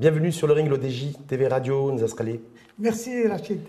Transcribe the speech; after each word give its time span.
Bienvenue 0.00 0.32
sur 0.32 0.46
le 0.46 0.54
ring, 0.54 0.66
l'ODJ, 0.66 1.08
TV 1.28 1.46
Radio, 1.46 1.92
Nzasrali. 1.92 2.40
Merci 2.78 3.28
Rachid. 3.28 3.60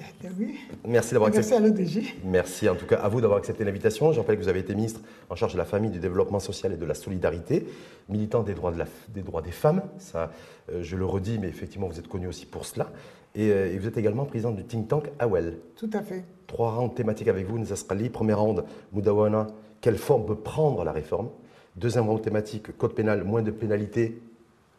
Merci 0.88 1.11
d'avoir 1.11 1.27
accepté. 1.27 1.50
Merci 1.50 1.54
à 1.54 1.59
l'ODJ. 1.59 2.15
Merci 2.23 2.70
en 2.70 2.75
tout 2.75 2.86
cas 2.86 3.00
à 3.00 3.09
vous 3.09 3.20
d'avoir 3.20 3.38
accepté 3.38 3.65
l'invitation. 3.65 4.14
Je 4.14 4.21
rappelle 4.21 4.38
que 4.38 4.41
vous 4.41 4.47
avez 4.47 4.61
été 4.61 4.73
ministre 4.73 5.02
en 5.29 5.36
charge 5.36 5.52
de 5.52 5.57
la 5.57 5.65
famille, 5.65 5.91
du 5.91 6.00
développement 6.00 6.39
social 6.39 6.71
et 6.71 6.78
de 6.78 6.86
la 6.86 6.93
solidarité, 6.93 7.68
militant 8.07 8.43
des 8.43 8.54
droits, 8.54 8.71
des, 9.09 9.21
droits 9.23 9.41
des 9.41 9.52
femmes. 9.52 9.82
Ça, 9.97 10.32
euh, 10.71 10.82
je 10.82 10.96
le 10.96 11.04
redis, 11.04 11.38
mais 11.38 11.50
effectivement, 11.50 11.89
vous 11.89 12.00
êtes 12.00 12.07
connu 12.07 12.28
aussi 12.28 12.45
pour 12.45 12.63
cela. 12.63 12.93
Euh, 13.38 13.70
et, 13.70 13.77
vous 13.77 13.89
êtes 13.89 13.98
également 13.98 14.23
président 14.23 14.52
du 14.52 14.63
think 14.63 14.88
tank 14.88 15.11
AWEL. 15.20 15.57
Tout 15.75 15.89
à 15.91 16.02
fait. 16.02 16.23
Trois 16.48 16.71
rounds 16.71 16.95
thématiques 16.95 17.27
avec 17.27 17.45
vous, 17.45 17.59
Nzasrali. 17.59 18.09
Première 18.09 18.39
round, 18.39 18.63
Moudawana, 18.93 19.48
quelle 19.82 19.98
forme 19.98 20.25
peut 20.25 20.36
prendre 20.36 20.86
la 20.86 20.93
réforme? 20.93 21.28
Deuxième 21.75 22.07
round 22.07 22.21
thématique, 22.21 22.78
code 22.78 22.93
pénal, 22.93 23.25
moins 23.25 23.42
de 23.42 23.51
pénalités 23.51 24.21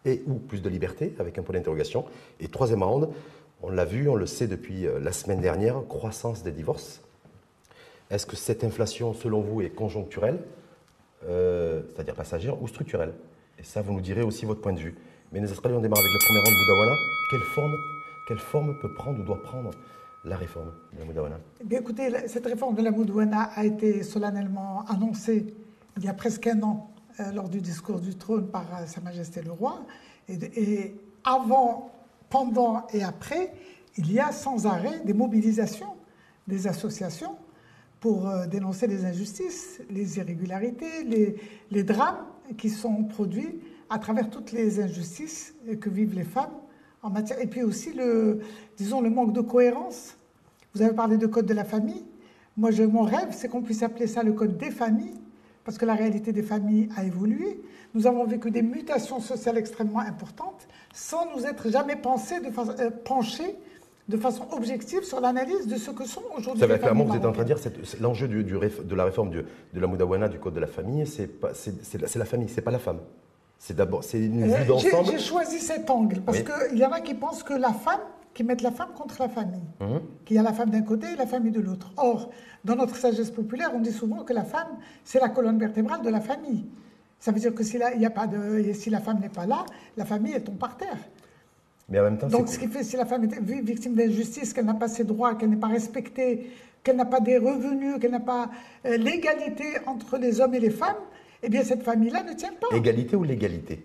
et 0.04 0.22
ou 0.26 0.34
plus 0.34 0.62
de 0.62 0.68
liberté, 0.68 1.14
avec 1.18 1.38
un 1.38 1.42
point 1.42 1.54
d'interrogation. 1.54 2.04
Et 2.40 2.48
troisième 2.48 2.82
round, 2.82 3.08
on 3.62 3.70
l'a 3.70 3.84
vu, 3.84 4.08
on 4.08 4.16
le 4.16 4.26
sait 4.26 4.46
depuis 4.46 4.86
euh, 4.86 4.98
la 5.00 5.12
semaine 5.12 5.40
dernière, 5.40 5.82
croissance 5.88 6.42
des 6.42 6.50
divorces. 6.50 7.00
Est-ce 8.10 8.26
que 8.26 8.36
cette 8.36 8.64
inflation, 8.64 9.14
selon 9.14 9.40
vous, 9.40 9.62
est 9.62 9.70
conjoncturelle, 9.70 10.38
euh, 11.28 11.82
c'est-à-dire 11.94 12.14
passagère, 12.14 12.60
ou 12.60 12.68
structurelle? 12.68 13.12
Et 13.58 13.62
ça, 13.62 13.80
vous 13.80 13.92
nous 13.92 14.00
direz 14.00 14.22
aussi 14.22 14.44
votre 14.44 14.60
point 14.60 14.72
de 14.72 14.80
vue. 14.80 14.94
Mais 15.32 15.40
nous 15.40 15.48
on 15.48 15.80
démarre 15.80 15.98
avec 15.98 16.12
le 16.12 16.18
premier 16.26 16.40
round 16.40 16.52
de 16.52 16.60
Moudawana. 16.60 16.96
Quelle 17.30 17.40
forme, 17.40 17.76
quelle 18.28 18.38
forme 18.38 18.78
peut 18.80 18.92
prendre 18.92 19.20
ou 19.20 19.22
doit 19.22 19.42
prendre 19.42 19.70
la 20.24 20.36
réforme 20.36 20.72
de 20.92 20.98
la 20.98 21.04
Moudawana? 21.06 21.40
Eh 21.70 21.74
Écoutez, 21.74 22.28
cette 22.28 22.44
réforme 22.44 22.74
de 22.74 22.82
la 22.82 22.90
Moudawana 22.90 23.44
a 23.54 23.64
été 23.64 24.02
solennellement 24.02 24.84
annoncée 24.88 25.54
il 25.96 26.04
y 26.04 26.08
a 26.08 26.14
presque 26.14 26.46
un 26.46 26.62
an 26.62 26.90
lors 27.34 27.48
du 27.48 27.60
discours 27.60 28.00
du 28.00 28.14
trône 28.14 28.48
par 28.48 28.66
euh, 28.74 28.86
Sa 28.86 29.00
Majesté 29.00 29.42
le 29.42 29.52
Roi. 29.52 29.84
Et, 30.28 30.94
avant, 31.24 31.90
pendant 32.30 32.86
et 32.92 33.02
après, 33.02 33.52
il 33.96 34.10
y 34.10 34.18
a 34.18 34.32
sans 34.32 34.66
arrêt 34.66 35.00
des 35.04 35.12
mobilisations 35.12 35.94
des 36.48 36.66
associations 36.66 37.36
pour 38.00 38.28
euh, 38.28 38.46
dénoncer 38.46 38.88
les 38.88 39.04
injustices, 39.04 39.80
les 39.90 40.18
irrégularités, 40.18 41.04
les, 41.04 41.36
les, 41.70 41.84
drames 41.84 42.26
qui 42.58 42.68
sont 42.68 43.04
produits 43.04 43.60
à 43.88 43.98
travers 43.98 44.28
toutes 44.28 44.50
les 44.50 44.80
injustices 44.80 45.54
que 45.80 45.88
vivent 45.88 46.14
les 46.14 46.24
femmes 46.24 46.54
en 47.02 47.10
matière. 47.10 47.40
Et 47.40 47.46
puis 47.46 47.62
aussi, 47.62 47.92
le, 47.92 48.40
disons, 48.76 49.00
le 49.00 49.10
manque 49.10 49.32
de 49.32 49.40
cohérence. 49.40 50.16
Vous 50.74 50.82
avez 50.82 50.94
parlé 50.94 51.16
de 51.16 51.26
code 51.26 51.46
de 51.46 51.54
la 51.54 51.64
famille. 51.64 52.04
Moi, 52.56 52.70
je, 52.70 52.82
mon 52.82 53.02
rêve, 53.02 53.28
c'est 53.30 53.48
qu'on 53.48 53.62
puisse 53.62 53.82
appeler 53.82 54.06
ça 54.08 54.22
le 54.22 54.32
code 54.32 54.56
des 54.56 54.70
familles 54.70 55.21
parce 55.64 55.78
que 55.78 55.86
la 55.86 55.94
réalité 55.94 56.32
des 56.32 56.42
familles 56.42 56.88
a 56.96 57.04
évolué. 57.04 57.60
Nous 57.94 58.06
avons 58.06 58.24
vécu 58.24 58.50
des 58.50 58.62
mutations 58.62 59.20
sociales 59.20 59.58
extrêmement 59.58 60.00
importantes 60.00 60.66
sans 60.94 61.34
nous 61.34 61.44
être 61.46 61.70
jamais 61.70 61.96
pensé 61.96 62.40
de 62.40 62.46
euh, 62.46 62.90
penchés 63.04 63.56
de 64.08 64.16
façon 64.16 64.46
objective 64.50 65.04
sur 65.04 65.20
l'analyse 65.20 65.68
de 65.68 65.76
ce 65.76 65.90
que 65.90 66.04
sont 66.04 66.22
aujourd'hui 66.36 66.66
les 66.66 66.78
clairement, 66.78 67.04
vous 67.04 67.16
êtes 67.16 67.24
en 67.24 67.32
train 67.32 67.44
de 67.44 67.54
dire 67.54 67.58
l'enjeu 68.00 68.26
du, 68.26 68.42
de 68.42 68.94
la 68.94 69.04
réforme 69.04 69.30
de 69.30 69.44
la 69.80 69.86
Moudawana 69.86 70.28
du 70.28 70.38
Code 70.38 70.54
de 70.54 70.60
la 70.60 70.66
famille, 70.66 71.06
c'est 71.06 71.30
la 72.16 72.24
famille, 72.24 72.48
c'est 72.48 72.62
pas 72.62 72.72
la 72.72 72.80
femme. 72.80 72.98
C'est 73.58 73.76
d'abord 73.76 74.02
c'est 74.02 74.18
une 74.18 74.44
vue 74.44 74.52
euh, 74.52 74.64
d'ensemble. 74.64 75.10
J'ai 75.12 75.20
choisi 75.20 75.60
cet 75.60 75.88
angle 75.88 76.20
parce 76.22 76.42
qu'il 76.42 76.78
y 76.78 76.84
en 76.84 76.90
a 76.90 77.00
qui 77.00 77.14
pensent 77.14 77.44
que 77.44 77.54
la 77.54 77.72
femme, 77.72 78.00
qui 78.34 78.44
mettent 78.44 78.62
la 78.62 78.70
femme 78.72 78.90
contre 78.96 79.20
la 79.20 79.28
famille, 79.28 79.62
mmh. 79.80 79.84
qu'il 80.24 80.36
y 80.36 80.38
a 80.38 80.42
la 80.42 80.52
femme 80.52 80.70
d'un 80.70 80.82
côté 80.82 81.06
et 81.12 81.16
la 81.16 81.26
famille 81.26 81.52
de 81.52 81.60
l'autre. 81.60 81.92
Or, 81.96 82.30
dans 82.64 82.76
notre 82.76 82.96
sagesse 82.96 83.30
populaire, 83.30 83.72
on 83.74 83.80
dit 83.80 83.92
souvent 83.92 84.24
que 84.24 84.32
la 84.32 84.44
femme, 84.44 84.78
c'est 85.04 85.20
la 85.20 85.28
colonne 85.28 85.58
vertébrale 85.58 86.02
de 86.02 86.08
la 86.08 86.20
famille. 86.20 86.64
Ça 87.18 87.30
veut 87.30 87.40
dire 87.40 87.54
que 87.54 87.62
si 87.62 87.78
la, 87.78 87.94
y 87.94 88.04
a 88.04 88.10
pas 88.10 88.26
de, 88.26 88.72
si 88.72 88.90
la 88.90 89.00
femme 89.00 89.20
n'est 89.20 89.28
pas 89.28 89.46
là, 89.46 89.64
la 89.96 90.04
famille, 90.04 90.32
elle 90.34 90.42
tombe 90.42 90.58
par 90.58 90.76
terre. 90.76 90.98
Mais 91.88 92.00
en 92.00 92.04
même 92.04 92.18
temps, 92.18 92.28
Donc, 92.28 92.48
ce 92.48 92.58
qui 92.58 92.68
fait, 92.68 92.82
si 92.82 92.96
la 92.96 93.04
femme 93.04 93.24
est 93.24 93.40
victime 93.62 93.94
d'injustice, 93.94 94.52
qu'elle 94.52 94.64
n'a 94.64 94.74
pas 94.74 94.88
ses 94.88 95.04
droits, 95.04 95.34
qu'elle 95.34 95.50
n'est 95.50 95.56
pas 95.56 95.68
respectée, 95.68 96.50
qu'elle 96.82 96.96
n'a 96.96 97.04
pas 97.04 97.20
des 97.20 97.38
revenus, 97.38 97.98
qu'elle 98.00 98.10
n'a 98.12 98.20
pas 98.20 98.50
euh, 98.86 98.96
l'égalité 98.96 99.64
entre 99.86 100.18
les 100.18 100.40
hommes 100.40 100.54
et 100.54 100.60
les 100.60 100.70
femmes, 100.70 100.96
eh 101.42 101.48
bien, 101.48 101.62
cette 101.62 101.82
famille-là 101.82 102.22
ne 102.22 102.32
tient 102.32 102.52
pas. 102.52 102.74
Égalité 102.74 103.16
ou 103.16 103.24
légalité? 103.24 103.84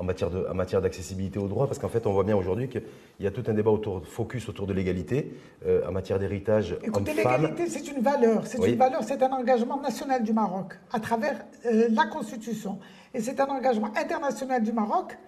En 0.00 0.04
matière, 0.04 0.30
de, 0.30 0.46
en 0.50 0.54
matière 0.54 0.80
d'accessibilité 0.80 1.38
aux 1.38 1.46
droits, 1.46 1.66
parce 1.66 1.78
qu'en 1.78 1.90
fait, 1.90 2.06
on 2.06 2.12
voit 2.12 2.24
bien 2.24 2.34
aujourd'hui 2.34 2.68
qu'il 2.68 2.82
y 3.20 3.26
a 3.26 3.30
tout 3.30 3.44
un 3.46 3.52
débat 3.52 3.70
autour, 3.70 4.02
focus 4.06 4.48
autour 4.48 4.66
de 4.66 4.72
l'égalité 4.72 5.30
euh, 5.66 5.86
en 5.86 5.92
matière 5.92 6.18
d'héritage. 6.18 6.76
Écoutez, 6.82 7.12
l'égalité, 7.12 7.68
c'est 7.68 7.86
une 7.86 8.00
valeur, 8.00 8.46
c'est 8.46 8.66
une 8.66 8.76
valeur, 8.76 9.04
c'est 9.04 9.22
un 9.22 9.30
engagement 9.30 9.78
national 9.78 10.22
du 10.22 10.32
Maroc 10.32 10.78
à 10.90 11.00
travers 11.00 11.44
euh, 11.66 11.88
la 11.90 12.06
Constitution, 12.06 12.78
et 13.12 13.20
c'est 13.20 13.38
un 13.40 13.46
engagement 13.48 13.92
international 13.94 14.62
du 14.62 14.72
Maroc. 14.72 15.18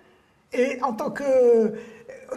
Et 0.55 0.82
en 0.82 0.93
tant 0.93 1.11
que 1.11 1.75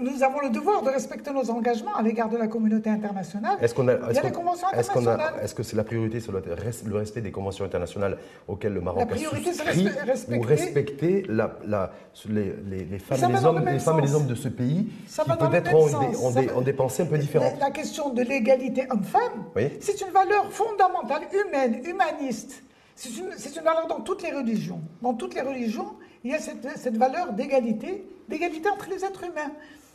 nous 0.01 0.23
avons 0.23 0.39
le 0.41 0.49
devoir 0.49 0.81
de 0.81 0.89
respecter 0.89 1.31
nos 1.31 1.49
engagements 1.49 1.95
à 1.95 2.01
l'égard 2.01 2.29
de 2.29 2.37
la 2.37 2.47
communauté 2.47 2.89
internationale. 2.89 3.57
Est-ce 3.61 3.73
qu'on 3.73 3.87
a, 3.87 3.93
il 4.09 4.15
y 4.15 4.19
a 4.19 4.23
les 4.23 4.31
conventions 4.31 4.67
internationales. 4.67 5.33
Est-ce 5.41 5.55
que 5.55 5.63
c'est 5.63 5.75
la 5.75 5.83
priorité 5.83 6.19
sur 6.19 6.31
le 6.31 6.97
respect 6.97 7.21
des 7.21 7.31
conventions 7.31 7.65
internationales 7.65 8.17
auxquelles 8.47 8.73
le 8.73 8.81
Maroc 8.81 9.01
a 9.11 9.17
souscrit 9.17 9.89
respecter, 9.89 10.37
ou 10.37 10.41
respecter 10.41 11.25
la, 11.27 11.57
la, 11.65 11.91
les, 12.29 12.53
les, 12.85 12.99
femmes, 12.99 13.31
et 13.31 13.33
les, 13.33 13.45
hommes, 13.45 13.65
les 13.65 13.79
femmes 13.79 13.99
et 13.99 14.01
les 14.03 14.15
hommes 14.15 14.27
de 14.27 14.35
ce 14.35 14.47
pays 14.47 14.85
qui 15.07 15.29
peut-être 15.37 15.73
ont, 15.73 16.31
des, 16.31 16.51
ont, 16.51 16.61
des, 16.61 16.73
pensées 16.73 17.03
un 17.03 17.07
peu 17.07 17.17
différentes 17.17 17.59
La 17.59 17.71
question 17.71 18.09
de 18.09 18.21
l'égalité 18.21 18.87
homme-femme, 18.89 19.45
c'est 19.79 20.01
une 20.01 20.11
valeur 20.11 20.51
fondamentale, 20.51 21.23
humaine, 21.33 21.81
humaniste. 21.85 22.63
C'est 22.95 23.09
une, 23.09 23.25
une, 23.25 23.63
valeur 23.63 23.87
dans 23.87 23.99
toutes 23.99 24.23
les 24.23 24.31
religions. 24.31 24.79
Dans 25.01 25.13
toutes 25.13 25.35
les 25.35 25.41
religions, 25.41 25.95
il 26.23 26.31
y 26.31 26.33
a 26.33 26.39
cette, 26.39 26.77
cette 26.77 26.97
valeur 26.97 27.33
d'égalité, 27.33 28.07
d'égalité 28.29 28.69
entre 28.69 28.89
les 28.89 29.03
êtres 29.03 29.23
humains. 29.23 29.51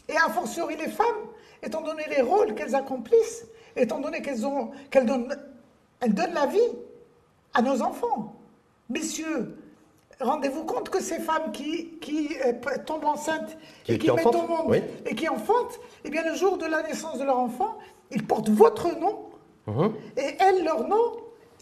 Et 0.08 0.16
a 0.16 0.28
fortiori 0.28 0.76
les 0.76 0.88
femmes, 0.88 1.26
étant 1.62 1.82
donné 1.82 2.04
les 2.08 2.22
rôles 2.22 2.54
qu'elles 2.54 2.74
accomplissent, 2.74 3.46
étant 3.76 4.00
donné 4.00 4.22
qu'elles 4.22 4.40
donnent, 5.06 5.36
elles 6.00 6.14
donnent 6.14 6.34
la 6.34 6.46
vie 6.46 6.58
à 7.54 7.62
nos 7.62 7.82
enfants. 7.82 8.34
Messieurs, 8.88 9.56
rendez-vous 10.20 10.64
compte 10.64 10.88
que 10.88 11.00
ces 11.00 11.18
femmes 11.20 11.52
qui, 11.52 11.98
qui 12.00 12.36
euh, 12.44 12.52
tombent 12.84 13.04
enceintes 13.04 13.56
et 13.88 13.98
qui, 13.98 14.10
mettent 14.10 14.26
au 14.26 14.46
monde 14.46 14.82
et 15.06 15.14
qui 15.14 15.28
enfantent, 15.28 15.78
eh 16.04 16.10
bien 16.10 16.22
le 16.24 16.34
jour 16.34 16.58
de 16.58 16.66
la 16.66 16.82
naissance 16.82 17.18
de 17.18 17.24
leur 17.24 17.38
enfant, 17.38 17.78
ils 18.10 18.26
portent 18.26 18.50
votre 18.50 18.88
nom 18.98 19.30
uh-huh. 19.68 19.92
et 20.16 20.36
elles, 20.40 20.64
leur 20.64 20.88
nom, 20.88 21.12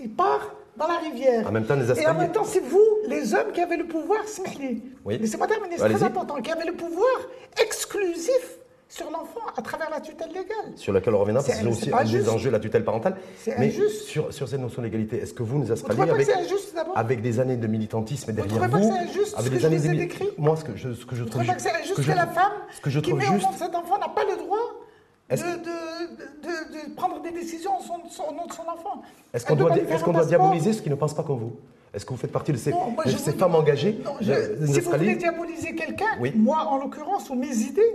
ils 0.01 0.11
partent 0.11 0.53
dans 0.79 0.87
la 0.87 0.99
rivière. 0.99 1.47
En 1.47 1.53
même 1.53 1.65
temps, 1.65 1.75
les 1.75 2.01
Et 2.01 2.07
en 2.07 2.15
même 2.15 2.33
temps, 2.33 2.45
c'est 2.45 2.61
vous, 2.61 2.85
les 3.07 3.35
hommes, 3.35 3.53
qui 3.53 3.61
avez 3.61 3.77
le 3.77 3.87
pouvoir, 3.87 4.21
oui. 5.05 5.19
laissez-moi 5.19 5.47
terminer, 5.47 5.77
c'est 5.77 5.89
très 5.89 6.03
important, 6.03 6.41
qui 6.41 6.51
avez 6.51 6.67
le 6.67 6.75
pouvoir 6.75 7.17
exclusif 7.61 8.59
sur 8.89 9.11
l'enfant 9.11 9.41
à 9.55 9.61
travers 9.61 9.91
la 9.91 10.01
tutelle 10.01 10.29
légale. 10.29 10.73
Sur 10.77 10.93
laquelle 10.93 11.15
on 11.15 11.19
reviendra, 11.19 11.43
parce 11.43 11.59
que 11.59 11.63
c'est 11.63 11.71
aussi 11.71 11.93
un 11.93 12.05
des 12.05 12.29
enjeux, 12.29 12.51
la 12.51 12.61
tutelle 12.61 12.85
parentale. 12.85 13.17
C'est 13.37 13.59
Mais 13.59 13.67
injuste. 13.67 14.03
Sur, 14.03 14.33
sur 14.33 14.49
cette 14.49 14.61
notion 14.61 14.81
d'égalité, 14.81 15.21
est-ce 15.21 15.35
que 15.35 15.43
vous 15.43 15.59
nous 15.59 15.71
aspirez 15.71 16.11
avec, 16.11 16.29
avec 16.95 17.21
des 17.21 17.41
années 17.41 17.57
de 17.59 17.67
militantisme 17.67 18.33
derrière 18.33 18.69
vous, 18.69 18.79
vous 18.79 18.89
pas 18.91 19.05
que 19.05 19.09
injuste, 19.11 19.35
avec 19.37 19.53
des 19.53 19.65
années 19.67 19.79
de 19.79 19.95
décrit 19.95 20.29
Moi, 20.39 20.57
ce 20.57 20.65
que 20.65 20.77
je, 20.77 20.95
ce 20.95 21.05
que 21.05 21.17
je 21.17 21.25
trouve 21.25 21.43
juste, 21.43 21.57
que 21.57 21.63
c'est 21.63 21.73
injuste 21.73 21.97
que, 21.97 22.13
la 22.13 22.27
femme 22.27 22.53
ce 22.75 22.81
que 22.81 22.91
je 22.91 23.01
qui 23.01 23.11
trouve 23.11 23.21
met 23.21 23.27
juste, 23.27 23.49
cet 23.59 23.75
enfant 23.75 23.99
n'a 23.99 24.09
pas 24.09 24.25
le 24.25 24.37
droit 24.39 24.59
de, 25.37 25.37
de, 25.37 26.89
de, 26.89 26.95
prendre 26.95 27.21
des 27.21 27.31
décisions 27.31 27.73
au 27.79 28.33
nom 28.33 28.47
de 28.47 28.53
son 28.53 28.63
enfant. 28.63 29.03
Est-ce 29.33 29.45
qu'on 29.47 29.57
doit, 29.57 29.77
est 29.77 30.05
doit 30.05 30.25
diaboliser 30.25 30.73
ceux 30.73 30.83
qui 30.83 30.91
ne 30.91 30.95
pensent 30.95 31.15
pas 31.15 31.23
comme 31.23 31.39
vous? 31.39 31.57
Est-ce 31.93 32.05
que 32.05 32.11
vous 32.11 32.19
faites 32.19 32.33
partie 32.33 32.53
de 32.53 32.59
ces, 32.59 32.73
ces 33.17 33.33
femmes 33.33 33.55
engagées 33.55 33.99
Si 34.21 34.81
vous 34.81 34.91
voulez 34.91 35.17
diaboliser 35.17 35.75
quelqu'un, 35.75 36.19
moi 36.37 36.67
en 36.67 36.79
l'occurrence, 36.79 37.31
ou 37.31 37.35
mes 37.35 37.57
idées, 37.57 37.95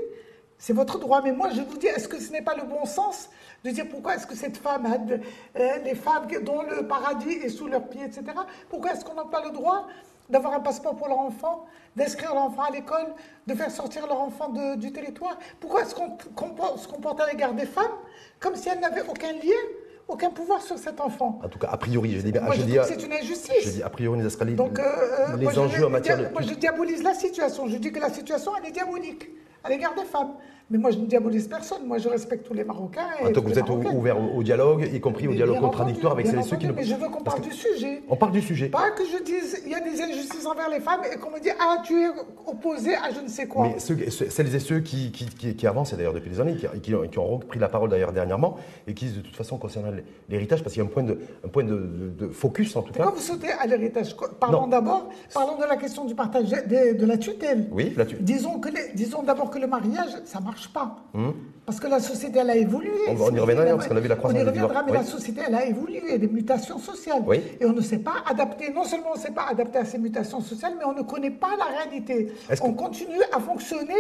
c'est 0.58 0.74
votre 0.74 0.98
droit. 0.98 1.22
Mais 1.22 1.32
moi, 1.34 1.50
je 1.54 1.62
vous 1.62 1.78
dis, 1.78 1.88
est-ce 1.88 2.08
que 2.08 2.20
ce 2.20 2.32
n'est 2.32 2.42
pas 2.42 2.56
le 2.56 2.64
bon 2.64 2.86
sens 2.86 3.30
de 3.64 3.70
dire 3.70 3.86
pourquoi 3.90 4.16
est-ce 4.16 4.28
que 4.28 4.36
cette 4.36 4.58
femme, 4.58 4.88
euh, 4.88 5.78
les 5.84 5.96
femmes 5.96 6.28
dont 6.44 6.62
le 6.62 6.88
paradis 6.88 7.34
est 7.34 7.50
sous 7.50 7.68
leurs 7.68 7.88
pieds, 7.88 8.06
etc., 8.06 8.24
pourquoi 8.70 8.94
est-ce 8.94 9.04
qu'on 9.04 9.16
n'a 9.16 9.26
pas 9.26 9.44
le 9.44 9.52
droit 9.52 9.88
d'avoir 10.30 10.54
un 10.54 10.60
passeport 10.60 10.96
pour 10.96 11.08
leur 11.08 11.20
enfant, 11.20 11.66
d'inscrire 11.96 12.34
leur 12.34 12.44
enfant 12.44 12.64
à 12.64 12.72
l'école, 12.72 13.14
de 13.48 13.54
faire 13.54 13.72
sortir 13.72 14.08
leur 14.08 14.20
enfant 14.20 14.50
du 14.76 14.92
territoire 14.92 15.38
Pourquoi 15.60 15.82
est-ce 15.82 15.96
qu'on 15.96 16.78
se 16.78 16.88
comporte 16.88 17.20
à 17.22 17.28
l'égard 17.30 17.54
des 17.54 17.66
femmes 17.66 17.92
comme 18.40 18.56
si 18.56 18.70
elles 18.70 18.80
n'avaient 18.80 19.08
aucun 19.08 19.32
lien 19.34 19.62
aucun 20.08 20.30
pouvoir 20.30 20.62
sur 20.62 20.78
cet 20.78 21.00
enfant? 21.00 21.40
En 21.44 21.48
tout 21.48 21.60
cas, 21.60 21.70
a 21.72 21.78
priori, 21.78 22.12
je 22.18 22.22
dis, 22.22 22.38
moi, 22.40 22.56
je, 22.56 22.64
dis, 22.64 22.78
c'est 22.84 23.02
une 23.02 23.14
injustice. 23.14 23.64
Je 23.64 23.70
dis 23.70 23.84
a 23.84 23.90
priori, 23.90 24.20
les 24.22 24.54
Donc, 24.54 24.80
euh, 24.80 25.38
les 25.38 25.58
enjeux 25.58 25.86
en 25.86 25.90
matière 25.90 26.18
de... 26.18 26.28
Moi, 26.28 26.42
je 26.42 26.54
diabolise 26.54 27.04
la 27.04 27.14
situation. 27.14 27.68
Je 27.68 27.78
dis 27.78 27.92
que 27.92 28.00
la 28.00 28.10
situation, 28.10 28.52
elle 28.58 28.70
est 28.70 28.74
diabolique 28.74 29.30
à 29.64 29.70
l'égard 29.70 29.96
des 29.96 30.04
femmes. 30.04 30.34
Mais 30.74 30.80
moi, 30.80 30.90
je 30.90 30.98
ne 30.98 31.06
diabolise 31.06 31.48
personne. 31.48 31.86
Moi, 31.86 32.00
je 32.00 32.10
respecte 32.10 32.48
tous 32.48 32.56
les 32.56 32.64
Marocains. 32.64 33.06
Et 33.24 33.32
donc, 33.32 33.46
vous 33.46 33.60
êtes 33.60 33.70
ouvert 33.70 34.18
au, 34.20 34.42
dialogue, 34.42 34.90
y 34.92 35.00
compris 35.00 35.28
au 35.28 35.34
dialogue 35.34 35.60
contradictoire 35.60 36.14
avec 36.14 36.26
celles 36.26 36.40
et 36.40 36.44
ceux 36.44 36.58
qui 36.58 36.66
ne. 36.66 36.72
Mais 36.72 36.84
je 36.84 36.96
veux 36.96 37.10
qu'on 37.10 37.22
parle 37.22 37.42
du 37.42 37.52
sujet. 37.52 38.02
On 38.10 38.16
parle 38.16 38.32
du 38.32 38.42
sujet. 38.42 38.70
Pas 38.70 38.90
que 38.90 39.04
je 39.06 39.24
dise 39.24 39.62
il 39.66 39.72
y 39.72 39.76
a 39.76 39.82
des 39.82 40.02
injustices 40.02 40.48
envers 40.48 40.70
les 40.70 40.80
femmes 40.80 41.02
et 41.14 41.20
qu'on 41.20 41.30
me 41.30 41.40
dit 41.40 41.52
ah 41.60 41.78
tu 41.86 41.94
es 41.94 42.08
opposé 42.48 42.96
à 42.96 43.12
je 43.16 43.22
ne 43.22 43.28
sais 43.28 43.46
quoi. 43.48 43.70
Mais 43.70 43.80
celles 43.80 44.56
et 44.56 44.60
ceux 44.60 44.80
qui, 44.80 45.12
qui, 45.12 45.56
qui, 45.56 45.68
avancent 45.68 45.94
d'ailleurs 45.94 46.14
depuis 46.14 46.32
des 46.32 46.40
années, 46.40 46.56
qui, 46.56 46.92
qui, 47.12 47.20
ont 47.20 47.38
pris 47.38 47.60
la 47.60 47.70
parole 47.70 47.90
d'ailleurs 47.90 48.12
dernièrement 48.12 48.58
et 48.88 48.96
qui 48.96 49.06
disent 49.06 49.18
de 49.18 49.22
toute 49.22 49.36
façon 49.36 49.58
concernant 49.58 49.92
l'héritage, 50.28 50.64
parce 50.64 50.74
qu'il 50.74 50.82
y 50.82 50.86
a 50.86 50.90
un 50.90 50.92
point 50.92 51.04
de, 51.04 51.20
un 51.46 51.50
point 51.50 51.64
de, 51.64 52.30
focus 52.32 52.76
en 52.76 52.82
tout 52.82 52.94
Pourquoi 52.94 53.12
cas. 53.12 53.18
vous 53.18 53.22
sautez 53.22 53.52
à 53.52 53.68
l'héritage? 53.68 54.16
Parlons 54.40 54.66
d'abord, 54.66 55.10
parlons 55.34 55.58
de 55.58 55.66
la 55.66 55.78
question 55.78 56.06
du 56.06 56.16
partage 56.16 56.50
de, 56.50 56.98
de 56.98 57.06
la 57.06 57.18
tutelle. 57.18 57.68
Oui, 57.72 57.94
la 57.96 58.06
tutelle. 58.06 58.26
Disons 58.26 58.60
que 58.60 58.70
disons 58.96 59.22
d'abord 59.22 59.52
que 59.52 59.60
le 59.60 59.68
mariage 59.68 60.10
ça 60.26 60.40
marche 60.40 60.63
pas. 60.70 60.98
Hum. 61.14 61.34
Parce 61.66 61.80
que 61.80 61.88
la 61.88 62.00
société, 62.00 62.40
elle 62.40 62.50
a 62.50 62.56
évolué. 62.58 62.92
On, 63.08 63.34
y 63.34 63.40
reviendra, 63.40 63.66
parce 63.66 63.88
qu'on 63.88 63.96
a 63.96 64.00
vu 64.02 64.10
la 64.10 64.16
croissance 64.18 64.42
On 64.42 64.44
y 64.44 64.48
reviendra, 64.48 64.84
mais 64.84 64.92
la 64.92 65.04
société, 65.04 65.42
elle 65.48 65.56
a 65.56 65.66
évolué. 65.66 66.18
Des 66.18 66.28
mutations 66.28 66.78
sociales. 66.78 67.24
Et 67.60 67.66
on 67.66 67.72
ne 67.72 67.82
s'est 67.82 68.00
pas 68.00 68.16
adapté. 68.26 68.72
Non 68.72 68.84
seulement 68.84 69.12
on 69.14 69.18
ne 69.18 69.22
s'est 69.22 69.32
pas 69.32 69.46
adapté 69.50 69.78
à 69.80 69.86
ces 69.86 69.98
mutations 69.98 70.42
sociales, 70.42 70.74
mais 70.78 70.84
on 70.84 70.94
ne 70.94 71.04
connaît 71.04 71.32
pas 71.32 71.56
la 71.58 71.66
réalité. 71.66 72.34
On 72.62 72.74
continue 72.74 73.22
à 73.32 73.40
fonctionner 73.40 73.94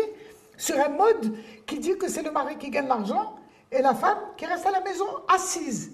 sur 0.57 0.75
un 0.75 0.89
mode 0.89 1.33
qui 1.65 1.79
dit 1.79 1.97
que 1.97 2.09
c'est 2.09 2.23
le 2.23 2.31
mari 2.31 2.57
qui 2.57 2.69
gagne 2.69 2.87
l'argent 2.87 3.35
et 3.71 3.81
la 3.81 3.93
femme 3.93 4.17
qui 4.37 4.45
reste 4.45 4.65
à 4.65 4.71
la 4.71 4.81
maison 4.81 5.05
assise. 5.33 5.91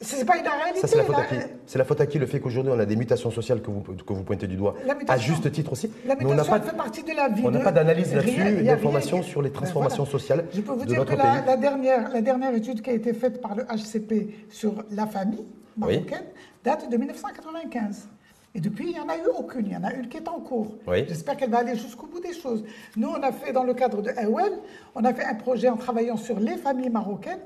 C'est 0.00 0.24
pas 0.24 0.36
une 0.36 0.46
réalité. 0.46 0.86
c'est 0.86 0.96
la, 0.96 1.04
faute 1.04 1.16
à 1.16 1.24
qui? 1.24 1.34
C'est 1.66 1.78
la 1.78 1.84
faute 1.84 2.00
à 2.00 2.06
qui? 2.06 2.18
Le 2.18 2.26
fait 2.26 2.38
qu'aujourd'hui 2.38 2.72
on 2.74 2.78
a 2.78 2.86
des 2.86 2.94
mutations 2.94 3.32
sociales 3.32 3.60
que 3.60 3.70
vous, 3.70 3.80
que 3.80 4.12
vous 4.12 4.22
pointez 4.22 4.46
du 4.46 4.56
doigt 4.56 4.74
À 5.08 5.18
juste 5.18 5.50
titre 5.50 5.72
aussi. 5.72 5.90
La 6.06 6.14
mutation 6.14 6.52
on 6.52 6.60
fait 6.60 6.76
partie 6.76 7.02
de 7.02 7.12
la 7.16 7.28
vie. 7.28 7.42
On 7.44 7.50
n'a 7.50 7.60
pas 7.60 7.72
d'analyse 7.72 8.14
là-dessus, 8.14 8.62
d'informations 8.62 9.22
sur 9.22 9.42
les 9.42 9.50
ben 9.50 9.56
transformations 9.56 10.06
sociales. 10.06 10.44
Je 10.54 10.60
peux 10.60 10.72
vous 10.72 10.84
dire 10.84 11.04
que 11.04 11.14
la, 11.14 11.56
dernière, 11.56 12.10
la 12.12 12.20
dernière 12.20 12.54
étude 12.54 12.80
qui 12.80 12.90
a 12.90 12.92
été 12.92 13.12
faite 13.12 13.40
par 13.40 13.56
le 13.56 13.64
HCP 13.64 14.48
sur 14.50 14.84
la 14.92 15.06
famille 15.06 15.44
marocaine 15.76 16.26
date 16.64 16.88
de 16.90 16.96
1995. 16.96 18.08
Et 18.54 18.60
depuis, 18.60 18.86
il 18.86 18.92
n'y 18.92 19.00
en 19.00 19.08
a 19.08 19.16
eu 19.16 19.28
aucune. 19.38 19.66
Il 19.66 19.72
y 19.72 19.76
en 19.76 19.84
a 19.84 19.92
une 19.92 20.08
qui 20.08 20.16
est 20.16 20.28
en 20.28 20.40
cours. 20.40 20.74
J'espère 21.08 21.36
qu'elle 21.36 21.50
va 21.50 21.58
aller 21.58 21.76
jusqu'au 21.76 22.06
bout 22.06 22.20
des 22.20 22.32
choses. 22.32 22.64
Nous, 22.96 23.08
on 23.08 23.22
a 23.22 23.30
fait, 23.30 23.52
dans 23.52 23.62
le 23.62 23.74
cadre 23.74 24.00
de 24.00 24.10
EWEL, 24.10 24.52
on 24.94 25.04
a 25.04 25.12
fait 25.12 25.24
un 25.24 25.34
projet 25.34 25.68
en 25.68 25.76
travaillant 25.76 26.16
sur 26.16 26.40
les 26.40 26.56
familles 26.56 26.88
marocaines 26.88 27.40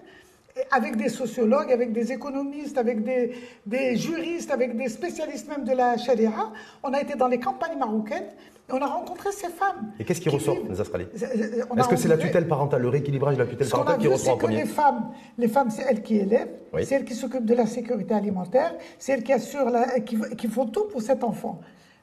avec 0.71 0.97
des 0.97 1.09
sociologues, 1.09 1.73
avec 1.73 1.93
des 1.93 2.13
économistes, 2.13 2.79
avec 2.79 3.03
des, 3.05 3.33
des, 3.67 3.97
juristes, 3.97 4.51
avec 4.51 4.77
des 4.77 4.89
spécialistes 4.89 5.49
même 5.49 5.65
de 5.65 5.73
la 5.73 5.97
charia. 5.97 6.51
On 6.83 6.93
a 6.93 7.01
été 7.01 7.15
dans 7.15 7.29
les 7.29 7.39
campagnes 7.39 7.79
marocaines 7.79 8.29
et 8.69 8.73
on 8.73 8.81
a 8.81 8.87
rencontré 8.87 9.33
ces 9.33 9.49
femmes. 9.49 9.93
Et 9.99 10.05
qu'est-ce 10.05 10.21
qui, 10.21 10.29
ressort, 10.29 10.59
les 10.69 10.81
Astraliens 10.81 11.07
Est-ce 11.15 11.89
que 11.89 11.97
c'est 11.97 12.09
la 12.09 12.19
tutelle 12.19 12.49
parentale, 12.49 12.83
le 12.83 12.89
rééquilibrage 12.89 13.37
de 13.37 13.43
la 13.43 13.49
tutelle 13.49 13.69
parentale 13.69 13.99
qui 13.99 14.09
ressort 14.09 14.35
en 14.35 14.39
premier 14.39 14.57
les 14.57 14.67
femmes, 14.67 15.11
les 15.39 15.49
femmes, 15.49 15.71
c'est 15.71 15.83
elles 15.89 16.03
qui 16.03 16.17
élèvent, 16.17 16.55
c'est 16.83 16.95
elles 16.95 17.05
qui 17.05 17.15
s'occupent 17.15 17.47
de 17.47 17.55
la 17.55 17.67
sécurité 17.67 18.15
alimentaire, 18.15 18.75
c'est 18.99 19.13
elles 19.13 19.25
qui 19.25 19.33
assurent, 19.33 19.71
la, 19.71 20.01
qui, 20.01 20.19
qui, 20.37 20.49
font 20.49 20.67
tout 20.67 20.85
pour 20.85 21.03
cet 21.03 21.25
enfant. 21.25 21.61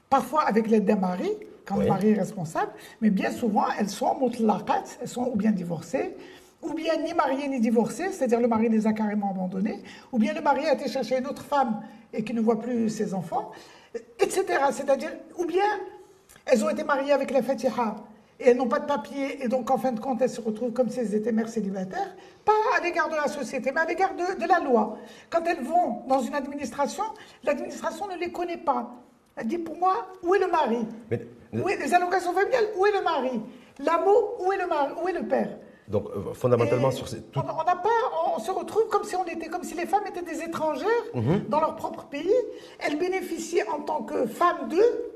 Parfois 0.09 0.41
avec 0.43 0.67
l'aide 0.67 0.85
d'un 0.85 0.95
mari, 0.95 1.29
quand 1.65 1.77
le 1.77 1.85
mari 1.85 2.09
est 2.09 2.19
responsable, 2.19 2.71
mais 2.99 3.11
bien 3.11 3.31
souvent, 3.31 3.65
elles 3.79 3.89
sont 3.89 4.17
elles 5.01 5.07
sont 5.07 5.29
ou 5.31 5.35
bien 5.35 5.51
divorcées, 5.51 6.15
ou 6.61 6.73
bien 6.73 6.97
ni 6.97 7.13
marié 7.13 7.47
ni 7.47 7.59
divorcé, 7.59 8.11
c'est-à-dire 8.11 8.39
le 8.39 8.47
mari 8.47 8.69
les 8.69 8.85
a 8.87 8.93
carrément 8.93 9.31
abandonnés, 9.31 9.81
ou 10.11 10.19
bien 10.19 10.33
le 10.33 10.41
mari 10.41 10.65
a 10.65 10.73
été 10.73 10.89
chercher 10.89 11.17
une 11.17 11.27
autre 11.27 11.43
femme 11.43 11.81
et 12.13 12.23
qui 12.23 12.33
ne 12.33 12.41
voit 12.41 12.59
plus 12.59 12.89
ses 12.89 13.13
enfants, 13.13 13.51
etc. 14.19 14.45
C'est-à-dire, 14.71 15.11
ou 15.37 15.45
bien 15.45 15.63
elles 16.45 16.63
ont 16.63 16.69
été 16.69 16.83
mariées 16.83 17.13
avec 17.13 17.31
la 17.31 17.41
Fatiha 17.41 17.95
et 18.39 18.49
elles 18.49 18.57
n'ont 18.57 18.67
pas 18.67 18.79
de 18.79 18.85
papier, 18.85 19.43
et 19.43 19.47
donc 19.47 19.69
en 19.69 19.77
fin 19.77 19.91
de 19.91 19.99
compte 19.99 20.21
elles 20.21 20.29
se 20.29 20.41
retrouvent 20.41 20.71
comme 20.71 20.89
si 20.89 20.99
elles 20.99 21.13
étaient 21.13 21.31
mères 21.31 21.49
célibataires, 21.49 22.15
pas 22.45 22.53
à 22.77 22.81
l'égard 22.81 23.09
de 23.09 23.15
la 23.15 23.27
société, 23.27 23.71
mais 23.73 23.81
à 23.81 23.85
l'égard 23.85 24.13
de, 24.15 24.47
la 24.47 24.59
loi. 24.59 24.97
Quand 25.29 25.43
elles 25.45 25.63
vont 25.63 26.03
dans 26.07 26.21
une 26.21 26.35
administration, 26.35 27.03
l'administration 27.43 28.07
ne 28.07 28.15
les 28.15 28.31
connaît 28.31 28.57
pas. 28.57 28.91
Elle 29.35 29.47
dit 29.47 29.57
pour 29.57 29.77
moi, 29.77 30.07
où 30.23 30.35
est 30.35 30.39
le 30.39 30.47
mari? 30.47 30.85
Où 31.53 31.69
est, 31.69 31.77
Les 31.77 31.93
allocations 31.93 32.33
familiales, 32.33 32.65
où 32.77 32.85
est 32.85 32.91
le 32.91 33.01
mari? 33.01 33.41
L'amour, 33.79 34.37
où 34.39 34.51
est 34.51 34.57
le 34.57 34.67
mari? 34.67 34.93
Où 35.01 35.07
est 35.07 35.13
le 35.13 35.27
père? 35.27 35.49
Donc 35.89 36.05
euh, 36.15 36.33
fondamentalement 36.33 36.91
sur 36.91 37.07
ces, 37.07 37.17
on, 37.35 37.41
pas, 37.41 37.79
on 38.35 38.39
se 38.39 38.51
retrouve 38.51 38.87
comme 38.89 39.03
si 39.03 39.15
on 39.15 39.25
était, 39.25 39.47
comme 39.47 39.63
si 39.63 39.75
les 39.75 39.87
femmes 39.87 40.05
étaient 40.07 40.21
des 40.21 40.43
étrangères 40.43 40.87
mhm. 41.15 41.45
dans 41.49 41.59
leur 41.59 41.75
propre 41.75 42.05
pays. 42.05 42.29
Elles 42.79 42.97
bénéficient 42.97 43.63
en 43.63 43.81
tant 43.81 44.03
que 44.03 44.27
femmes 44.27 44.69
d'eux, 44.69 45.11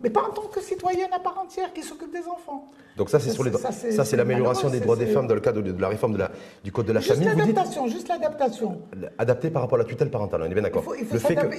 mais 0.00 0.10
pas 0.10 0.22
en 0.22 0.30
tant 0.30 0.42
que 0.42 0.60
citoyennes 0.60 1.12
à 1.12 1.18
part 1.18 1.38
entière 1.38 1.72
qui 1.72 1.82
s'occupent 1.82 2.12
des 2.12 2.28
enfants. 2.28 2.68
Donc 2.96 3.10
ça, 3.10 3.18
c'est 3.18 3.30
sur 3.30 3.42
les 3.42 3.50
ça, 3.52 3.72
c'est 3.72 4.16
l'amélioration 4.16 4.70
des 4.70 4.78
droits 4.78 4.96
des 4.96 5.06
femmes 5.06 5.26
dans 5.26 5.34
le 5.34 5.40
cadre 5.40 5.60
de, 5.60 5.80
la 5.80 5.88
réforme 5.88 6.12
de 6.12 6.18
la, 6.18 6.30
du 6.62 6.70
code 6.70 6.86
de 6.86 6.92
la 6.92 7.00
juste 7.00 7.14
famille. 7.14 7.28
L'adaptation, 7.28 7.88
juste 7.88 8.08
l'adaptation. 8.08 8.80
Adapté 9.18 9.50
par 9.50 9.62
rapport 9.62 9.76
à 9.76 9.82
la 9.82 9.88
tutelle 9.88 10.10
parentale, 10.10 10.42
on 10.42 10.44
est 10.46 10.54
bien 10.54 10.62
d'accord. 10.62 10.84
Il 10.98 11.04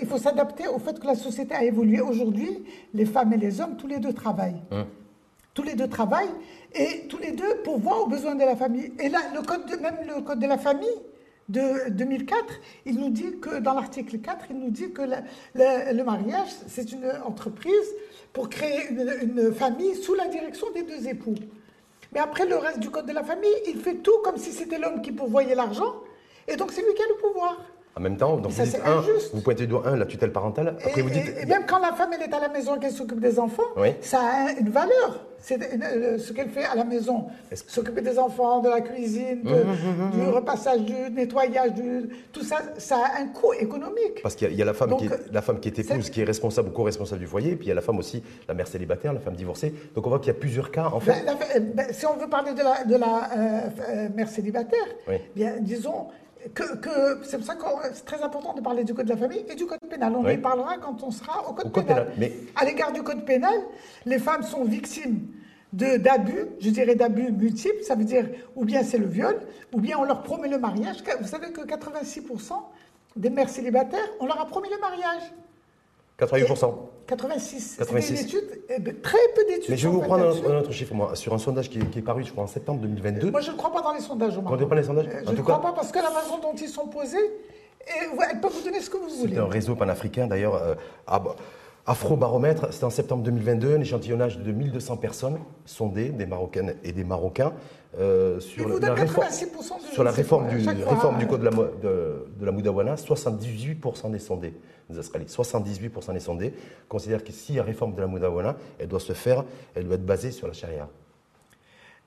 faut, 0.08 0.18
s'adapter 0.18 0.68
au 0.68 0.80
fait 0.80 1.00
que 1.00 1.06
la 1.06 1.16
société 1.16 1.54
a 1.54 1.64
évolué. 1.64 2.00
Aujourd'hui, 2.00 2.66
les 2.94 3.06
femmes 3.06 3.34
et 3.34 3.38
les 3.38 3.60
hommes, 3.60 3.76
tous 3.78 3.88
les 3.88 4.00
deux 4.00 4.14
travaillent. 4.14 4.62
Hum. 4.72 4.86
Tous 5.58 5.64
les 5.64 5.74
deux 5.74 5.88
travaillent 5.88 6.30
et 6.76 7.08
tous 7.10 7.18
les 7.18 7.32
deux 7.32 7.64
pourvoient 7.64 8.04
aux 8.04 8.06
besoins 8.06 8.36
de 8.36 8.44
la 8.44 8.56
famille. 8.56 8.94
Et 9.00 9.10
là, 9.10 9.18
le 9.34 9.42
code 9.42 9.66
de, 9.66 9.76
même 9.78 9.98
le 10.08 10.22
code 10.22 10.38
de 10.38 10.46
la 10.46 10.60
famille 10.60 11.00
de 11.50 11.90
2004, 11.90 12.46
il 12.86 13.00
nous 13.00 13.10
dit 13.10 13.40
que 13.42 13.58
dans 13.58 13.74
l'article 13.74 14.20
4, 14.20 14.46
il 14.52 14.60
nous 14.60 14.70
dit 14.70 14.92
que 14.92 15.02
le 15.56 16.04
mariage, 16.04 16.50
c'est 16.68 16.92
une 16.92 17.12
entreprise 17.26 17.90
pour 18.34 18.50
créer 18.50 18.88
une, 18.92 19.52
famille 19.52 19.96
sous 19.96 20.14
la 20.14 20.28
direction 20.28 20.68
des 20.76 20.84
deux 20.84 21.08
époux. 21.08 21.34
Mais 22.14 22.20
après, 22.20 22.46
le 22.46 22.58
reste 22.58 22.78
du 22.78 22.92
code 22.92 23.08
de 23.08 23.14
la 23.14 23.24
famille, 23.24 23.50
il 23.68 23.80
fait 23.80 23.96
tout 23.96 24.20
comme 24.24 24.38
si 24.38 24.52
c'était 24.52 24.78
l'homme 24.78 25.02
qui 25.02 25.12
pourvoyait 25.12 25.56
l'argent, 25.56 25.96
et 26.48 26.56
donc 26.56 26.72
c'est 26.72 26.84
lui 26.84 26.94
qui 26.94 27.02
a 27.02 27.08
le 27.08 27.16
pouvoir. 27.16 27.58
En 27.96 28.00
même 28.00 28.18
temps, 28.18 28.38
donc 28.38 28.52
vous, 28.52 28.64
dites 28.64 28.80
un, 28.86 29.04
vous 29.34 29.42
pointez 29.42 29.64
du 29.64 29.70
doigt 29.70 29.88
un, 29.88 29.96
la 29.96 30.06
tutelle 30.06 30.32
parentale. 30.32 30.78
Après, 30.86 31.02
vous 31.02 31.10
dites, 31.10 31.34
et, 31.42 31.48
même 31.48 31.66
quand 31.66 31.80
la 31.80 31.94
femme 31.94 32.12
elle 32.14 32.30
est 32.30 32.32
à 32.36 32.40
la 32.40 32.50
maison 32.50 32.76
et 32.76 32.80
qu'elle 32.80 32.92
s'occupe 32.92 33.20
des 33.20 33.40
enfants, 33.40 33.64
ça 34.02 34.20
a 34.22 34.52
une 34.52 34.70
valeur. 34.70 35.26
C'est 35.40 35.60
euh, 35.62 36.18
ce 36.18 36.34
qu'elle 36.34 36.50
fait 36.50 36.64
à 36.64 36.76
la 36.76 36.84
maison. 36.84 37.28
S'occuper 37.54 38.02
des 38.02 38.18
enfants, 38.18 38.62
de 38.62 38.70
la 38.70 38.82
cuisine, 38.82 39.42
mmh, 39.44 39.50
mmh, 39.50 40.08
mmh, 40.08 40.12
du 40.12 40.28
repassage, 40.28 40.82
du 40.82 40.94
nettoyage, 41.12 41.74
du, 41.74 42.10
tout 42.32 42.44
ça, 42.44 42.58
ça 42.78 42.98
a 42.98 43.22
un 43.22 43.28
coût 43.28 43.54
économique. 43.54 44.22
Parce 44.22 44.36
qu'il 44.36 44.54
y, 44.54 44.62
a 44.62 44.66
la 44.66 44.74
femme, 44.74 44.98
qui 44.98 45.06
est, 45.06 45.32
la 45.32 45.42
femme 45.42 45.60
qui 45.60 45.70
est 45.70 45.80
épouse, 45.80 46.10
qui 46.10 46.22
est 46.22 46.26
responsable 46.26 46.70
ou 46.70 46.72
co-responsable 46.72 47.22
du 47.22 47.28
foyer, 47.28 47.56
puis 47.56 47.68
il 47.68 47.70
y 47.70 47.72
a 47.72 47.76
la 47.76 47.82
femme 47.82 48.00
aussi, 48.00 48.24
la 48.48 48.54
mère 48.54 48.68
célibataire, 48.68 49.14
la 49.14 49.20
femme 49.20 49.36
divorcée. 49.36 49.74
Donc 49.96 50.06
on 50.06 50.10
voit 50.10 50.20
qu'il 50.20 50.28
y 50.28 50.36
a 50.36 50.40
plusieurs 50.40 50.72
cas 50.72 50.90
en 50.94 51.00
fait. 51.00 51.24
Ben, 51.26 51.72
ben, 51.74 51.88
si 51.92 52.06
on 52.06 52.18
veut 52.18 52.30
parler 52.30 52.54
de 52.54 52.62
la, 52.62 52.84
de 52.84 52.96
la 52.96 53.30
euh, 53.38 53.70
euh, 53.90 54.10
mère 54.16 54.30
célibataire, 54.30 54.88
bien, 55.36 55.56
disons, 55.60 56.08
que, 56.54 57.24
c'est 57.24 57.38
pour 57.38 57.46
ça 57.46 57.56
que 57.56 57.64
c'est 57.94 58.06
très 58.06 58.22
important 58.22 58.54
de 58.54 58.62
parler 58.62 58.84
du 58.84 58.94
code 58.94 59.06
de 59.06 59.12
la 59.12 59.18
famille 59.18 59.46
et 59.50 59.56
du 59.56 59.66
code 59.66 59.80
pénal. 59.90 60.14
On 60.16 60.28
y 60.28 60.38
parlera 60.38 60.78
quand 60.78 61.04
on 61.04 61.12
sera 61.12 61.48
au 61.50 61.54
code, 61.54 61.72
pénal. 61.72 62.12
Mais... 62.18 62.34
À 62.56 62.66
l'égard 62.66 62.92
du 62.92 63.04
code 63.04 63.26
pénal, 63.26 63.56
les 64.06 64.20
femmes 64.20 64.44
sont 64.44 64.64
victimes 64.64 65.28
d'abus, 65.74 66.46
je 66.60 66.70
dirais 66.70 66.96
d'abus 66.96 67.32
multiples, 67.32 67.84
ça 67.84 67.96
veut 67.96 68.06
dire 68.06 68.26
ou 68.56 68.66
bien 68.66 68.84
c'est 68.84 68.98
le 68.98 69.08
viol, 69.08 69.40
ou 69.74 69.82
bien 69.82 69.98
on 69.98 70.04
leur 70.04 70.24
promet 70.24 70.48
le 70.48 70.58
mariage. 70.58 71.04
Vous 71.20 71.28
savez 71.28 71.52
que 71.52 71.62
86% 71.62 72.54
des 73.16 73.30
mères 73.30 73.50
célibataires, 73.50 74.08
on 74.20 74.26
leur 74.26 74.40
a 74.40 74.46
promis 74.46 74.70
le 74.70 74.80
mariage. 74.80 75.24
88%. 76.20 76.74
86. 77.08 77.76
86. 77.78 78.36
Eh 78.70 78.80
ben, 78.80 79.02
très 79.02 79.18
peu 79.36 79.46
d'études. 79.46 79.70
Mais 79.70 79.78
je 79.78 79.88
vais 79.88 79.94
vous 79.94 80.02
prendre 80.02 80.26
un, 80.26 80.58
autre 80.58 80.72
chiffre, 80.72 80.94
moi, 80.94 81.16
sur 81.16 81.34
un 81.34 81.38
sondage 81.38 81.70
qui, 81.70 81.80
est 81.80 82.02
paru, 82.02 82.24
je 82.26 82.32
crois, 82.32 82.44
en 82.44 82.48
septembre 82.48 82.82
2022. 82.82 83.32
Moi, 83.32 83.42
je 83.42 83.52
ne 83.52 83.56
crois 83.56 83.72
pas 83.72 83.82
dans 83.82 83.94
les 83.94 84.02
sondages, 84.02 84.34
Vous 84.38 84.58
ne 84.58 84.66
pas 84.66 84.76
les 84.76 84.84
sondages 84.84 85.08
Je 85.26 85.32
ne 85.32 85.42
crois 85.42 85.62
pas 85.62 85.74
parce 85.74 85.92
que 85.92 86.00
la 86.00 86.10
façon 86.10 86.40
dont 86.40 86.54
ils 86.54 86.68
sont 86.68 86.88
posés, 86.88 87.18
et, 87.18 87.92
elles 88.32 88.42
peuvent 88.42 88.52
vous 88.52 88.64
donner 88.64 88.82
ce 88.82 88.90
que 88.90 88.98
vous 88.98 89.10
voulez. 89.10 89.36
C'est 89.36 89.40
un 89.40 89.48
réseau 89.48 89.76
panafricain, 89.76 90.28
d'ailleurs. 90.28 90.56
Euh, 90.56 90.76
Afrobaromètre, 91.90 92.74
c'était 92.74 92.84
en 92.84 92.90
septembre 92.90 93.24
2022, 93.24 93.76
un 93.78 93.80
échantillonnage 93.80 94.40
de 94.40 94.52
1200 94.52 94.98
personnes 94.98 95.40
sondées, 95.66 96.10
des 96.10 96.26
Marocaines 96.26 96.76
et 96.84 96.92
des 96.92 97.06
Marocains, 97.06 97.54
euh, 97.98 98.40
sur, 98.40 98.68
la 98.80 98.94
réforme, 98.94 99.28
sur 99.92 100.04
la 100.04 100.12
réforme, 100.12 100.48
du, 100.50 100.58
réforme 100.58 101.18
du 101.18 101.26
code 101.26 101.40
de 101.40 101.46
la, 101.46 101.52
de, 101.52 102.28
de 102.38 102.46
la 102.46 102.52
Moudawana. 102.52 102.96
78% 102.96 104.12
des 104.12 104.20
sondés, 104.20 104.54
des 104.90 105.02
78% 105.02 106.14
des 106.14 106.20
sondés 106.20 106.54
considèrent 106.90 107.24
que 107.24 107.32
si 107.32 107.54
la 107.54 107.64
réforme 107.64 107.96
de 107.96 108.02
la 108.02 108.08
Moudawana, 108.08 108.58
elle 108.78 108.88
doit 108.88 109.00
se 109.00 109.14
faire, 109.14 109.46
elle 109.74 109.86
doit 109.86 109.96
être 109.96 110.06
basée 110.06 110.32
sur 110.32 110.48
la 110.48 110.54
charia. 110.54 110.90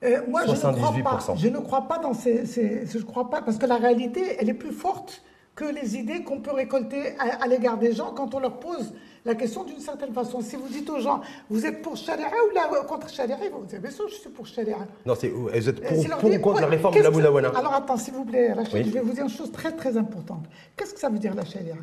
Euh, 0.03 0.21
moi, 0.27 0.43
78%. 0.45 0.55
je 0.55 0.57
ne 0.57 1.03
crois 1.03 1.03
pas. 1.03 1.35
Je 1.35 1.47
ne 1.47 1.59
crois 1.59 1.87
pas 1.87 1.99
dans 1.99 2.13
ces, 2.13 2.45
ces, 2.45 2.85
Je 2.87 3.03
crois 3.03 3.29
pas, 3.29 3.41
parce 3.41 3.57
que 3.57 3.65
la 3.65 3.77
réalité, 3.77 4.37
elle 4.39 4.49
est 4.49 4.55
plus 4.55 4.71
forte 4.71 5.23
que 5.55 5.65
les 5.65 5.97
idées 5.97 6.23
qu'on 6.23 6.39
peut 6.39 6.53
récolter 6.53 7.15
à, 7.19 7.43
à 7.43 7.47
l'égard 7.47 7.77
des 7.77 7.93
gens 7.93 8.11
quand 8.11 8.33
on 8.33 8.39
leur 8.39 8.59
pose 8.59 8.93
la 9.23 9.35
question 9.35 9.63
d'une 9.63 9.79
certaine 9.79 10.13
façon. 10.13 10.41
Si 10.41 10.55
vous 10.55 10.67
dites 10.67 10.89
aux 10.89 10.99
gens, 10.99 11.21
vous 11.49 11.65
êtes 11.65 11.81
pour 11.81 11.95
Sharia 11.95 12.27
ou 12.27 12.87
contre 12.87 13.09
Sharia, 13.09 13.37
ils 13.43 13.51
vont 13.51 13.61
dire, 13.61 13.79
bien 13.79 13.91
sûr, 13.91 14.07
je 14.09 14.15
suis 14.15 14.29
pour 14.29 14.47
Sharia. 14.47 14.77
Non, 15.05 15.13
c'est, 15.15 15.29
vous 15.29 15.49
êtes 15.49 15.79
pour, 15.81 15.97
ou 16.31 16.39
contre 16.39 16.61
la 16.61 16.67
réforme 16.67 16.95
de 16.95 17.01
la 17.01 17.11
Boudawana 17.11 17.49
Alors 17.55 17.73
attends, 17.73 17.97
s'il 17.97 18.13
vous 18.13 18.25
plaît, 18.25 18.53
je 18.71 18.77
vais 18.89 18.99
vous 18.99 19.13
dire 19.13 19.23
une 19.23 19.29
chose 19.29 19.51
très 19.51 19.71
très 19.71 19.95
importante. 19.97 20.45
Qu'est-ce 20.75 20.93
que 20.93 20.99
ça 20.99 21.09
veut 21.09 21.19
dire 21.19 21.35
la 21.35 21.45
Sharia? 21.45 21.75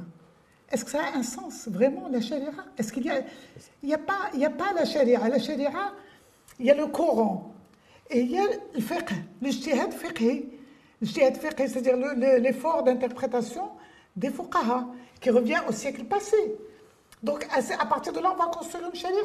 Est-ce 0.71 0.85
que 0.85 0.91
ça 0.91 1.01
a 1.15 1.17
un 1.17 1.23
sens, 1.23 1.67
vraiment, 1.69 2.09
la 2.11 2.21
Sharia? 2.21 2.51
Est-ce 2.77 2.93
qu'il 2.93 3.07
y 3.07 3.11
a... 3.11 3.21
Il 3.83 3.87
n'y 3.89 3.95
a, 3.95 3.99
pas, 3.99 4.29
il 4.35 4.41
y 4.41 4.45
a 4.45 4.51
pas 4.51 4.73
la 4.75 4.85
Sharia? 4.85 5.27
La 5.29 5.39
Sharia, 5.39 5.71
il 6.59 6.67
y 6.67 6.71
a 6.71 6.75
le 6.75 6.87
Coran. 6.89 7.53
et 8.11 8.21
il 8.21 8.31
y 8.33 8.39
a 8.39 8.43
le 8.75 8.81
fiqh, 8.81 9.11
l'ijtihad 9.41 9.93
fiqhi. 9.93 10.49
L'ijtihad 11.01 11.37
fiqhi, 11.37 11.69
c'est-à-dire 11.69 11.97
le- 11.97 12.15
le- 12.15 12.39
l'effort 12.39 12.83
d'interprétation 12.83 13.69
des 14.17 14.31
fuqaha, 14.31 14.87
qui 15.21 15.31
revient 15.31 15.61
au 15.69 15.73
siècle 15.73 16.05
passé. 16.05 16.37
Donc 17.23 17.47
à, 17.51 17.87
partir 17.87 18.13
de 18.13 18.21
là, 18.21 18.33
on 18.35 18.43
va 18.43 18.51
construire 18.51 18.89
une 18.89 18.95
sharia. 18.95 19.17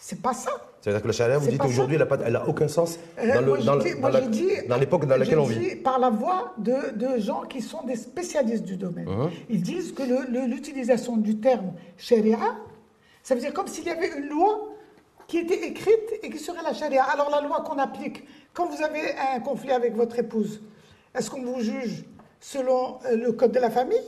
C'est 0.00 0.22
pas 0.22 0.32
ça. 0.32 0.52
C'est-à-dire 0.80 1.02
que 1.02 1.08
la 1.08 1.12
charia, 1.12 1.38
vous 1.38 1.48
dites 1.48 1.60
ça. 1.60 1.86
elle 2.24 2.32
n'a 2.32 2.48
aucun 2.48 2.68
sens 2.68 2.98
dans 3.16 4.76
l'époque 4.76 5.06
dans 5.06 5.16
laquelle 5.16 5.40
on 5.40 5.44
vit. 5.44 5.74
par 5.76 5.98
la 5.98 6.10
voix 6.10 6.54
de, 6.58 6.94
de 6.94 7.18
gens 7.18 7.42
qui 7.42 7.60
sont 7.60 7.82
des 7.82 7.96
spécialistes 7.96 8.64
du 8.64 8.76
domaine. 8.76 9.08
Mhm. 9.08 9.30
Ils 9.50 9.62
disent 9.62 9.92
que 9.92 10.02
l'utilisation 10.46 11.16
du 11.16 11.40
terme 11.40 11.72
sharia, 11.96 12.38
ça 13.24 13.34
veut 13.34 13.40
dire 13.40 13.52
comme 13.52 13.66
s'il 13.66 13.86
y 13.86 13.90
avait 13.90 14.16
une 14.16 14.28
loi 14.28 14.68
qui 15.26 15.38
était 15.38 15.66
écrite 15.66 16.20
et 16.22 16.30
qui 16.30 16.38
serait 16.38 16.62
la 16.62 16.72
sharia. 16.72 17.02
Alors 17.04 17.30
la 17.30 17.40
loi 17.40 17.60
qu'on 17.62 17.78
applique, 17.78 18.24
quand 18.54 18.66
vous 18.66 18.82
avez 18.82 19.14
un 19.34 19.40
conflit 19.40 19.72
avec 19.72 19.94
votre 19.94 20.18
épouse, 20.18 20.62
est-ce 21.14 21.30
qu'on 21.30 21.42
vous 21.42 21.60
juge 21.60 22.04
selon 22.40 22.98
euh, 23.04 23.16
le 23.16 23.32
code 23.32 23.52
de 23.52 23.58
la 23.58 23.70
famille? 23.70 23.98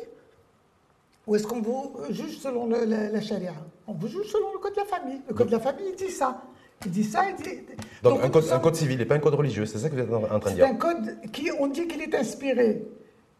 Ou 1.31 1.37
est-ce 1.37 1.47
qu'on 1.47 1.61
vous 1.63 1.93
juge 2.11 2.39
selon 2.39 2.67
le- 2.67 2.85
la, 2.85 3.09
la 3.09 3.21
charia? 3.21 3.53
On 3.87 3.93
vous 3.93 4.09
juge 4.09 4.27
selon 4.27 4.53
le 4.53 4.59
code 4.59 4.73
de 4.75 4.81
la 4.81 4.85
famille. 4.85 5.21
Le 5.29 5.33
code 5.35 5.47
de 5.47 5.53
la 5.53 5.61
famille, 5.61 5.87
il 5.91 5.95
dit 5.95 6.11
ça. 6.13 6.43
Il 6.85 6.91
dit 6.91 7.05
ça, 7.05 7.23
il 7.31 7.37
dit... 7.41 7.61
Donc, 8.03 8.15
Donc, 8.15 8.25
un, 8.25 8.31
code, 8.31 8.45
un 8.51 8.59
code 8.59 8.75
civil 8.75 9.01
et 9.01 9.05
pas 9.05 9.15
un 9.15 9.21
code 9.21 9.35
religieux, 9.35 9.65
c'est 9.65 9.79
ça 9.79 9.89
que 9.89 9.95
vous 9.95 10.01
êtes 10.01 10.13
en 10.13 10.27
train 10.27 10.39
de 10.39 10.45
c'est 10.49 10.55
dire 10.55 10.67
un 10.67 10.75
code 10.75 11.19
qui, 11.33 11.51
on 11.61 11.69
dit 11.69 11.87
qu'il 11.87 12.03
est 12.03 12.15
inspiré. 12.17 12.85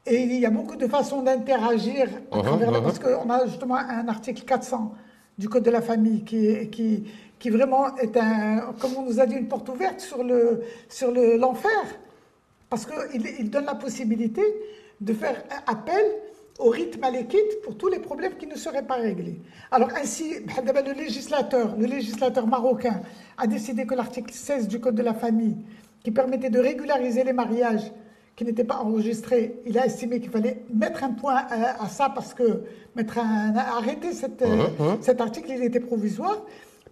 Et 0.07 0.23
il 0.23 0.39
y 0.39 0.47
a 0.47 0.51
beaucoup 0.51 0.77
de 0.77 0.87
façons 0.87 1.23
d'interagir 1.23 2.07
à 2.31 2.37
Mhm, 2.37 2.43
travers 2.45 2.71
mhm. 2.73 2.83
Parce 2.83 2.99
qu'on 3.01 3.29
a 3.29 3.45
justement 3.47 3.75
un 3.77 4.07
article 4.07 4.45
400 4.45 4.95
du 5.37 5.49
Code 5.49 5.65
de 5.65 5.71
la 5.71 5.83
famille 5.83 6.23
qui, 6.23 6.69
qui, 6.71 7.05
qui 7.41 7.51
vraiment 7.51 7.97
est 7.97 8.17
un, 8.17 8.73
comme 8.81 8.93
on 8.99 9.03
nous 9.03 9.19
a 9.21 9.27
dit, 9.27 9.35
une 9.35 9.49
porte 9.49 9.69
ouverte 9.69 10.01
sur 10.01 10.23
le 10.23 10.63
sur 10.89 11.11
le- 11.11 11.37
l'enfer. 11.39 11.71
Parce 12.69 12.87
qu'il 12.87 13.27
il 13.41 13.51
donne 13.51 13.65
la 13.65 13.75
possibilité 13.75 14.43
de 15.01 15.13
faire 15.13 15.43
appel 15.67 16.05
au 16.61 16.69
rite 16.69 17.01
malékite 17.01 17.63
pour 17.65 17.77
tous 17.77 17.89
les 17.89 17.99
problèmes 17.99 18.35
qui 18.37 18.47
ne 18.47 18.55
seraient 18.55 18.87
pas 18.87 18.97
réglés. 18.97 19.41
Alors 19.71 19.89
ainsi, 20.01 20.35
le 20.35 20.93
législateur, 20.93 21.75
le 21.77 21.87
législateur 21.87 22.47
marocain 22.47 23.01
a 23.39 23.47
décidé 23.47 23.87
que 23.87 23.95
l'article 23.95 24.33
16 24.33 24.69
du 24.69 24.79
Code 24.79 24.95
de 24.95 25.03
la 25.03 25.15
famille, 25.15 25.57
qui 26.05 26.11
permettait 26.11 26.51
de 26.51 26.59
régulariser 26.59 27.25
les 27.25 27.33
mariages 27.33 27.93
qui 28.37 28.45
n'étaient 28.45 28.65
pas 28.65 28.77
enregistrés, 28.77 29.61
il 29.67 29.79
a 29.79 29.87
estimé 29.87 30.21
qu'il 30.21 30.31
fallait 30.31 30.65
mettre 30.73 31.05
un 31.05 31.11
point 31.11 31.35
à, 31.35 31.83
à 31.83 31.89
ça 31.89 32.09
parce 32.09 32.33
que 32.33 32.63
mettre 32.95 33.19
un, 33.19 33.55
arrêter 33.55 34.13
cette, 34.13 34.43
euh, 34.43 34.67
cet 35.01 35.21
article, 35.21 35.51
il 35.51 35.63
était 35.63 35.81
provisoire, 35.81 36.43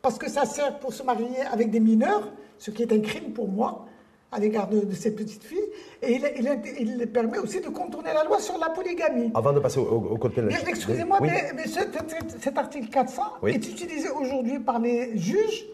parce 0.03 0.19
que 0.19 0.29
ça 0.29 0.45
sert 0.45 0.79
pour 0.79 0.93
se 0.93 1.03
marier 1.03 1.41
avec 1.51 1.71
des 1.71 1.81
mineurs, 1.81 2.33
ce 2.59 2.71
qui 2.71 2.83
est 2.83 2.93
un 2.93 3.01
crime 3.01 3.33
pour 3.33 3.49
moi 3.49 3.88
à 4.31 4.39
l'égard 4.39 4.69
de, 4.69 4.81
de 4.81 4.95
ces 4.95 5.15
petites 5.15 5.43
filles, 5.43 5.59
et 6.03 6.13
il, 6.17 6.31
il- 6.37 6.97
il 7.01 7.07
permet 7.07 7.39
aussi 7.39 7.61
de 7.61 7.69
contourner 7.69 8.13
la 8.13 8.25
loi 8.25 8.39
sur 8.41 8.59
la 8.59 8.69
polygamie. 8.71 9.31
Avant 9.35 9.53
de 9.55 9.61
passer 9.61 9.79
au, 9.81 9.85
au- 9.85 10.09
au 10.13 10.17
code 10.19 10.33
pénal. 10.35 10.53
Excusez-moi, 10.69 11.19
Oui, 11.21 11.29
mais, 11.33 11.53
mais 11.57 11.67
ce- 11.67 11.81
cet, 11.81 12.41
cet 12.43 12.59
article 12.59 12.89
400 12.89 13.23
Oui. 13.43 13.53
est 13.53 13.57
utilisé 13.69 14.11
aujourd'hui 14.11 14.59
par 14.59 14.79
les 14.81 15.17
juges 15.17 15.65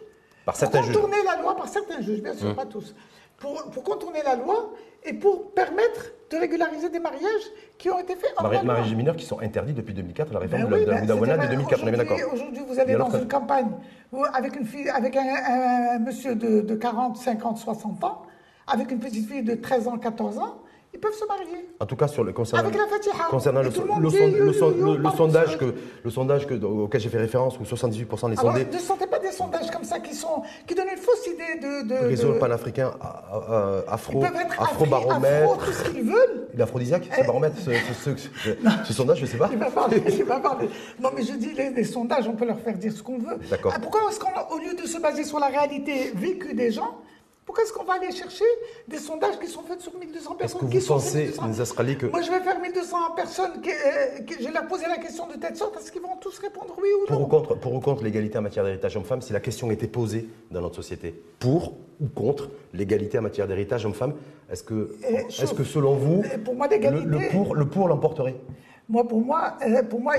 Par 0.44 0.54
pour 0.54 0.60
certains 0.60 0.82
juges. 0.82 0.94
contourner 0.94 1.16
la 1.24 1.42
loi, 1.42 1.56
par 1.56 1.68
certains 1.68 2.00
juges, 2.00 2.22
bien 2.22 2.34
sûr, 2.34 2.54
pas 2.54 2.64
tous, 2.66 2.94
pour, 3.38 3.70
pour 3.72 3.82
contourner 3.82 4.20
la 4.24 4.36
loi 4.36 4.70
et 5.04 5.12
pour 5.14 5.50
permettre 5.50 6.12
de 6.30 6.36
régulariser 6.36 6.88
des 6.90 7.00
mariages 7.00 7.46
qui 7.76 7.90
ont 7.90 7.98
été 7.98 8.14
faits 8.14 8.32
hors 8.36 8.44
Mari- 8.44 8.56
la 8.58 8.62
loi. 8.62 8.72
mariages 8.74 8.94
mineurs 8.94 9.16
qui 9.16 9.26
sont 9.26 9.40
interdits 9.40 9.72
depuis 9.72 9.94
2004, 9.94 10.32
la 10.32 10.38
réforme 10.38 10.62
Ben 10.62 10.68
de 10.68 10.74
la, 10.74 10.78
oui, 10.78 10.84
de 10.84 10.90
la 10.90 10.94
ben, 11.00 11.06
de 11.06 11.24
c'est-à-dire, 11.26 11.48
2004, 11.50 11.82
on 11.82 11.86
est 11.88 11.90
bien 11.90 12.00
aujourd'hui- 12.00 12.16
d'accord. 12.20 12.32
Aujourd'hui, 12.34 12.62
vous 12.68 12.78
allez 12.80 12.94
dans 12.94 13.10
une 13.10 13.28
campagne 13.28 13.70
où, 14.12 14.24
avec, 14.32 14.54
une 14.56 14.64
fille, 14.66 14.88
avec 14.88 15.16
un, 15.16 15.22
un- 15.22 15.96
un 15.96 15.98
monsieur 15.98 16.36
de, 16.36 16.60
de 16.60 16.74
40, 16.76 17.16
50, 17.16 17.58
60 17.58 18.04
ans, 18.04 18.22
avec 18.66 18.90
une 18.90 18.98
petite 18.98 19.28
fille 19.28 19.42
de 19.42 19.54
13 19.54 19.88
ans, 19.88 19.98
14 19.98 20.38
ans, 20.38 20.60
ils 20.96 21.00
peuvent 21.00 21.12
se 21.14 21.26
marier. 21.26 21.68
En 21.80 21.86
tout 21.86 21.96
cas, 21.96 22.06
sur 22.06 22.22
le, 22.22 22.32
concernant, 22.32 22.68
Avec 22.68 22.78
la 22.78 22.86
Fatiha. 22.86 23.24
concernant 23.28 23.62
Et 23.62 23.64
le, 23.64 23.70
dit, 23.70 23.76
sondage, 25.16 25.58
que, 25.58 25.74
le 26.04 26.10
sondage 26.10 26.46
que, 26.46 26.54
auquel 26.64 27.00
j'ai 27.00 27.08
fait 27.08 27.18
référence, 27.18 27.58
où 27.58 27.64
78% 27.64 28.30
des 28.30 28.38
Alors, 28.38 28.52
sondés, 28.52 28.64
ne 28.72 28.78
sentez 28.78 29.08
pas 29.08 29.18
des 29.18 29.32
sondages 29.32 29.72
comme 29.72 29.82
ça 29.82 29.98
qui, 29.98 30.14
sont, 30.14 30.42
qui 30.68 30.74
donnent 30.76 30.86
une 30.92 30.96
fausse 31.02 31.26
idée 31.26 31.58
de... 31.60 31.88
de, 31.88 32.08
réseau 32.10 32.34
de- 32.34 32.38
panafricain, 32.38 32.92
ils 33.00 33.84
afro, 33.88 34.22
afro-baromètre, 34.56 35.50
afro, 35.52 35.56
tout 35.64 35.72
ce 35.72 35.90
qu'ils 35.90 36.02
veulent. 36.04 36.48
il 36.54 36.60
est 36.60 36.62
aphrodisiaque, 36.62 37.08
ce 37.12 37.20
Eh. 37.20 37.26
baromètre, 37.26 37.56
ce, 37.58 37.72
ce- 37.72 38.16
ce- 38.86 38.92
sondage, 38.92 39.16
je 39.18 39.22
ne 39.22 39.26
sais 39.26 39.36
pas. 39.38 39.48
Il 39.50 39.58
va 39.58 39.70
parler, 39.72 40.00
il 40.08 40.24
va 40.24 40.38
parler. 40.38 40.68
Non, 41.00 41.10
mais 41.14 41.22
je 41.24 41.32
dis, 41.32 41.54
les, 41.54 41.70
les 41.70 41.84
sondages, 41.84 42.28
on 42.28 42.34
peut 42.36 42.46
leur 42.46 42.60
faire 42.60 42.78
dire 42.78 42.92
ce 42.92 43.02
qu'on 43.02 43.18
veut. 43.18 43.36
D'accord. 43.50 43.72
Ah, 43.74 43.80
pourquoi 43.80 44.02
est-ce 44.10 44.20
qu'au 44.20 44.58
lieu 44.58 44.74
de 44.80 44.86
se 44.86 44.98
baser 45.00 45.24
sur 45.24 45.40
la 45.40 45.46
réalité 45.48 46.12
vécue 46.14 46.54
des 46.54 46.70
gens, 46.70 46.98
pourquoi 47.44 47.62
est-ce 47.64 47.72
qu'on 47.72 47.84
va 47.84 47.94
aller 47.94 48.10
chercher 48.10 48.44
des 48.88 48.96
sondages 48.98 49.38
qui 49.38 49.46
sont 49.48 49.62
faits 49.62 49.80
sur 49.80 49.94
1200 49.96 50.30
Est-ce 50.30 50.38
personnes 50.38 50.60
que 50.60 50.66
qui 50.72 50.78
vous 50.78 50.86
pensez, 50.86 51.18
1200? 51.24 51.48
Nizas 51.48 51.72
Khali, 51.76 51.98
que 51.98 52.06
Moi, 52.06 52.22
je 52.22 52.30
vais 52.30 52.40
faire 52.40 52.58
1200 52.60 52.96
personnes, 53.14 53.60
qui, 53.62 53.70
euh, 53.70 54.20
qui- 54.26 54.34
je 54.40 54.44
vais 54.48 54.52
leur 54.54 54.66
poser 54.66 54.86
la 54.88 54.96
question 54.98 55.26
de 55.26 55.34
telle 55.34 55.54
sorte, 55.56 55.76
est-ce 55.76 55.92
qu'ils 55.92 56.00
vont 56.02 56.16
tous 56.20 56.38
répondre 56.38 56.74
oui 56.80 56.88
ou 57.02 57.06
pour 57.06 57.16
ou 57.18 57.20
non 57.22 57.28
contre, 57.28 57.54
pour 57.58 57.74
ou 57.74 57.80
contre 57.80 58.02
l'égalité 58.02 58.38
en 58.38 58.42
matière 58.42 58.64
d'héritage 58.64 58.96
homme-femme, 58.96 59.20
si 59.22 59.32
la 59.32 59.40
question 59.40 59.70
était 59.70 59.86
posée 59.88 60.28
dans 60.50 60.60
notre 60.62 60.76
société, 60.76 61.14
pour 61.38 61.74
ou 62.00 62.06
contre 62.14 62.50
l'égalité 62.72 63.18
en 63.18 63.22
matière 63.22 63.46
d'héritage 63.46 63.84
homme-femme, 63.84 64.14
est-ce 64.50 64.62
que, 64.62 64.96
est-ce 65.06 65.46
chose- 65.46 65.52
que 65.54 65.64
selon 65.64 65.94
vous, 65.94 66.22
pour 66.44 66.54
moi, 66.54 66.66
le, 66.66 66.74
l'égalité- 66.74 67.06
le 67.06 67.28
pour, 67.30 67.54
le 67.54 67.66
pour 67.68 67.88
l'emporterait? 67.88 68.36
Moi, 68.88 69.06
pour 69.08 69.20
moi, 69.22 69.56
euh, 69.66 69.82
pour 69.82 70.00
moi, 70.00 70.14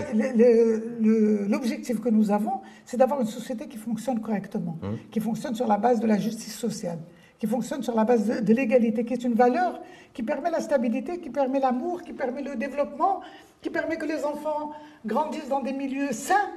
l'objectif 1.50 2.00
que 2.01 2.10
nous 2.10 2.32
avons, 2.32 2.62
c'est 2.86 2.98
d'avoir 2.98 3.22
une 3.22 3.27
société 3.27 3.67
qui 3.67 3.77
fonctionne 3.77 4.20
correctement, 4.22 4.77
Hum. 4.84 4.98
qui 5.12 5.20
fonctionne 5.20 5.55
sur 5.55 5.67
la 5.67 5.77
base 5.77 6.00
de 6.00 6.08
la 6.08 6.17
justice 6.17 6.55
sociale, 6.55 7.00
qui 7.46 7.52
fonctionne 7.52 7.84
sur 7.84 7.94
la 7.96 8.04
base 8.06 8.25
de, 8.25 8.40
de 8.40 8.54
l'égalité, 8.54 9.06
qui 9.06 9.14
est 9.14 9.24
une 9.24 9.36
valeur 9.36 9.80
qui 10.14 10.24
permet 10.24 10.50
la 10.50 10.62
stabilité, 10.62 11.20
qui 11.20 11.30
permet 11.30 11.60
l'amour, 11.60 12.02
qui 12.02 12.12
permet 12.14 12.42
le 12.42 12.56
développement, 12.56 13.22
qui 13.62 13.70
permet 13.70 13.98
que 13.98 14.06
les 14.06 14.25
enfants 14.25 14.72
grandissent 15.06 15.50
dans 15.50 15.62
des 15.62 15.74
milieux 15.74 16.12
sains, 16.12 16.50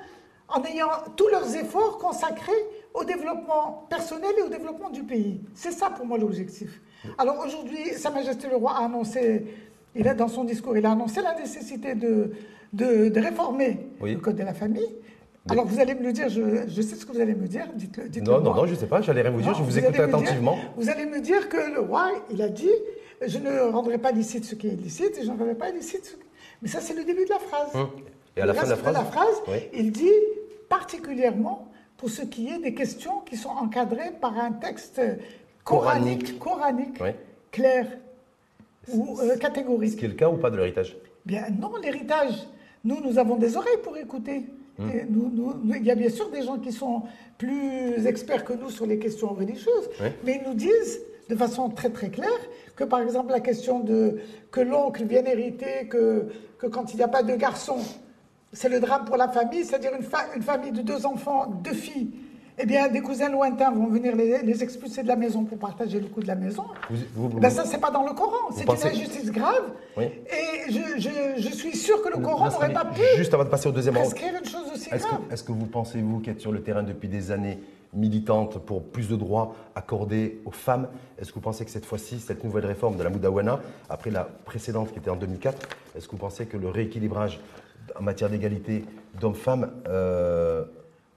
en 0.49 0.62
ayant 0.64 0.88
tous 1.14 1.28
leurs 1.28 1.54
efforts 1.57 1.99
consacrés 1.99 2.62
au 2.95 3.04
développement 3.04 3.85
personnel 3.90 4.30
et 4.38 4.42
au 4.42 4.49
développement 4.49 4.88
du 4.88 5.02
pays. 5.02 5.42
C'est 5.54 5.73
ça 5.73 5.90
pour 5.90 6.07
moi 6.07 6.16
l'objectif. 6.16 6.80
Alors 7.18 7.45
aujourd'hui, 7.45 7.90
Sa 7.95 8.09
Majesté 8.11 8.49
le 8.49 8.57
Roi 8.57 8.73
a 8.73 8.85
annoncé, 8.87 9.45
il 9.95 10.09
a, 10.09 10.14
dans 10.14 10.28
son 10.28 10.45
discours, 10.45 10.75
il 10.78 10.87
a 10.87 10.92
annoncé 10.92 11.21
la 11.21 11.35
nécessité 11.38 11.95
de, 11.95 12.30
de, 12.73 13.11
de 13.11 13.21
réformer 13.21 13.90
Oui. 14.00 14.14
le 14.14 14.21
Code 14.21 14.37
de 14.37 14.42
la 14.42 14.54
famille. 14.54 14.88
Alors 15.50 15.66
vous 15.66 15.80
allez 15.80 15.94
me 15.94 16.02
le 16.02 16.12
dire, 16.12 16.28
je, 16.28 16.40
je 16.68 16.82
sais 16.82 16.94
ce 16.96 17.06
que 17.06 17.12
vous 17.12 17.20
allez 17.20 17.34
me 17.34 17.46
dire, 17.46 17.66
dites-le. 17.74 18.20
Non, 18.22 18.40
non, 18.40 18.54
non, 18.54 18.66
je 18.66 18.72
ne 18.72 18.76
sais 18.78 18.86
pas, 18.86 19.00
j'allais 19.00 19.22
rien 19.22 19.30
vous 19.30 19.40
dire, 19.40 19.52
Non, 19.52 19.58
je 19.58 19.62
vous 19.62 19.78
écoute 19.78 19.92
dire- 19.92 20.02
attentivement. 20.04 20.58
vous 20.76 20.88
allez 20.90 21.06
me 21.06 21.20
dire 21.20 21.48
que 21.48 21.56
le 21.74 21.80
roi, 21.80 22.10
il 22.30 22.42
a 22.42 22.48
dit, 22.48 22.70
je 23.26 23.38
ne 23.38 23.60
rendrai 23.70 23.98
pas 23.98 24.10
licite 24.12 24.44
ce 24.44 24.54
qui 24.54 24.68
est 24.68 24.72
licite 24.76 25.16
et 25.18 25.22
je 25.24 25.30
ne 25.30 25.36
rendrai 25.38 25.54
pas 25.54 25.70
illicite 25.70 26.04
ce 26.04 26.10
qui... 26.12 26.22
Mais 26.62 26.68
ça, 26.68 26.80
c'est 26.80 26.94
le 26.94 27.04
début 27.04 27.24
de 27.24 27.30
la 27.30 27.38
phrase. 27.38 27.74
Hum. 27.74 27.88
Et 28.36 28.40
à 28.40 28.46
la 28.46 28.54
fin 28.54 28.64
de 28.64 28.70
la 28.94 29.04
phrase, 29.04 29.34
Oui. 29.48 29.58
il 29.72 29.90
dit 29.90 30.10
particulièrement 30.68 31.68
pour 31.96 32.10
ce 32.10 32.22
qui 32.22 32.48
est 32.48 32.58
des 32.58 32.74
questions 32.74 33.20
qui 33.28 33.36
sont 33.36 33.48
encadrées 33.50 34.12
par 34.20 34.36
un 34.38 34.52
texte 34.52 35.00
coranique, 35.64 36.38
coranique, 36.38 36.98
Oui. 37.00 37.10
clair 37.50 37.86
ou 38.92 39.18
euh, 39.20 39.34
Ce 39.34 39.38
catégorique. 39.38 39.96
qui 39.98 40.04
est 40.04 40.08
le 40.08 40.14
cas 40.14 40.28
ou 40.28 40.36
pas 40.36 40.50
de 40.50 40.56
l'héritage? 40.56 40.96
Bien 41.26 41.46
non, 41.58 41.72
l'héritage, 41.82 42.46
nous, 42.84 43.00
nous 43.02 43.18
avons 43.18 43.36
des 43.36 43.56
oreilles 43.56 43.78
pour 43.82 43.96
écouter. 43.96 44.44
Et 44.80 45.04
nous- 45.11 45.30
nous- 45.35 45.54
nous- 45.64 45.75
il 45.75 45.85
y 45.85 45.90
a 45.90 45.97
bien 45.97 46.08
sûr 46.08 46.30
des 46.30 46.42
gens 46.42 46.58
qui 46.58 46.70
sont 46.70 47.02
plus 47.37 48.06
experts 48.06 48.44
que 48.44 48.52
nous 48.52 48.70
sur 48.70 48.87
les 48.87 48.99
questions 48.99 49.28
religieuses, 49.35 49.88
Oui. 50.00 50.08
mais 50.25 50.40
ils 50.42 50.49
nous 50.49 50.54
disent 50.54 51.00
de 51.28 51.35
façon 51.35 51.68
très 51.68 51.90
très 51.90 52.11
claire 52.11 52.30
que 52.76 52.85
par 52.85 53.00
exemple 53.00 53.32
la 53.32 53.40
question 53.40 53.80
de 53.80 54.18
que 54.52 54.61
l'oncle 54.61 55.04
vienne 55.04 55.26
hériter, 55.26 55.88
que, 55.90 56.28
que 56.58 56.66
quand 56.68 56.92
il 56.92 56.97
n'y 56.99 57.02
a 57.02 57.08
pas 57.08 57.25
de 57.25 57.35
garçon, 57.35 57.78
c'est 58.52 58.68
le 58.68 58.78
drame 58.78 59.04
pour 59.04 59.16
la 59.16 59.28
famille, 59.28 59.64
c'est-à-dire 59.64 59.92
une, 59.97 60.04
fa- 60.04 60.28
une 60.37 60.42
famille 60.42 60.73
de 60.73 60.82
deux 60.82 61.04
enfants, 61.06 61.47
deux 61.64 61.75
filles, 61.75 62.11
eh 62.58 62.66
bien 62.66 62.88
des 62.88 63.00
cousins 63.00 63.28
lointains 63.28 63.70
vont 63.70 63.86
venir 63.86 64.14
les, 64.16 64.42
les 64.42 64.62
expulser 64.62 65.02
de 65.02 65.08
la 65.08 65.16
maison 65.16 65.44
pour 65.44 65.58
partager 65.58 66.00
le 66.00 66.06
coût 66.06 66.20
de 66.20 66.26
la 66.26 66.34
maison. 66.34 66.64
Vous- 66.90 67.28
vous- 67.30 67.38
Ben 67.40 67.50
ça, 67.50 67.64
c'est 67.64 67.78
pas 67.80 67.90
dans 67.90 68.04
le 68.06 68.12
Coran, 68.14 68.50
c'est 68.54 68.64
pensez- 68.64 68.88
une 68.88 68.96
injustice 68.96 69.30
grave. 69.30 69.64
Oui. 69.96 70.04
Et 70.06 70.70
je, 70.72 70.98
je- 71.00 71.40
je 71.42 71.48
suis 71.54 71.76
sûr 71.76 72.02
que 72.02 72.08
le 72.16 72.22
Coran 72.22 72.48
n'aurait 72.50 72.72
pas 72.72 72.84
pu 72.86 73.00
Juste 73.16 73.32
avant 73.34 73.44
de 73.44 73.48
passer 73.50 73.68
au 73.68 73.72
deuxième 73.72 73.96
round, 73.96 74.12
une 74.16 74.44
chose 74.48 74.70
aussi 74.74 74.88
Est-ce 74.92 75.06
grave. 75.06 75.20
que, 75.28 75.34
est-ce 75.34 75.42
que 75.44 75.52
vous 75.52 75.66
pensez, 75.66 76.00
vous, 76.00 76.20
qui 76.20 76.30
êtes 76.30 76.40
sur 76.40 76.52
le 76.52 76.62
terrain 76.62 76.82
depuis 76.82 77.08
des 77.08 77.30
années, 77.30 77.58
militante 77.94 78.58
pour 78.58 78.82
plus 78.82 79.08
de 79.08 79.16
droits 79.16 79.54
accordés 79.74 80.40
aux 80.44 80.50
femmes, 80.50 80.88
est-ce 81.18 81.30
que 81.30 81.36
vous 81.36 81.40
pensez 81.40 81.64
que 81.64 81.70
cette 81.70 81.86
fois-ci, 81.86 82.18
cette 82.20 82.44
nouvelle 82.44 82.66
réforme 82.66 82.96
de 82.96 83.02
la 83.02 83.08
Moudawana, 83.08 83.60
après 83.88 84.10
la 84.10 84.24
précédente 84.44 84.92
qui 84.92 84.98
était 84.98 85.08
en 85.10 85.16
2004, 85.16 85.66
est-ce 85.96 86.06
que 86.06 86.12
vous 86.12 86.18
pensez 86.18 86.44
que 86.44 86.58
le 86.58 86.68
rééquilibrage 86.68 87.40
en 87.98 88.02
matière 88.02 88.28
d'égalité 88.28 88.84
d'hommes-femmes, 89.18 89.70
euh, 89.88 90.64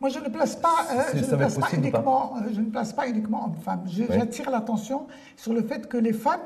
Moi, 0.01 0.09
je 0.09 0.17
ne 0.19 0.29
place 0.29 0.55
pas, 0.55 0.87
euh, 0.91 1.01
C'est- 1.11 1.19
je 1.19 1.31
ne 1.31 1.35
place 1.37 1.55
pas 1.55 1.67
pas 1.67 1.77
uniquement, 1.77 2.33
euh, 2.37 2.49
je 2.51 2.59
ne 2.59 2.65
place 2.71 2.91
pas 2.91 3.07
uniquement 3.07 3.45
hommes-femmes. 3.45 3.83
J'attire 3.85 4.49
l'attention 4.49 5.05
sur 5.37 5.53
le 5.53 5.61
fait 5.61 5.87
que 5.87 5.95
les 5.97 6.11
femmes, 6.11 6.41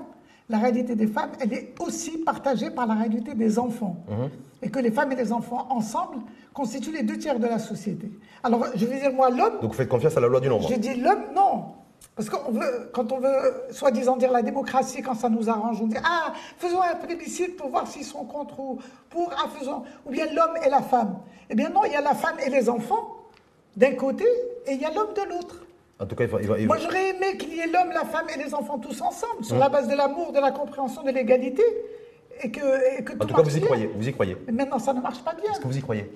la 0.50 0.58
réalité 0.58 0.94
des 0.96 1.08
femmes, 1.08 1.30
elle 1.40 1.54
est 1.54 1.74
aussi 1.80 2.18
partagée 2.18 2.70
par 2.70 2.86
la 2.86 2.96
réalité 2.96 3.34
des 3.34 3.58
enfants. 3.58 3.96
Mhm. 4.10 4.30
Et 4.62 4.70
que 4.70 4.80
les 4.80 4.92
femmes 4.92 5.14
et 5.14 5.16
les 5.16 5.32
enfants, 5.32 5.68
ensemble, 5.70 6.18
constituent 6.54 6.92
les 6.92 7.04
deux 7.04 7.18
tiers 7.18 7.40
de 7.40 7.48
la 7.48 7.58
société. 7.60 8.12
Alors, 8.44 8.66
je 8.76 8.86
vais 8.86 9.00
dire, 9.00 9.14
moi, 9.14 9.30
l'homme, 9.30 9.60
donc 9.62 9.72
vous 9.72 9.78
faites 9.78 9.88
confiance 9.88 10.18
à 10.18 10.20
la 10.20 10.28
loi 10.28 10.42
du 10.42 10.50
nombre 10.50 10.68
je 10.70 10.76
dis 10.76 10.96
l'homme, 10.96 11.24
non. 11.34 11.66
Parce 12.14 12.30
que 12.30 12.36
quand 12.92 13.12
on 13.14 13.20
veut, 13.20 13.64
soi-disant, 13.72 14.18
dire 14.18 14.32
la 14.34 14.42
démocratie, 14.42 15.02
quand 15.02 15.16
ça 15.16 15.30
nous 15.30 15.50
arrange, 15.50 15.82
on 15.82 15.88
dit 15.88 15.98
Ah, 16.04 16.34
faisons 16.58 16.82
un 16.82 16.96
plébiscite 16.96 17.56
pour 17.56 17.70
voir 17.70 17.88
s'ils 17.88 18.04
sont 18.06 18.26
contre 18.26 18.60
ou 18.60 18.80
pour, 19.10 19.32
ah, 19.38 19.48
faisons. 19.58 19.84
Ou 20.06 20.12
bien 20.12 20.26
l'homme 20.28 20.58
et 20.66 20.70
la 20.70 20.82
femme. 20.82 21.20
Eh 21.50 21.56
bien, 21.56 21.70
non, 21.70 21.86
il 21.86 21.94
y 21.94 21.96
a 21.96 22.02
la 22.02 22.14
femme 22.14 22.36
et 22.46 22.50
les 22.50 22.70
enfants 22.70 23.16
d'un 23.76 23.94
côté 23.94 24.26
et 24.68 24.74
il 24.74 24.82
y 24.82 24.86
a 24.86 24.92
l'homme 24.92 25.14
de 25.14 25.30
l'autre. 25.30 25.66
En 26.00 26.06
tout 26.06 26.16
cas, 26.16 26.26
il 26.26 26.30
va, 26.30 26.42
il 26.42 26.48
va, 26.48 26.58
Moi, 26.66 26.78
j'aurais 26.78 27.10
aimé 27.10 27.38
qu'il 27.38 27.54
y 27.54 27.60
ait 27.60 27.68
l'homme, 27.68 27.92
la 27.94 28.04
femme 28.04 28.28
et 28.34 28.42
les 28.42 28.54
enfants 28.54 28.80
tous 28.80 29.02
ensemble, 29.02 29.44
sur 29.44 29.58
la 29.58 29.70
base 29.70 29.88
de 29.88 29.96
l'amour, 29.96 30.34
de 30.34 30.40
la 30.40 30.52
compréhension, 30.52 31.04
de 31.04 31.12
l'égalité. 31.12 31.64
Et 32.42 32.52
que, 32.52 33.00
et 33.00 33.04
que 33.04 33.14
en 33.14 33.26
tout, 33.26 33.34
cas, 33.34 33.42
vous 33.42 33.58
y 33.58 33.62
croyez. 33.62 33.90
Vous 33.96 34.08
y 34.08 34.12
croyez. 34.12 34.36
Mais 34.48 34.52
maintenant, 34.52 34.80
ça 34.80 34.94
ne 34.94 35.00
marche 35.00 35.24
pas 35.24 35.34
bien. 35.34 35.52
Est-ce 35.52 35.62
que 35.62 35.68
vous 35.68 35.78
y 35.78 35.82
croyez? 35.82 36.12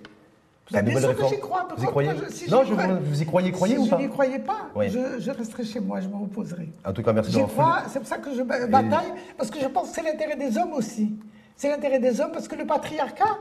Bien 0.72 1.00
sûr 1.00 1.16
que 1.16 1.28
j'y 1.28 1.39
crois. 1.39 1.68
Vous 1.75 1.84
y 1.84 1.88
croyez 1.88 2.10
Non, 2.50 2.63
je, 2.63 2.74
vous 2.74 3.22
y 3.22 3.25
croyez, 3.25 3.51
croyez 3.51 3.75
si 3.75 3.82
ou 3.82 3.88
pas 3.88 3.98
je 3.98 4.01
n'y 4.04 4.10
croyais 4.10 4.39
pas, 4.39 4.70
je, 4.75 5.20
je, 5.20 5.32
resterai 5.32 5.63
chez 5.63 5.80
moi, 5.80 6.00
je 6.00 6.08
me 6.08 6.16
reposerai. 6.16 6.70
En 6.86 6.94
tout 6.94 7.01
cas, 7.01 7.13
merci 7.13 7.32
J'y 7.32 7.44
crois, 7.44 7.84
c'est 7.88 8.00
pour 8.00 8.08
ça 8.08 8.18
que 8.18 8.34
je 8.36 8.44
bataille, 8.44 9.13
parce 9.38 9.50
que 9.50 9.60
je 9.60 9.68
pense 9.68 9.89
que 9.89 9.96
c'est 9.96 10.04
l'intérêt 10.04 10.36
des 10.36 10.58
hommes 10.58 10.74
aussi. 10.74 11.16
C'est 11.56 11.70
l'intérêt 11.70 12.00
des 12.00 12.22
hommes, 12.22 12.32
parce 12.32 12.48
que 12.48 12.56
le 12.56 12.66
patriarcat, 12.66 13.38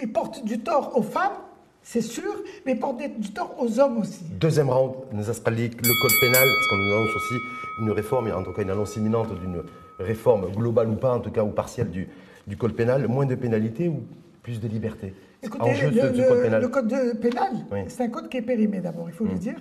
il 0.00 0.10
porte 0.12 0.44
du 0.44 0.60
tort 0.60 0.96
aux 0.96 1.02
femmes, 1.02 1.36
c'est 1.82 2.02
sûr, 2.02 2.32
mais 2.66 2.72
il 2.72 2.78
porte 2.78 2.98
du 3.18 3.32
tort 3.32 3.56
aux 3.58 3.80
hommes 3.80 3.98
aussi. 3.98 4.24
Deuxième 4.38 4.68
round, 4.68 4.94
nous 5.12 5.20
le 5.20 5.32
code 5.32 6.12
pénal, 6.20 6.48
parce 6.48 6.68
qu'on 6.68 6.76
nous 6.76 6.92
annonce 6.92 7.16
aussi 7.16 7.34
une 7.80 7.90
réforme, 7.90 8.30
en 8.32 8.42
tout 8.42 8.52
cas 8.52 8.62
une 8.62 8.70
annonce 8.70 8.96
imminente 8.96 9.38
d'une 9.40 9.62
réforme 9.98 10.50
globale 10.52 10.88
ou 10.88 10.96
pas, 10.96 11.14
en 11.14 11.20
tout 11.20 11.30
cas, 11.30 11.42
ou 11.42 11.50
partielle 11.50 11.90
du, 11.90 12.08
du 12.46 12.56
code 12.56 12.74
pénal, 12.74 13.08
moins 13.08 13.26
de 13.26 13.34
pénalités 13.34 13.88
ou 13.88 14.02
plus 14.42 14.60
de 14.60 14.68
liberté? 14.68 15.14
Écoutez, 15.42 15.72
le, 15.90 16.68
code 16.68 17.18
pénal, 17.18 17.50
c'est 17.88 18.04
un 18.04 18.08
code 18.08 18.28
qui 18.28 18.36
est 18.36 18.42
périmé 18.42 18.80
d'abord, 18.80 19.08
il 19.08 19.14
faut 19.14 19.24
le 19.24 19.34
mm. 19.34 19.38
dire. 19.38 19.60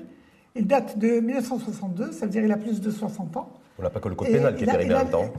Il 0.55 0.67
date 0.67 0.97
de 0.97 1.19
1962, 1.19 2.11
ça 2.11 2.25
veut 2.25 2.31
dire 2.31 2.41
qu'il 2.41 2.51
a 2.51 2.57
plus 2.57 2.81
de 2.81 2.91
60 2.91 3.37
ans. 3.37 3.49
On 3.77 3.83
n'a 3.83 3.89
pas 3.89 4.01
que 4.01 4.09
le 4.09 4.15
code 4.15 4.27
pénal 4.27 4.55
qui 4.55 4.65
est 4.65 4.67
périmé 4.67 4.93
en 4.93 4.97
même 4.99 5.09
temps. 5.09 5.33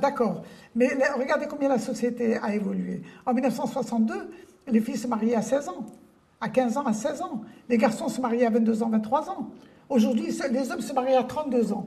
D'accord. 0.00 0.42
Mais 0.74 0.90
regardez 1.18 1.46
combien 1.46 1.70
la 1.70 1.78
société 1.78 2.36
a 2.36 2.54
évolué. 2.54 3.00
En 3.24 3.32
1962, 3.32 4.14
les 4.68 4.80
filles 4.80 4.98
se 4.98 5.06
mariaient 5.06 5.36
à 5.36 5.42
16 5.42 5.68
ans, 5.70 5.86
à 6.40 6.48
15 6.48 6.76
ans, 6.76 6.84
à 6.84 6.92
16 6.92 7.22
ans. 7.22 7.42
Les 7.68 7.78
garçons 7.78 8.08
se 8.08 8.20
mariaient 8.20 8.46
à 8.46 8.50
22 8.50 8.82
ans, 8.82 8.90
23 8.90 9.30
ans. 9.30 9.50
Aujourd'hui, 9.88 10.34
les 10.50 10.70
hommes 10.70 10.80
se 10.80 10.92
marient 10.92 11.16
à 11.16 11.24
32 11.24 11.72
ans. 11.72 11.86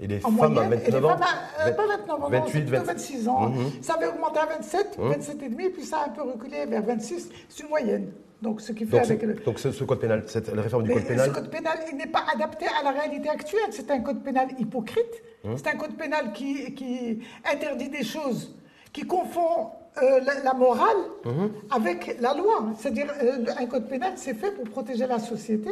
Et 0.00 0.06
les 0.06 0.20
femmes 0.20 0.56
à 0.58 0.68
29 0.68 1.04
ans 1.04 1.16
euh, 1.60 1.72
Pas 1.72 1.86
29 1.86 2.24
ans, 2.24 2.28
28, 2.30 2.60
26 2.62 3.28
ans. 3.28 3.52
Ça 3.82 3.94
avait 3.94 4.06
augmenté 4.06 4.38
à 4.38 4.46
27, 4.46 4.96
27 4.98 5.42
et 5.42 5.48
demi, 5.48 5.68
puis 5.68 5.84
ça 5.84 5.98
a 5.98 6.06
un 6.06 6.08
peu 6.08 6.22
reculé 6.22 6.64
vers 6.66 6.82
26. 6.82 7.28
C'est 7.48 7.62
une 7.62 7.68
moyenne. 7.68 8.10
Donc, 8.40 8.62
ce 8.62 8.72
qui 8.72 8.86
fait 8.86 8.92
donc, 8.92 9.04
avec 9.04 9.22
le... 9.22 9.34
donc 9.34 9.58
ce, 9.58 9.84
code 9.84 10.00
pénal, 10.00 10.22
cette, 10.26 10.50
la 10.54 10.62
réforme 10.62 10.84
du 10.84 10.90
code 10.90 11.04
pénal. 11.04 11.28
Ce 11.28 11.34
code 11.34 11.50
pénal, 11.50 11.78
il 11.90 11.98
n'est 11.98 12.06
pas 12.06 12.24
adapté 12.34 12.64
à 12.66 12.82
la 12.82 12.90
réalité 12.92 13.28
actuelle. 13.28 13.68
C'est 13.70 13.90
un 13.90 14.00
code 14.00 14.22
pénal 14.22 14.48
hypocrite. 14.58 15.22
Mhm. 15.44 15.58
C'est 15.58 15.68
un 15.68 15.76
code 15.76 15.94
pénal 15.94 16.32
qui, 16.32 16.74
qui, 16.74 17.18
interdit 17.44 17.90
des 17.90 18.02
choses, 18.02 18.56
qui 18.94 19.02
confond 19.02 19.72
euh, 20.02 20.20
la, 20.44 20.54
morale 20.54 20.96
mhm. 21.24 21.50
avec 21.70 22.16
la 22.20 22.34
loi. 22.34 22.66
C'est-à-dire, 22.78 23.12
euh, 23.22 23.44
un 23.58 23.66
code 23.66 23.88
pénal, 23.88 24.12
c'est 24.16 24.34
fait 24.34 24.50
pour 24.52 24.64
protéger 24.64 25.06
la 25.06 25.18
société 25.18 25.70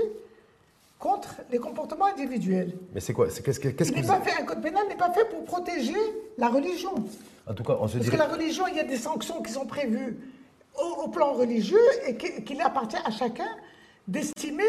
contre 0.98 1.36
les 1.50 1.58
comportements 1.58 2.06
individuels. 2.06 2.72
Mais 2.94 3.00
c'est 3.00 3.12
quoi? 3.12 3.28
Qu'est-ce 3.28 3.60
que, 3.60 3.68
qu'est-ce 3.68 3.92
pas 3.92 4.20
fait, 4.20 4.40
Un 4.40 4.44
code 4.44 4.60
pénal 4.60 4.86
n'est 4.88 4.96
pas 4.96 5.12
fait 5.12 5.28
pour 5.28 5.44
protéger 5.44 5.94
la 6.36 6.48
religion. 6.48 6.92
En 7.46 7.54
tout 7.54 7.62
cas, 7.62 7.76
on 7.80 7.88
se 7.88 7.98
Parce 7.98 8.10
que 8.10 8.16
la 8.16 8.26
religion, 8.26 8.66
il 8.66 8.76
y 8.76 8.80
a 8.80 8.84
des 8.84 8.96
sanctions 8.96 9.40
qui 9.42 9.52
sont 9.52 9.66
prévues 9.66 10.16
au, 11.02 11.08
plan 11.08 11.32
religieux 11.32 11.80
et 12.06 12.16
qu'il 12.16 12.60
appartient 12.60 12.98
à 13.04 13.10
chacun 13.10 13.48
d'estimer 14.06 14.64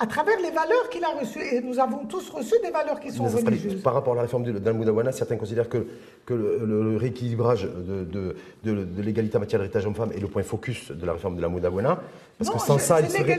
à 0.00 0.06
travers 0.06 0.38
les 0.38 0.50
valeurs 0.50 0.88
qu'il 0.90 1.04
a 1.04 1.10
reçues. 1.10 1.42
Et 1.52 1.60
nous 1.60 1.78
avons 1.78 2.06
tous 2.06 2.30
reçu 2.30 2.54
des 2.64 2.70
valeurs 2.70 2.98
qui 2.98 3.12
sont 3.12 3.24
religieuses. 3.24 3.82
Par 3.82 3.92
rapport 3.92 4.14
à 4.14 4.16
la 4.16 4.22
réforme 4.22 4.50
d'Al-Moudawana, 4.50 5.12
certains 5.12 5.36
considèrent 5.36 5.68
que, 5.68 5.86
que 6.24 6.32
le, 6.32 6.96
rééquilibrage 6.96 7.64
de, 7.64 8.34
de, 8.64 9.02
l'égalité 9.02 9.36
en 9.36 9.40
matière 9.40 9.60
d'héritage 9.60 9.86
homme-femme 9.86 10.12
est 10.12 10.20
le 10.20 10.26
point 10.26 10.42
focus 10.42 10.90
de 10.90 11.06
la 11.06 11.12
réforme 11.12 11.36
de 11.36 11.42
la 11.42 11.48
Moudawana. 11.48 12.00
Parce 12.38 12.50
que 12.50 12.58
sans 12.58 12.78
ça, 12.78 13.00
elle 13.00 13.10
serait, 13.10 13.38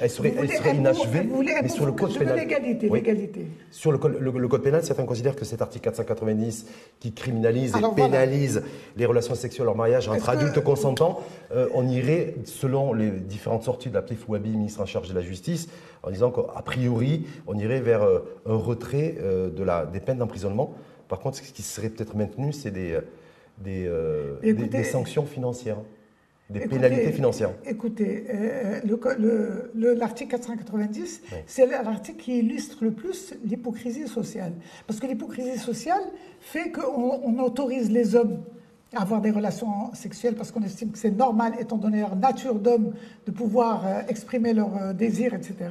elle 0.00 0.10
serait, 0.10 0.74
inachevée. 0.74 1.28
mais 1.62 1.68
sur 1.68 1.86
le 1.86 1.92
code 1.92 2.18
pénal. 2.18 2.36
L'égalité, 2.36 2.88
l'égalité. 2.88 3.46
Sur 3.70 3.92
le, 3.92 3.98
code 3.98 4.62
pénal, 4.62 4.82
certains 4.82 5.04
considèrent 5.04 5.36
que 5.36 5.44
cet 5.44 5.62
article 5.62 5.84
490 5.84 6.66
qui 6.98 7.12
criminalise 7.12 7.76
et 7.76 7.94
pénalise 7.94 8.64
les 8.96 9.06
relations 9.06 9.36
sexuelles 9.36 9.68
en 9.68 9.76
mariage 9.76 10.08
entre 10.08 10.30
adultes 10.30 10.60
consentants, 10.64 11.20
euh, 11.54 11.68
on 11.74 11.86
irait, 11.86 12.34
selon 12.44 12.92
les 12.92 13.10
différentes 13.10 13.62
sorties 13.62 13.88
de 13.88 13.94
la 13.94 14.02
Wahbi, 14.26 14.50
ministre 14.50 14.80
en 14.80 14.86
charge 14.86 15.08
de 15.08 15.14
la 15.14 15.22
justice, 15.22 15.67
en 16.02 16.10
disant 16.10 16.30
qu'a 16.30 16.62
priori, 16.62 17.26
on 17.46 17.58
irait 17.58 17.80
vers 17.80 18.02
euh, 18.02 18.20
un 18.46 18.56
retrait 18.56 19.16
euh, 19.18 19.50
de 19.50 19.62
la, 19.62 19.86
des 19.86 20.00
peines 20.00 20.18
d'emprisonnement. 20.18 20.74
Par 21.08 21.18
contre, 21.20 21.38
ce 21.38 21.42
qui 21.42 21.62
serait 21.62 21.88
peut-être 21.88 22.16
maintenu, 22.16 22.52
c'est 22.52 22.70
des, 22.70 22.98
des, 23.58 23.88
des 24.42 24.84
sanctions 24.84 25.24
financières 25.24 25.78
des 26.50 26.60
pénalités 26.60 27.12
financières. 27.12 27.50
Écoutez, 27.66 28.24
euh, 28.32 29.94
l'article 29.94 30.30
490, 30.30 31.22
c'est 31.46 31.66
l'article 31.66 32.18
qui 32.18 32.38
illustre 32.38 32.78
le 32.82 32.90
plus 32.90 33.34
l'hypocrisie 33.44 34.08
sociale. 34.08 34.52
Parce 34.86 34.98
que 34.98 35.06
l'hypocrisie 35.06 35.58
sociale 35.58 36.02
fait 36.40 36.70
qu'on 36.70 37.38
autorise 37.38 37.90
les 37.90 38.14
hommes 38.14 38.42
avoir 38.96 39.20
des 39.20 39.30
relations 39.30 39.92
sexuelles 39.94 40.34
parce 40.34 40.50
qu'on 40.50 40.62
estime 40.62 40.90
que 40.90 40.98
c'est 40.98 41.10
normal, 41.10 41.54
étant 41.58 41.76
donné 41.76 42.00
leur 42.00 42.16
nature 42.16 42.54
d'homme, 42.54 42.94
de 43.26 43.30
pouvoir 43.30 43.86
euh, 43.86 44.00
exprimer 44.08 44.54
leurs 44.54 44.76
euh, 44.76 44.92
désirs, 44.92 45.34
etc. 45.34 45.70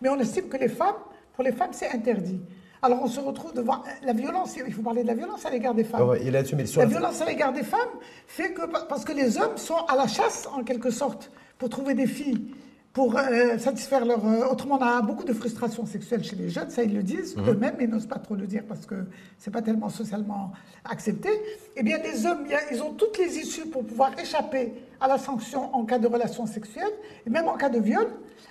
Mais 0.00 0.08
on 0.08 0.18
estime 0.18 0.48
que 0.48 0.56
les 0.56 0.68
femmes, 0.68 0.94
pour 1.34 1.44
les 1.44 1.52
femmes, 1.52 1.72
c'est 1.72 1.90
interdit. 1.90 2.40
Alors 2.80 3.00
on 3.02 3.06
se 3.06 3.20
retrouve 3.20 3.54
devant 3.54 3.82
la 4.02 4.12
violence, 4.12 4.56
il 4.56 4.72
faut 4.72 4.82
parler 4.82 5.02
de 5.02 5.06
la 5.06 5.14
violence 5.14 5.46
à 5.46 5.50
l'égard 5.50 5.72
des 5.72 5.84
femmes. 5.84 6.16
il 6.20 6.34
a 6.34 6.42
la, 6.42 6.86
violence 6.86 7.20
à 7.22 7.26
l'égard 7.26 7.52
des 7.52 7.62
femmes 7.62 7.78
fait 8.26 8.52
que, 8.52 8.62
parce 8.88 9.04
que 9.04 9.12
les 9.12 9.38
hommes 9.38 9.56
sont 9.56 9.86
à 9.88 9.94
la 9.94 10.08
chasse 10.08 10.48
en 10.52 10.64
quelque 10.64 10.90
sorte 10.90 11.30
pour 11.58 11.68
trouver 11.68 11.94
des 11.94 12.08
filles, 12.08 12.52
pour 12.92 13.16
euh, 13.16 13.56
satisfaire 13.58 14.04
leur... 14.04 14.26
Euh, 14.26 14.46
autrement, 14.46 14.78
on 14.78 14.84
a 14.84 15.00
beaucoup 15.00 15.24
de 15.24 15.32
frustration 15.32 15.86
sexuelle 15.86 16.22
chez 16.22 16.36
les 16.36 16.50
jeunes, 16.50 16.70
ça 16.70 16.82
ils 16.82 16.94
le 16.94 17.02
disent 17.02 17.36
mhm. 17.36 17.48
eux-mêmes, 17.48 17.76
ils 17.80 17.88
n'osent 17.88 18.06
pas 18.06 18.18
trop 18.18 18.34
le 18.34 18.46
dire 18.46 18.62
parce 18.68 18.84
que 18.84 19.06
c'est 19.38 19.50
pas 19.50 19.62
tellement 19.62 19.88
socialement 19.88 20.52
accepté. 20.84 21.30
Eh 21.76 21.82
bien 21.82 21.98
les 21.98 22.26
hommes, 22.26 22.44
ils 22.70 22.82
ont 22.82 22.92
toutes 22.92 23.18
les 23.18 23.38
issues 23.38 23.66
pour 23.66 23.84
pouvoir 23.84 24.18
échapper 24.18 24.74
à 25.00 25.08
la 25.08 25.18
sanction 25.18 25.74
en 25.74 25.84
cas 25.84 25.98
de 25.98 26.06
relation 26.06 26.46
sexuelle, 26.46 26.92
et 27.26 27.30
même 27.30 27.48
en 27.48 27.56
cas 27.56 27.70
de 27.70 27.80
viol, 27.80 28.06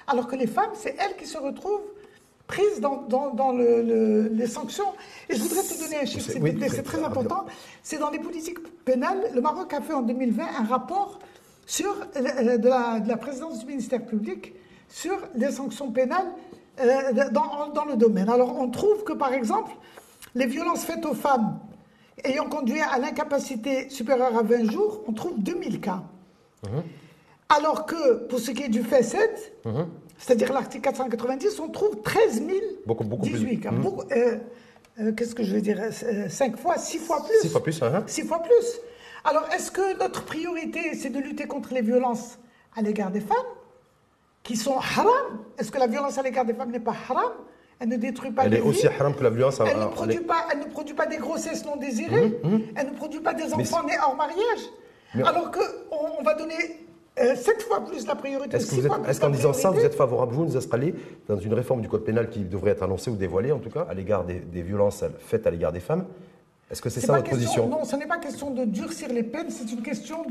alors 0.08 0.28
que 0.28 0.36
les 0.36 0.48
femmes, 0.48 0.72
c'est 0.74 0.96
elles 1.00 1.16
qui 1.18 1.28
se 1.28 1.38
retrouvent 1.38 1.82
prise 2.48 2.82
dans, 2.82 3.06
dans, 3.08 3.54
le, 3.54 4.30
les 4.34 4.48
sanctions. 4.48 4.92
Et 5.30 5.36
je 5.36 5.42
voudrais 5.42 5.64
te 5.64 5.82
donner 5.82 6.02
un 6.02 6.06
chiffre, 6.06 6.30
c'est 6.70 6.84
très 6.84 7.02
important. 7.02 7.46
C'est 7.82 7.98
dans 7.98 8.10
les 8.10 8.20
politiques 8.20 8.60
pénales. 8.84 9.22
Le 9.34 9.40
Maroc 9.40 9.74
a 9.74 9.80
fait 9.80 9.94
en 9.94 10.02
2020 10.02 10.44
un 10.60 10.66
rapport 10.66 11.20
sur, 11.66 11.96
euh, 12.16 12.58
de, 12.58 12.68
la, 12.68 13.00
de 13.00 13.08
la 13.08 13.18
présidence 13.18 13.60
du 13.60 13.66
ministère 13.66 14.06
public 14.06 14.54
sur 14.88 15.18
les 15.36 15.52
sanctions 15.52 15.92
pénales 15.92 16.28
euh, 16.80 17.30
dans, 17.32 17.68
dans, 17.74 17.86
le 17.86 17.96
domaine. 17.96 18.30
Alors 18.30 18.58
on 18.60 18.70
trouve 18.70 19.04
que 19.04 19.14
par 19.14 19.34
exemple, 19.34 19.72
les 20.36 20.46
violences 20.46 20.86
faites 20.86 21.06
aux 21.06 21.14
femmes 21.14 21.60
ayant 22.24 22.46
conduit 22.46 22.80
à 22.80 23.00
l'incapacité 23.00 23.90
supérieure 23.90 24.38
à 24.38 24.44
20 24.44 24.70
jours, 24.70 25.02
on 25.08 25.14
trouve 25.14 25.40
2000 25.40 25.82
cas. 25.82 26.04
Mhm. 26.64 26.84
Alors 27.50 27.86
que 27.86 28.28
pour 28.28 28.40
ce 28.40 28.52
qui 28.52 28.64
est 28.64 28.70
du 28.70 28.84
fait 28.84 29.04
7, 29.04 29.54
c'est-à-dire 30.18 30.54
l'article 30.54 30.84
490, 30.84 31.60
on 31.60 31.70
trouve 31.70 32.02
13 32.02 32.36
000 32.36 32.50
beaucoup, 32.86 33.04
beaucoup 33.04 33.24
18 33.24 33.60
cas. 33.60 33.72
Mmh. 33.72 33.88
Euh, 35.00 35.12
qu'est-ce 35.14 35.34
que 35.34 35.44
je 35.44 35.56
veux 35.56 35.62
dire 35.62 35.80
5 36.30 36.54
euh, 36.54 36.58
fois, 36.58 36.78
6 36.78 36.98
fois 37.00 37.24
plus 37.26 37.42
6 37.42 37.50
fois 37.50 37.64
plus, 37.64 37.82
hein 37.82 38.04
6 38.06 38.24
fois 38.24 38.40
plus. 38.40 38.80
Alors, 39.24 39.46
est-ce 39.54 39.72
que 39.72 39.98
notre 40.00 40.24
priorité, 40.24 40.96
c'est 40.96 41.10
de 41.10 41.20
lutter 41.20 41.48
contre 41.48 41.74
les 41.74 41.82
violences 41.82 42.40
à 42.76 42.82
l'égard 42.82 43.12
des 43.12 43.22
femmes, 43.22 43.38
qui 44.44 44.56
sont 44.56 44.78
haram? 44.78 45.40
Est-ce 45.58 45.72
que 45.72 45.78
la 45.78 45.88
violence 45.88 46.18
à 46.18 46.24
l'égard 46.24 46.46
des 46.46 46.54
femmes 46.54 46.72
n'est 46.72 46.80
pas 46.80 46.96
haram? 47.10 47.32
Elle 47.80 47.90
ne 47.90 47.98
détruit 47.98 48.32
pas 48.32 48.46
Elle 48.46 48.56
est 48.56 48.62
aussi 48.62 48.88
haram 48.88 49.16
que 49.16 49.24
la 49.24 49.32
violence 49.32 49.60
à 49.60 49.66
elle 49.66 49.80
ne, 49.80 49.86
produit 49.86 50.20
pas, 50.20 50.46
elle 50.52 50.60
ne 50.60 50.66
produit 50.66 50.94
pas 50.94 51.08
des 51.08 51.18
grossesses 51.18 51.66
non 51.66 51.78
désirées. 51.78 52.40
Mmh, 52.44 52.48
mmh. 52.48 52.62
Elle 52.76 52.88
ne 52.88 52.94
produit 52.94 53.20
pas 53.20 53.34
des 53.34 53.52
enfants 53.54 53.84
nés 53.84 53.98
hors 54.04 54.16
mariage. 54.16 54.70
Alors 55.16 55.52
qu'on 55.52 55.62
on 56.20 56.24
va 56.24 56.36
donner 56.36 56.56
euh, 57.20 57.36
sept 57.36 57.62
fois 57.64 57.84
plus 57.84 58.08
la 58.08 58.16
priorité. 58.16 58.56
Est-ce 58.58 59.20
qu'en 59.20 59.30
disant 59.30 59.52
ça, 59.52 59.70
vous 59.70 59.84
êtes 59.84 59.96
favorable, 59.96 60.34
vous, 60.34 60.46
Nizastrali, 60.46 60.94
dans 61.28 61.38
une 61.38 61.54
réforme 61.54 61.82
du 61.82 61.90
code 61.90 62.06
pénal 62.06 62.30
qui 62.30 62.40
devrait 62.40 62.72
être 62.72 62.84
annoncée 62.84 63.12
ou 63.12 63.16
dévoilée, 63.16 63.52
en 63.52 63.60
tout 63.60 63.70
cas, 63.70 63.86
à 63.90 63.94
l'égard 63.94 64.24
des, 64.24 64.62
violences 64.62 65.04
faites 65.20 65.46
à 65.46 65.52
l'égard 65.52 65.74
des 65.74 65.82
femmes 65.82 66.06
Est-ce 66.72 66.82
que 66.82 66.90
c'est 66.90 67.02
ça 67.02 67.18
votre 67.18 67.30
position 67.30 67.68
Non, 67.68 67.84
ce 67.84 67.96
n'est 67.98 68.06
pas 68.06 68.18
question 68.18 68.52
de 68.52 68.64
durcir 68.64 69.10
les 69.10 69.24
peines, 69.24 69.50
c'est 69.50 69.72
une 69.72 69.82
question 69.82 70.26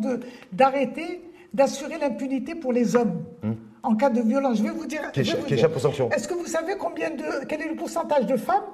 d'arrêter, 0.53 1.23
d'assurer 1.53 1.99
l'impunité 1.99 2.55
pour 2.55 2.73
les 2.73 2.97
hommes. 2.97 3.25
Hmm. 3.43 3.53
En 3.83 3.95
cas 3.95 4.11
de 4.11 4.21
violence, 4.21 4.59
je 4.59 4.63
vais 4.63 4.71
vous 4.71 4.87
dire. 4.87 5.03
Est-ce 5.15 6.29
que 6.29 6.35
vous 6.35 6.47
savez 6.47 6.75
combien 6.79 7.11
de, 7.11 7.45
quel 7.47 7.63
est 7.63 7.69
le 7.69 7.77
pourcentage 7.77 8.27
de 8.27 8.37
femmes 8.37 8.65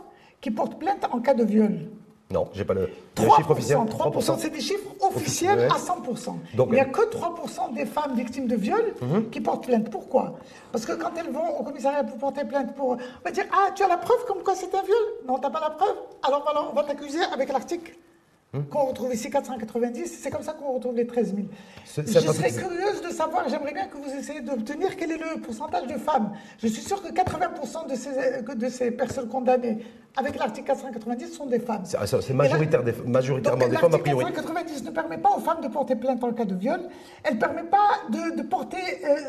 qui 0.40 0.50
portent 0.50 0.78
plainte 0.78 1.06
en 1.10 1.20
cas 1.20 1.34
de 1.34 1.44
viol? 1.44 1.90
Non, 2.32 2.48
j'ai 2.54 2.64
pas 2.64 2.74
le, 2.74 2.80
le 2.80 2.88
3%, 3.22 3.36
chiffre 3.36 3.50
officiel. 3.52 3.78
3%, 3.78 4.36
c'est 4.38 4.50
des 4.50 4.60
chiffres 4.60 4.90
officiels 5.00 5.58
Ouais. 5.60 5.66
à 5.66 5.76
100%. 5.78 6.34
Donc, 6.56 6.68
Il 6.70 6.74
n'y 6.74 6.80
a 6.80 6.82
euh, 6.82 6.86
que 6.86 7.02
3% 7.02 7.72
des 7.74 7.86
femmes 7.86 8.16
victimes 8.16 8.48
de 8.48 8.56
viol 8.56 8.94
qui 9.30 9.40
portent 9.40 9.66
plainte. 9.66 9.90
Pourquoi? 9.90 10.34
Parce 10.72 10.84
que 10.84 10.92
quand 10.92 11.10
elles 11.16 11.30
vont 11.30 11.56
au 11.60 11.62
commissariat 11.62 12.02
pour 12.02 12.18
porter 12.18 12.44
plainte, 12.44 12.74
pour, 12.74 12.90
on 12.90 12.98
va 13.24 13.30
dire 13.30 13.44
Ah, 13.52 13.70
tu 13.76 13.84
as 13.84 13.88
la 13.88 13.96
preuve 13.96 14.24
comme 14.26 14.42
quoi 14.42 14.56
c'est 14.56 14.74
un 14.74 14.82
viol? 14.82 14.96
Non, 15.28 15.36
tu 15.36 15.42
n'as 15.42 15.50
pas 15.50 15.60
la 15.60 15.70
preuve. 15.70 15.94
Alors 16.26 16.42
voilà, 16.42 16.68
on 16.68 16.74
va 16.74 16.82
t'accuser 16.82 17.20
avec 17.32 17.52
l'article 17.52 17.92
qu'on 18.70 18.86
retrouve 18.86 19.12
ici 19.14 19.28
490. 19.30 20.18
C'est 20.22 20.30
comme 20.30 20.42
ça 20.42 20.54
qu'on 20.54 20.72
retrouve 20.72 20.96
les 20.96 21.06
13 21.06 21.34
000. 21.34 21.46
C'est- 21.84 22.06
Je 22.08 22.12
c'est 22.18 22.20
serais 22.32 22.50
curieuse 22.52 23.02
de 23.02 23.10
savoir, 23.10 23.46
j'aimerais 23.50 23.74
bien 23.74 23.86
que 23.86 23.98
vous 23.98 24.10
essayiez 24.18 24.40
d'obtenir 24.40 24.96
quel 24.96 25.12
est 25.12 25.18
le 25.18 25.40
pourcentage 25.42 25.86
de 25.86 25.98
femmes. 25.98 26.32
Je 26.58 26.66
suis 26.68 26.80
sûr 26.82 27.02
que 27.02 27.08
80% 27.12 27.86
de 27.88 27.94
ces, 27.94 28.10
de 28.56 28.68
ces 28.70 28.90
personnes 28.92 29.28
condamnées 29.28 29.78
avec 30.16 30.38
l'article 30.38 30.66
490 30.66 31.32
sont 31.32 31.46
des 31.46 31.58
femmes. 31.58 31.82
C'est 31.84 31.98
là- 32.00 32.34
majoritaire 32.34 32.82
des- 32.82 32.92
majoritairement 33.06 33.60
donc, 33.62 33.70
des 33.70 33.76
femmes, 33.76 33.84
a 33.86 33.96
l'article 33.96 34.16
priori. 34.16 34.32
490 34.32 34.84
ne 34.84 34.90
permet 34.90 35.18
pas 35.18 35.30
aux 35.36 35.40
femmes 35.40 35.60
de 35.62 35.68
porter 35.68 35.96
plainte 35.96 36.22
en 36.24 36.32
cas 36.32 36.44
de 36.44 36.54
viol. 36.54 36.80
Elle 37.24 37.34
ne 37.34 37.40
permet 37.40 37.64
pas 37.64 37.88
de, 38.10 38.36
de 38.36 38.42
porter, 38.42 38.78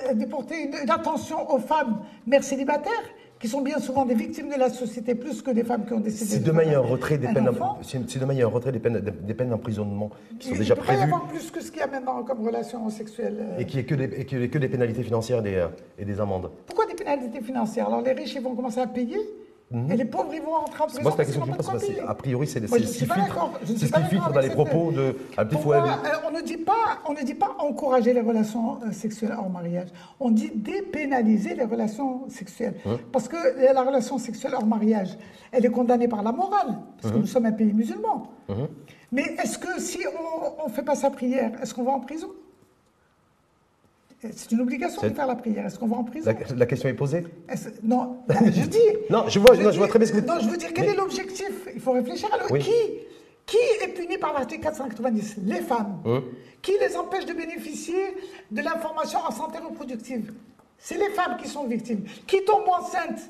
euh, 0.10 0.14
de 0.14 0.26
porter 0.26 0.56
une, 0.64 0.74
une 0.84 0.90
attention 0.90 1.50
aux 1.54 1.60
femmes 1.60 2.00
mères 2.26 2.44
célibataires, 2.44 2.92
qui 3.40 3.48
sont 3.48 3.62
bien 3.62 3.78
souvent 3.78 4.04
des 4.04 4.16
victimes 4.16 4.50
de 4.50 4.56
la 4.58 4.70
société, 4.72 5.14
plus 5.14 5.44
que 5.44 5.52
des 5.52 5.64
femmes 5.64 5.86
qui 5.86 5.94
ont 5.94 6.00
décidé 6.00 6.26
Si 6.32 6.40
de 6.40 6.46
demain 6.46 6.64
il 6.64 6.72
y 6.72 6.76
a 6.76 6.80
un 6.80 6.82
retrait 6.82 7.20
des 7.20 7.28
peines, 7.28 7.48
enfant. 7.50 7.78
si 7.84 8.00
si 8.08 8.18
demain 8.18 8.34
il 8.34 8.40
y 8.40 8.42
a 8.42 8.46
un 8.46 8.50
retrait 8.50 8.72
des 8.72 8.80
peines, 8.80 9.50
d'emprisonnement 9.50 10.10
qui 10.40 10.48
sont 10.48 10.54
Il 10.56 10.60
déjà 10.60 10.74
ne 10.74 10.80
peut 10.80 10.86
pas 10.88 10.94
y 10.94 10.96
prévues 10.98 11.14
avoir 11.14 11.28
plus 11.28 11.52
que 11.52 11.62
ce 11.62 11.70
qu'il 11.70 11.80
y 11.82 11.84
a 11.84 11.88
maintenant 11.88 12.24
comme 12.24 12.44
relation 12.44 12.90
sexuelle. 12.90 13.38
euh. 13.40 13.60
et 13.60 13.66
qui 13.66 13.78
est 13.78 13.84
que 13.84 13.94
des, 13.94 14.06
et 14.06 14.26
qui 14.26 14.36
est 14.38 14.50
que 14.50 14.58
des 14.58 14.70
pénalités 14.70 15.04
financières 15.04 15.44
des, 15.44 15.54
euh, 15.56 15.68
et 16.00 16.06
des 16.06 16.20
amendes. 16.20 16.50
Pourquoi 16.66 16.88
des 16.88 16.96
pénalités 16.96 17.42
financières? 17.42 17.88
Alors 17.88 18.02
les 18.02 18.14
riches, 18.14 18.34
ils 18.34 18.42
vont 18.42 18.56
commencer 18.56 18.80
à 18.80 18.88
payer, 18.88 19.20
et 19.90 19.98
les 19.98 20.06
pauvres, 20.06 20.34
ils 20.34 20.42
vont 20.42 20.52
rentrer 20.52 20.84
en 20.84 20.86
prison. 20.88 21.00
Mhm. 21.00 21.04
Moi, 21.04 21.12
c'est 21.12 21.18
la 21.18 21.26
question 21.26 21.42
que 21.42 21.52
je 21.52 21.58
pose. 21.58 21.66
parce. 21.66 21.84
A 22.10 22.16
priori, 22.16 22.48
c'est 22.48 22.66
ce 22.68 22.76
qui 22.76 22.86
filtre, 23.06 23.50
c'est 23.66 23.88
ce 23.88 23.94
qui 23.94 24.04
filtre 24.04 24.32
dans 24.32 24.40
les 24.40 24.50
propos 24.50 24.92
de. 24.92 25.16
Des 25.38 25.46
Pour 25.52 25.62
fois, 25.62 25.80
moi, 25.80 25.90
des- 26.04 26.10
euh, 26.10 26.28
on 26.28 26.32
ne 26.32 26.42
dit 26.42 26.58
pas, 26.58 27.00
on 27.08 27.14
ne 27.14 27.22
dit 27.24 27.34
pas 27.34 27.56
encourager 27.60 28.14
les 28.14 28.22
relations 28.22 28.80
euh, 28.86 28.92
sexuelles 28.92 29.36
hors 29.38 29.50
mariage. 29.50 29.90
On 30.20 30.32
dit 30.32 30.52
dépénaliser 30.56 31.54
les 31.56 31.66
relations 31.66 32.30
sexuelles. 32.30 32.76
Parce 33.12 33.28
que 33.28 33.36
la 33.74 33.82
relation 33.84 34.18
sexuelle 34.18 34.54
hors 34.56 34.66
mariage, 34.66 35.18
elle 35.52 35.66
est 35.66 35.70
condamnée 35.72 36.08
par 36.08 36.24
la 36.24 36.32
morale, 36.32 36.78
parce 37.02 37.14
que 37.14 37.20
nous 37.20 37.28
sommes 37.28 37.46
un 37.46 37.52
pays 37.52 37.74
musulman. 37.74 38.28
Mais 39.12 39.24
est-ce 39.42 39.58
que 39.58 39.80
si 39.82 40.00
on 40.62 40.68
ne 40.68 40.72
fait 40.74 40.84
pas 40.84 40.96
sa 40.96 41.10
prière, 41.10 41.52
est-ce 41.62 41.74
qu'on 41.74 41.84
va 41.84 41.92
en 41.92 42.00
prison? 42.00 42.28
C'est 44.20 44.52
une 44.52 44.62
obligation 44.62 45.02
de 45.04 45.10
faire 45.10 45.28
la 45.28 45.36
prière. 45.36 45.66
Est-ce 45.68 45.78
qu'on 45.78 45.88
va 45.88 45.98
en 45.98 46.04
prison 46.04 46.32
la, 46.32 46.56
la 46.56 46.66
question 46.66 46.90
est 46.90 46.94
posée. 46.94 47.24
Non, 47.84 48.24
je 48.30 48.66
dis. 48.66 48.78
Non, 49.12 49.26
je 49.28 49.38
vois- 49.40 49.56
non, 49.56 49.72
je 49.72 49.78
vois 49.78 49.88
très 49.88 50.00
bien 50.00 50.08
ce 50.08 50.14
que- 50.14 50.26
Non, 50.26 50.40
je 50.40 50.50
veux 50.50 50.58
dire, 50.58 50.70
quel 50.74 50.86
Mais- 50.86 50.92
est 50.94 50.96
l'objectif? 50.96 51.52
Il 51.74 51.80
faut 51.80 51.92
réfléchir 51.92 52.28
à 52.34 52.38
le 52.38 52.52
Oui. 52.52 52.60
qui. 52.60 52.72
Qui 53.46 53.58
est 53.82 53.88
puni 53.90 54.18
par 54.18 54.34
l'article 54.34 54.62
490 54.64 55.36
Les 55.44 55.62
femmes. 55.62 56.02
Hein? 56.06 56.22
Qui 56.62 56.74
les 56.82 56.98
empêche 56.98 57.26
de 57.26 57.34
bénéficier 57.34 58.18
de 58.52 58.62
l'information 58.62 59.20
en 59.20 59.32
santé 59.32 59.60
reproductive? 59.60 60.34
C'est 60.78 60.98
les 60.98 61.10
femmes 61.12 61.38
qui 61.42 61.48
sont 61.48 61.64
victimes. 61.66 62.04
Qui 62.26 62.44
tombent 62.44 62.68
enceintes 62.68 63.22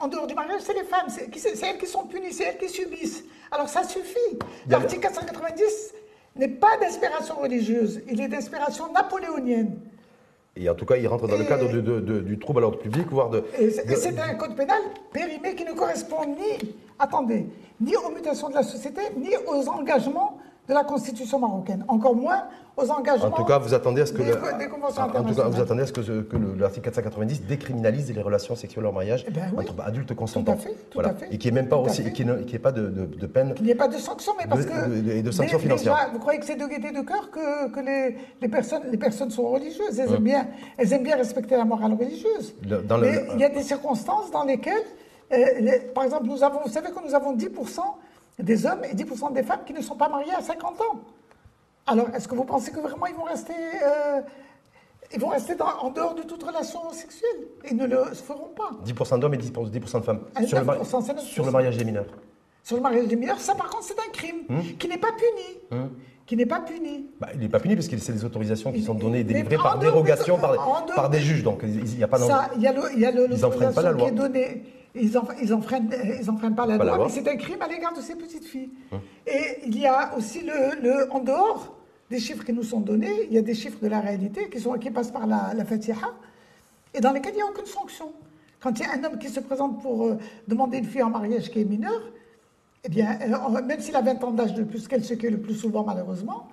en 0.00 0.08
dehors 0.08 0.26
du 0.26 0.34
mariage, 0.34 0.62
c'est 0.62 0.74
les 0.74 0.82
femmes. 0.84 1.06
C'est 1.08 1.28
elles 1.62 1.78
qui 1.78 1.86
sont 1.86 2.04
punies, 2.06 2.32
c'est 2.32 2.44
elles 2.44 2.58
qui 2.58 2.68
subissent. 2.68 3.22
Alors 3.52 3.68
ça 3.68 3.84
suffit. 3.84 4.38
L'article 4.68 5.02
490 5.02 5.94
n'est 6.36 6.48
pas 6.48 6.76
d'inspiration 6.80 7.36
religieuse, 7.36 8.00
il 8.10 8.20
est 8.20 8.26
d'inspiration 8.28 8.90
napoléonienne. 8.92 9.78
Et 10.56 10.68
en 10.70 10.74
tout 10.74 10.86
cas, 10.86 10.96
il 10.96 11.06
rentre 11.08 11.26
dans 11.26 11.36
le 11.36 11.44
cadre 11.44 11.68
de- 11.68 11.80
de- 11.80 12.00
de- 12.00 12.20
du 12.20 12.38
trouble 12.38 12.58
à 12.58 12.62
l'ordre 12.62 12.78
public, 12.78 13.08
voire 13.10 13.28
de- 13.30 13.44
et 13.58 13.70
c'est 13.70 14.18
un 14.20 14.34
code 14.34 14.54
pénal 14.54 14.78
périmé 15.12 15.54
qui 15.56 15.64
ne 15.64 15.72
correspond 15.72 16.24
ni, 16.26 16.74
attendez, 16.98 17.46
ni 17.80 17.96
aux 17.96 18.10
mutations 18.10 18.48
de 18.48 18.54
la 18.54 18.62
société, 18.62 19.00
ni 19.16 19.30
aux 19.48 19.68
engagements 19.68 20.38
de 20.68 20.74
la 20.74 20.84
Constitution 20.84 21.40
marocaine. 21.40 21.84
Encore 21.88 22.14
moins 22.14 22.44
aux 22.76 22.90
engagements. 22.90 23.28
En 23.28 23.30
tout 23.30 23.44
cas, 23.44 23.58
vous 23.58 23.72
attendez 23.74 24.00
à 24.02 24.06
ce 24.06 24.12
que, 24.12 24.22
le- 24.22 24.34
conventions 24.68 25.02
en 25.02 25.08
tout 25.24 25.34
cas, 25.34 25.48
vous 25.48 25.60
attendez 25.60 25.82
à 25.82 25.86
ce 25.86 25.92
que, 25.92 26.00
que 26.22 26.36
le- 26.36 26.54
l'article 26.58 26.84
490 26.84 27.42
décriminalise 27.46 28.12
les 28.12 28.20
relations 28.22 28.56
sexuelles 28.56 28.84
hors 28.86 28.92
mariage 28.92 29.24
Eh 29.28 29.30
ben 29.30 29.44
oui. 29.56 29.64
entre 29.68 29.80
adultes 29.86 30.14
consentants. 30.14 30.56
fait, 30.56 30.70
tout 30.70 30.94
Voilà. 30.94 31.10
à 31.10 31.14
fait, 31.14 31.28
Et 31.32 31.38
qui 31.38 31.48
est 31.48 31.52
même 31.52 31.68
pas 31.68 31.76
aussi, 31.76 32.02
et 32.02 32.12
qui 32.12 32.24
n'est 32.24 32.58
pas 32.58 32.72
de, 32.72 32.88
de- 32.88 33.06
de 33.06 33.26
peine. 33.26 33.54
Il 33.58 33.64
n'y 33.66 33.72
a 33.72 33.76
pas 33.76 33.88
de 33.88 33.96
sanctions, 33.98 34.32
mais 34.38 34.46
parce 34.46 34.66
De- 34.66 34.70
que. 34.70 35.10
et 35.10 35.22
de 35.22 35.30
sanctions 35.30 35.58
financières. 35.58 35.94
déjà, 35.94 36.08
vous 36.12 36.18
croyez 36.18 36.40
que 36.40 36.46
c'est 36.46 36.56
de 36.56 36.66
gaieté 36.66 36.90
de 36.90 37.00
cœur 37.02 37.30
que, 37.30 37.68
que 37.70 37.80
les, 37.80 38.16
les 38.42 38.48
personnes, 38.48 38.82
les 38.90 38.98
personnes 38.98 39.30
sont 39.30 39.48
religieuses? 39.48 39.98
Elles, 39.98 40.12
aiment 40.12 40.22
bien, 40.24 40.46
elles 40.76 40.92
aiment 40.92 41.02
bien 41.04 41.16
respecter 41.16 41.56
la 41.56 41.64
morale 41.64 41.92
religieuse. 41.94 42.54
Le- 42.68 42.82
dans 42.82 42.96
le- 42.96 43.02
mais 43.10 43.24
il 43.34 43.40
y 43.40 43.44
a 43.44 43.48
des 43.50 43.62
circonstances 43.62 44.30
dans 44.30 44.44
lesquelles, 44.44 44.74
euh, 45.32 45.36
les- 45.60 45.78
par 45.94 46.04
exemple, 46.04 46.26
nous 46.26 46.42
avons, 46.42 46.60
vous 46.64 46.70
savez 46.70 46.88
que 46.90 47.06
nous 47.06 47.14
avons 47.14 47.32
10% 47.34 47.82
des 48.38 48.66
hommes 48.66 48.80
et 48.90 48.94
10% 48.94 49.30
des 49.32 49.42
femmes 49.44 49.60
qui 49.64 49.72
ne 49.72 49.80
sont 49.80 49.94
pas 49.96 50.08
mariés 50.08 50.32
à 50.36 50.42
50 50.42 50.80
ans. 50.80 50.96
Alors, 51.86 52.06
est-ce 52.14 52.26
que 52.28 52.34
vous 52.34 52.44
pensez 52.44 52.70
que 52.70 52.80
vraiment 52.80 53.06
ils 53.06 53.14
vont 53.14 53.24
rester, 53.24 53.52
euh, 53.52 54.20
ils 55.12 55.20
vont 55.20 55.28
rester 55.28 55.54
dans- 55.54 55.66
en 55.82 55.90
dehors 55.90 56.14
de 56.14 56.22
toute 56.22 56.42
relation 56.42 56.80
sexuelle? 56.92 57.46
Ils 57.70 57.76
ne 57.76 57.86
le 57.86 58.04
feront 58.14 58.48
pas. 58.56 58.70
10% 58.84 59.18
d'hommes 59.18 59.34
et 59.34 59.38
10%, 59.38 59.64
10% 59.68 60.00
de 60.00 60.04
femmes. 60.04 60.20
Ah, 60.34 60.44
sur, 60.46 60.58
le, 60.58 60.64
mari- 60.64 60.78
9%, 60.78 61.00
c'est 61.02 61.12
9%. 61.12 61.20
sur 61.34 61.44
le 61.44 61.50
mariage 61.50 61.76
des 61.76 61.84
mineurs. 61.84 62.06
Sur 62.62 62.76
le 62.76 62.82
mariage 62.82 63.06
des 63.08 63.16
mineurs, 63.16 63.38
ça 63.38 63.54
par 63.54 63.68
contre 63.68 63.84
c'est 63.84 63.98
un 63.98 64.10
crime 64.10 64.44
Hum. 64.48 64.62
qui 64.78 64.88
n'est 64.88 64.96
pas 64.98 65.12
puni. 65.12 65.82
Qui 66.24 66.36
n'est 66.36 66.46
pas 66.46 66.60
puni. 66.60 67.10
Bah, 67.20 67.28
il 67.34 67.40
n'est 67.40 67.48
pas 67.50 67.60
puni 67.60 67.74
parce 67.76 67.86
que 67.86 67.98
c'est 67.98 68.12
des 68.14 68.24
autorisations 68.24 68.72
qui 68.72 68.82
sont 68.82 68.94
données 68.94 69.20
et 69.20 69.24
délivrées 69.24 69.56
par 69.58 69.76
de- 69.76 69.82
dérogation 69.84 70.38
par, 70.38 71.10
des 71.10 71.18
de- 71.18 71.22
juges. 71.22 71.42
Donc 71.42 71.60
il 71.64 71.84
n'y 71.84 72.02
a 72.02 72.08
pas 72.08 72.18
d'en- 72.18 72.26
Ça, 72.26 72.48
il 72.56 72.62
y 72.62 72.66
a 72.66 72.72
le- 72.72 72.88
qui 73.98 74.04
est 74.04 74.10
donnée. 74.12 74.62
Ils 74.94 75.18
en- 75.18 75.26
ils 75.42 75.52
enfreignent, 75.52 75.90
ils 76.20 76.30
enfreignent 76.30 76.54
pas 76.54 76.66
la 76.66 76.78
Pas 76.78 76.84
loi, 76.84 77.06
mais 77.06 77.12
c'est 77.12 77.28
un 77.28 77.36
crime 77.36 77.60
à 77.62 77.66
l'égard 77.68 77.94
de 77.94 78.00
ces 78.00 78.14
petites 78.14 78.44
filles. 78.44 78.70
Et 79.26 79.58
il 79.66 79.78
y 79.78 79.86
a 79.86 80.16
aussi 80.16 80.40
le, 80.42 80.80
le- 80.82 81.12
en 81.12 81.20
dehors 81.20 81.76
des 82.10 82.20
chiffres 82.20 82.44
qui 82.44 82.52
nous 82.52 82.62
sont 82.62 82.80
donnés, 82.80 83.24
il 83.28 83.32
y 83.32 83.38
a 83.38 83.42
des 83.42 83.54
chiffres 83.54 83.78
de 83.82 83.88
la 83.88 84.00
réalité 84.00 84.48
qui, 84.48 84.60
sont, 84.60 84.72
qui 84.74 84.90
passent 84.90 85.10
par 85.10 85.26
la, 85.26 85.52
la 85.54 85.64
Fatiha 85.64 86.12
et 86.92 87.00
dans 87.00 87.12
lesquels 87.12 87.32
il 87.32 87.36
n'y 87.36 87.42
a 87.42 87.46
aucune 87.46 87.66
sanction. 87.66 88.12
Quand 88.62 88.78
il 88.78 88.82
y 88.82 88.88
a 88.88 88.92
un 88.92 89.02
homme 89.04 89.18
qui 89.18 89.28
se 89.28 89.40
présente 89.40 89.82
pour 89.82 90.06
euh, 90.06 90.16
demander 90.46 90.78
une 90.78 90.84
fille 90.86 91.02
en 91.02 91.10
mariage 91.10 91.50
qui 91.50 91.60
est 91.60 91.64
mineure, 91.64 92.02
eh 92.84 92.88
bien, 92.88 93.18
euh, 93.22 93.62
même 93.62 93.80
s'il 93.80 93.96
a 93.96 94.00
20 94.02 94.22
ans 94.22 94.30
d'âge 94.30 94.54
de 94.54 94.62
plus 94.62 94.86
qu'elle, 94.86 95.04
ce 95.04 95.14
qui 95.14 95.26
est 95.26 95.30
le 95.30 95.40
plus 95.40 95.54
souvent 95.54 95.82
malheureusement, 95.84 96.48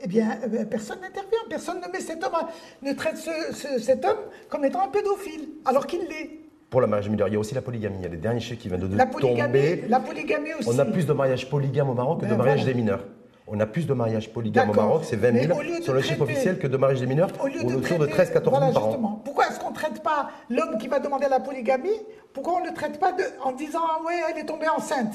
eh 0.00 0.08
bien, 0.08 0.36
euh, 0.52 0.64
personne 0.64 1.00
n'intervient. 1.00 1.38
Personne 1.48 1.80
ne 1.80 1.92
met 1.92 2.00
cet 2.00 2.24
homme, 2.24 2.34
à- 2.34 2.48
ne 2.82 2.92
traite 2.92 3.18
ce- 3.18 3.52
ce- 3.54 3.78
cet 3.78 4.04
homme 4.04 4.18
comme 4.48 4.64
étant 4.64 4.82
un 4.82 4.88
pédophile, 4.88 5.48
alors 5.64 5.86
qu'il 5.86 6.00
l'est. 6.00 6.40
Pour 6.70 6.80
le 6.80 6.86
mariage 6.88 7.08
mineur, 7.08 7.28
il 7.28 7.34
y 7.34 7.36
a 7.36 7.40
aussi 7.40 7.54
la 7.54 7.62
polygamie. 7.62 7.96
Il 8.00 8.02
y 8.02 8.06
a 8.06 8.08
les 8.08 8.16
derniers 8.16 8.40
chiffres 8.40 8.60
qui 8.60 8.68
viennent 8.68 8.80
de, 8.80 8.96
La 8.96 9.06
polygamie, 9.06 9.52
tomber. 9.52 9.84
la 9.88 10.00
polygamie 10.00 10.54
aussi. 10.58 10.68
On 10.68 10.78
a 10.78 10.84
plus 10.84 11.06
de 11.06 11.12
mariages 11.12 11.48
polygames 11.48 11.88
au 11.90 11.94
Maroc 11.94 12.20
que 12.20 12.24
de 12.26 12.30
Ben 12.30 12.36
mariages 12.38 12.60
voilà. 12.60 12.72
des 12.72 12.78
mineurs. 12.80 13.04
On 13.46 13.60
a 13.60 13.66
plus 13.66 13.86
de 13.86 13.92
mariages 13.92 14.32
polygames 14.32 14.70
au. 14.70 14.74
Maroc, 14.74 15.02
c'est 15.04 15.16
20 15.16 15.32
Mais 15.32 15.46
000 15.46 15.58
au 15.58 15.62
lieu 15.62 15.78
de 15.78 15.82
sur 15.84 15.92
le 15.92 16.00
chiffre 16.00 16.22
officiel 16.22 16.58
que 16.58 16.66
de 16.66 16.76
mariages 16.78 17.00
des 17.00 17.06
mineurs, 17.06 17.28
Au 17.42 17.46
lieu 17.46 17.60
autour 17.60 17.98
de, 17.98 18.06
de 18.06 18.10
traiter- 18.10 18.32
13-14 18.32 18.44
000 18.44 18.50
voilà, 18.50 18.72
par 18.72 18.82
an. 18.82 18.86
justement. 18.88 19.20
Pourquoi 19.24 19.46
est-ce 19.48 19.60
qu'on 19.60 19.70
ne 19.70 19.74
traite 19.74 20.02
pas 20.02 20.30
l'homme 20.48 20.78
qui 20.78 20.88
va 20.88 20.98
demander 20.98 21.26
la 21.28 21.40
polygamie? 21.40 21.90
Pourquoi 22.32 22.54
on 22.54 22.60
ne 22.60 22.68
le 22.70 22.74
traite 22.74 22.98
pas 22.98 23.12
de- 23.12 23.22
en 23.44 23.52
disant 23.52 23.80
ah 23.84 24.00
ouais, 24.06 24.14
elle 24.32 24.38
est 24.40 24.46
tombée 24.46 24.68
enceinte? 24.68 25.14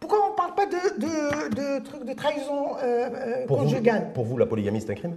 Pourquoi 0.00 0.18
on 0.26 0.30
ne 0.30 0.36
parle 0.36 0.54
pas 0.54 0.66
de, 0.66 1.00
de, 1.00 1.78
de 1.78 1.84
trucs 1.84 2.04
de 2.04 2.12
trahison 2.12 2.76
euh, 2.82 3.08
euh, 3.12 3.46
Pour 3.46 3.58
vous, 3.58 3.64
conjugale? 3.64 4.12
pour 4.14 4.24
vous, 4.24 4.38
la 4.38 4.46
polygamie, 4.46 4.80
c'est 4.80 4.90
un 4.90 4.94
crime? 4.94 5.16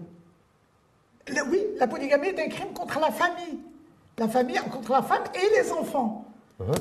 Le- 1.30 1.44
Oui, 1.52 1.60
la 1.80 1.88
polygamie 1.88 2.30
est 2.30 2.40
un 2.40 2.50
crime 2.50 2.74
contre 2.74 3.00
la 3.00 3.12
famille. 3.12 3.60
La 4.20 4.28
famille 4.28 4.58
contre 4.72 4.92
la 4.94 5.02
femme 5.04 5.24
et 5.36 5.62
les 5.62 5.72
enfants. 5.72 6.26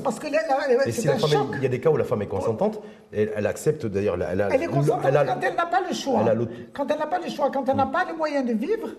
Parce 0.03 0.17
que 0.17 0.25
Uh-huh. 0.27 0.91
Si 0.91 1.07
un 1.07 1.19
femme, 1.19 1.29
choc. 1.29 1.53
est- 1.53 1.57
il 1.57 1.63
y 1.63 1.65
a 1.67 1.69
des 1.69 1.79
cas 1.79 1.91
où 1.91 1.97
la 1.97 2.03
femme 2.03 2.23
est 2.23 2.27
consentante, 2.27 2.81
et 3.13 3.29
elle 3.35 3.45
accepte 3.45 3.85
d'ailleurs. 3.85 4.15
Elle, 4.15 4.41
a- 4.41 4.49
Elle 4.51 4.63
est 4.63 4.67
consentante 4.67 5.01
elle 5.05 5.13
quand 5.27 5.39
elle 5.43 5.55
n'a 5.55 5.65
pas 5.67 5.81
le 5.87 5.93
choix. 5.93 6.23
elle 6.27 6.47
Quand 6.73 6.89
elle 6.91 6.97
n'a 6.97 7.05
pas 7.05 7.19
le 7.19 7.29
choix, 7.29 7.51
quand 7.51 7.69
elle 7.69 7.75
n'a 7.75 7.85
pas 7.85 8.05
le 8.05 8.15
moyen 8.15 8.41
de 8.41 8.53
vivre. 8.53 8.89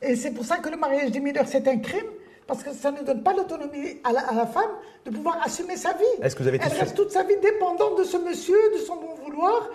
Et 0.00 0.16
c'est 0.16 0.30
pour 0.30 0.44
ça 0.46 0.56
que 0.56 0.70
le 0.70 0.78
mariage 0.78 1.10
des 1.10 1.20
mineurs, 1.20 1.46
c'est 1.46 1.68
un 1.68 1.76
crime, 1.78 2.06
parce 2.46 2.62
que 2.62 2.72
ça 2.72 2.90
ne 2.90 3.02
donne 3.02 3.22
pas 3.22 3.34
l'autonomie 3.34 4.00
à 4.04 4.12
la, 4.12 4.20
à 4.20 4.34
la 4.34 4.46
femme 4.46 4.70
de 5.04 5.10
pouvoir 5.10 5.38
assumer 5.44 5.76
sa 5.76 5.92
vie. 5.92 6.04
Est-ce 6.22 6.34
que 6.34 6.42
vous 6.42 6.48
avez 6.48 6.58
Elle 6.64 6.78
reste 6.78 6.96
toute 6.96 7.10
sa 7.10 7.24
vie 7.24 7.36
dépendante 7.42 7.98
de 7.98 8.04
ce 8.04 8.16
monsieur, 8.16 8.56
de 8.74 8.78
son 8.78 8.96
bon 8.96 9.14
vouloir. 9.22 9.68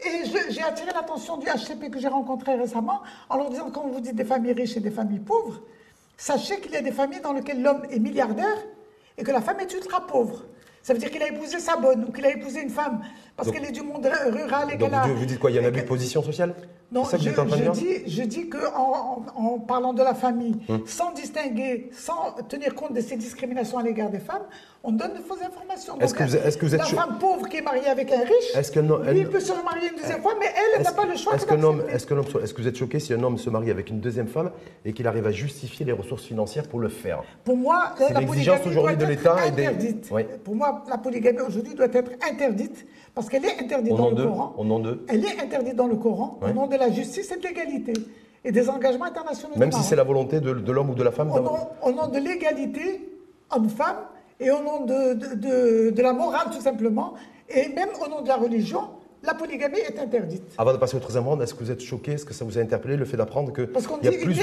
Et 0.00 0.24
j'ai 0.50 0.62
attiré 0.62 0.90
l'attention 0.92 1.36
du 1.36 1.46
HCP 1.46 1.88
que 1.88 2.00
j'ai 2.00 2.08
rencontré 2.08 2.56
récemment 2.56 3.00
en 3.30 3.36
leur 3.36 3.48
disant 3.48 3.70
quand 3.72 3.86
vous 3.86 4.00
dites 4.00 4.16
des 4.16 4.24
familles 4.24 4.52
riches 4.54 4.76
et 4.76 4.80
des 4.80 4.90
familles 4.90 5.20
pauvres, 5.20 5.60
sachez 6.16 6.60
qu'il 6.60 6.72
y 6.72 6.76
a 6.76 6.82
des 6.82 6.92
familles 6.92 7.20
dans 7.20 7.32
lesquelles 7.32 7.62
l'homme 7.62 7.82
est 7.90 7.98
milliardaire 7.98 8.58
et 9.18 9.22
que 9.22 9.30
la 9.30 9.40
femme 9.40 9.60
est 9.60 9.72
ultra 9.72 10.06
pauvre. 10.06 10.44
Ça 10.82 10.92
veut 10.92 10.98
dire 10.98 11.10
qu'il 11.10 11.22
a 11.22 11.28
épousé 11.28 11.60
sa 11.60 11.76
bonne 11.76 12.04
ou 12.04 12.12
qu'il 12.12 12.26
a 12.26 12.30
épousé 12.30 12.60
une 12.60 12.70
femme 12.70 13.00
parce 13.36 13.50
qu'elle 13.50 13.64
est 13.64 13.72
du 13.72 13.82
monde 13.82 14.06
rural 14.26 14.68
et 14.72 14.76
qu'elle 14.76 14.92
a. 14.92 15.06
vous, 15.06 15.24
dites 15.24 15.38
quoi 15.38 15.50
Il 15.50 15.54
y 15.54 15.58
a 15.58 15.62
un 15.62 15.64
abus 15.64 15.80
de 15.80 15.86
position 15.86 16.22
sociale? 16.22 16.54
Non, 16.94 17.02
que 17.02 17.18
je, 17.18 17.30
de 17.30 17.70
dis, 17.72 17.96
je 18.06 18.22
dis 18.22 18.48
que 18.48 18.56
en, 18.74 19.58
parlant 19.58 19.92
de 19.92 20.02
la 20.02 20.14
famille, 20.14 20.56
Hum. 20.68 20.82
sans 20.86 21.12
distinguer, 21.12 21.90
sans 21.92 22.32
tenir 22.48 22.74
compte 22.74 22.94
de 22.94 23.00
ces 23.00 23.16
discriminations 23.16 23.78
à 23.78 23.82
l'égard 23.82 24.10
des 24.10 24.18
femmes, 24.20 24.44
on 24.82 24.92
donne 24.92 25.12
de 25.14 25.18
fausses 25.20 25.42
informations. 25.42 25.98
Est-ce 26.00 26.14
que 26.14 26.22
vous 26.22 26.36
êtes- 26.36 26.44
est-ce 26.46 26.56
que 26.58 26.66
vous 26.66 26.74
êtes 26.74 26.80
la 26.80 26.86
femme 26.86 27.18
pauvre 27.18 27.48
qui 27.48 27.56
est 27.56 27.62
mariée 27.62 27.88
avec 27.88 28.12
un 28.12 28.20
riche, 28.20 28.54
Est-ce 28.54 28.70
lui, 29.10 29.18
il 29.20 29.22
elle- 29.22 29.30
peut 29.30 29.40
se 29.40 29.52
remarier 29.52 29.88
une 29.88 29.96
deuxième 30.00 30.20
fois, 30.22 30.34
mais 30.38 30.46
elle, 30.46 30.76
elle 30.78 30.82
n'a 30.82 30.92
pas 30.92 31.06
le 31.06 31.16
choix 31.16 31.34
est-ce 31.34 31.46
que 31.46 31.54
homme, 31.64 31.82
est-ce 31.90 32.54
que 32.54 32.60
vous 32.62 32.68
êtes 32.68 32.76
choqué 32.76 33.00
si 33.00 33.12
un 33.14 33.22
homme 33.22 33.38
se 33.38 33.50
marie 33.50 33.70
avec 33.70 33.90
une 33.90 34.00
deuxième 34.00 34.28
femme 34.28 34.50
et 34.84 34.92
qu'il 34.92 35.06
arrive 35.06 35.26
à 35.26 35.32
justifier 35.32 35.84
les 35.86 35.92
ressources 35.92 36.24
financières 36.24 36.68
pour 36.68 36.80
le 36.80 36.88
faire 36.88 37.22
Pour 37.44 37.56
moi, 37.56 37.94
la 37.98 38.20
polygamie 38.22 38.60
aujourd'hui 38.66 38.96
doit 38.96 39.06
de 39.08 39.12
être 39.12 39.54
des- 39.56 39.66
interdite. 39.66 40.08
Oui. 40.12 40.22
Pour 40.44 40.54
moi, 40.54 40.84
la 40.88 40.98
polygamie 40.98 41.40
aujourd'hui 41.40 41.74
doit 41.74 41.86
être 41.92 42.12
interdite 42.30 42.86
Parce 43.14 43.28
qu'elle 43.28 43.44
est 43.44 43.60
interdite 43.60 43.94
dans 43.94 44.10
le 44.10 44.16
Coran. 44.24 44.54
Au 44.58 44.64
nom 44.64 44.78
de 44.80 45.04
Elle 45.08 45.24
est 45.24 45.40
interdite 45.40 45.76
dans 45.76 45.86
le 45.86 45.96
Coran 45.96 46.38
Ouais. 46.42 46.50
au 46.50 46.54
nom 46.54 46.66
de 46.66 46.76
la 46.76 46.90
justice 46.90 47.30
et 47.30 47.36
de 47.36 47.42
l'égalité 47.46 47.92
et 48.44 48.52
des 48.52 48.68
engagements 48.68 49.04
internationaux. 49.06 49.54
Même 49.56 49.72
si 49.72 49.82
c'est 49.82 49.96
la 49.96 50.02
volonté 50.04 50.40
de, 50.40 50.52
de 50.52 50.72
l'homme 50.72 50.90
ou 50.90 50.94
de 50.94 51.02
la 51.02 51.12
femme 51.12 51.30
au 51.30 51.40
nom, 51.40 51.56
au 51.82 51.92
nom 51.92 52.08
de 52.08 52.18
l'égalité 52.18 53.08
homme-femme 53.50 53.98
et 54.40 54.50
au 54.50 54.62
nom 54.62 54.84
de, 54.84 55.14
de, 55.90 56.02
la 56.02 56.12
morale 56.12 56.48
tout 56.52 56.60
simplement 56.60 57.14
et 57.48 57.68
même 57.68 57.88
au 58.04 58.08
nom 58.08 58.20
de 58.22 58.28
la 58.28 58.36
religion, 58.36 58.80
la 59.22 59.32
polygamie 59.34 59.78
est 59.78 59.98
interdite. 59.98 60.42
Avant 60.58 60.72
de 60.72 60.78
passer 60.78 60.96
au 60.96 61.00
troisième 61.00 61.26
round, 61.26 61.40
est-ce 61.40 61.54
que 61.54 61.62
vous 61.62 61.70
êtes 61.70 61.80
choqué? 61.82 62.12
Est-ce 62.12 62.24
que 62.26 62.34
ça 62.34 62.44
vous 62.44 62.58
a 62.58 62.60
interpellé 62.60 62.96
le 62.96 63.04
fait 63.04 63.16
d'apprendre 63.16 63.52
que 63.52 63.62
Parce 63.62 63.86
qu'on 63.86 63.96
dit 63.98 64.06
y 64.06 64.08
a 64.08 64.12
plus 64.12 64.34
de, 64.34 64.40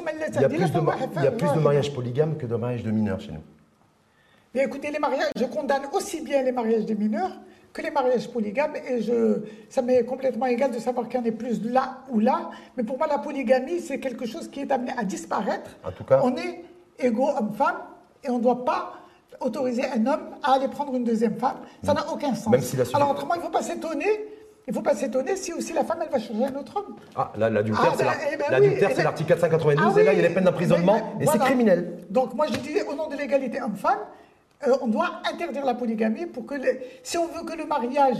ma- 0.00 0.12
il 0.34 0.42
y 0.42 1.26
a 1.26 1.30
plus 1.30 1.52
de 1.52 1.60
mariages 1.60 1.92
polygames 1.92 2.36
que 2.36 2.46
de 2.46 2.56
mariages 2.56 2.82
de 2.82 2.90
mineurs 2.90 3.20
chez 3.20 3.32
nous 3.32 3.42
Bien, 4.54 4.64
écoutez, 4.64 4.90
les 4.90 4.98
mariages, 5.00 5.30
je 5.36 5.44
condamne 5.44 5.82
aussi 5.92 6.20
bien 6.22 6.42
les 6.42 6.52
mariages 6.52 6.84
des 6.86 6.94
mineurs 6.94 7.32
que 7.74 7.82
les 7.82 7.90
mariages 7.90 8.28
polygames 8.30 8.76
et 8.88 9.02
je, 9.02 9.40
ça 9.68 9.82
m'est 9.82 10.04
complètement 10.04 10.46
égal 10.46 10.70
de 10.70 10.78
savoir 10.78 11.08
qu'il 11.08 11.18
y 11.18 11.22
en 11.22 11.26
ait 11.26 11.32
plus 11.32 11.60
là 11.64 11.98
ou 12.08 12.20
là. 12.20 12.50
Mais 12.76 12.84
pour 12.84 12.96
moi, 12.96 13.08
la 13.08 13.18
polygamie, 13.18 13.80
c'est 13.80 13.98
quelque 13.98 14.26
chose 14.26 14.48
qui 14.48 14.60
est 14.60 14.70
amené 14.70 14.92
à 14.96 15.02
disparaître. 15.04 15.70
En 15.84 15.90
tout 15.90 16.04
cas- 16.04 16.20
on 16.22 16.36
est 16.36 16.64
égaux 17.00 17.28
homme-femme 17.36 17.78
et 18.22 18.30
on 18.30 18.38
ne 18.38 18.42
doit 18.42 18.64
pas 18.64 18.92
autoriser 19.40 19.82
un 19.86 20.06
homme 20.06 20.22
à 20.44 20.52
aller 20.52 20.68
prendre 20.68 20.94
une 20.94 21.02
deuxième 21.02 21.36
femme. 21.36 21.56
Ça 21.82 21.92
n'a 21.92 22.08
aucun 22.12 22.32
sens. 22.36 22.48
Même 22.52 22.60
si 22.60 22.76
la 22.76 22.84
Alors 22.94 23.10
autrement, 23.10 23.34
il 23.34 23.38
ne 23.38 23.42
faut 23.42 23.50
pas 23.50 23.62
s'étonner. 23.62 24.28
Il 24.68 24.72
faut 24.72 24.80
pas 24.80 24.94
s'étonner 24.94 25.34
si 25.34 25.52
aussi 25.52 25.72
la 25.72 25.84
femme, 25.84 25.98
elle 26.02 26.10
va 26.10 26.18
changer 26.18 26.44
un 26.44 26.54
autre 26.58 26.76
homme. 26.76 26.94
Ah, 27.16 27.32
là, 27.36 27.50
l'adultère, 27.50 27.84
Ah, 27.86 27.94
c'est 27.98 28.04
ben, 28.38 29.02
l'article 29.04 29.28
492, 29.28 29.94
Ah 29.98 30.00
et 30.00 30.04
là, 30.04 30.12
il 30.12 30.16
y 30.16 30.24
a 30.24 30.28
les 30.28 30.32
peines 30.32 30.44
d'emprisonnement, 30.44 30.96
et 31.20 31.26
c'est 31.26 31.38
criminel. 31.38 31.98
Donc 32.08 32.34
moi 32.34 32.46
je 32.50 32.56
disais, 32.60 32.82
au 32.86 32.94
nom 32.94 33.08
de 33.08 33.16
l'égalité 33.16 33.60
homme-femme, 33.60 33.98
euh, 34.66 34.76
on 34.82 34.86
doit 34.88 35.22
interdire 35.30 35.64
la 35.64 35.74
polygamie 35.74 36.26
pour 36.26 36.46
que, 36.46 36.54
les- 36.54 36.80
si 37.02 37.18
on 37.18 37.26
veut 37.28 37.44
que 37.44 37.56
le 37.56 37.66
mariage 37.66 38.18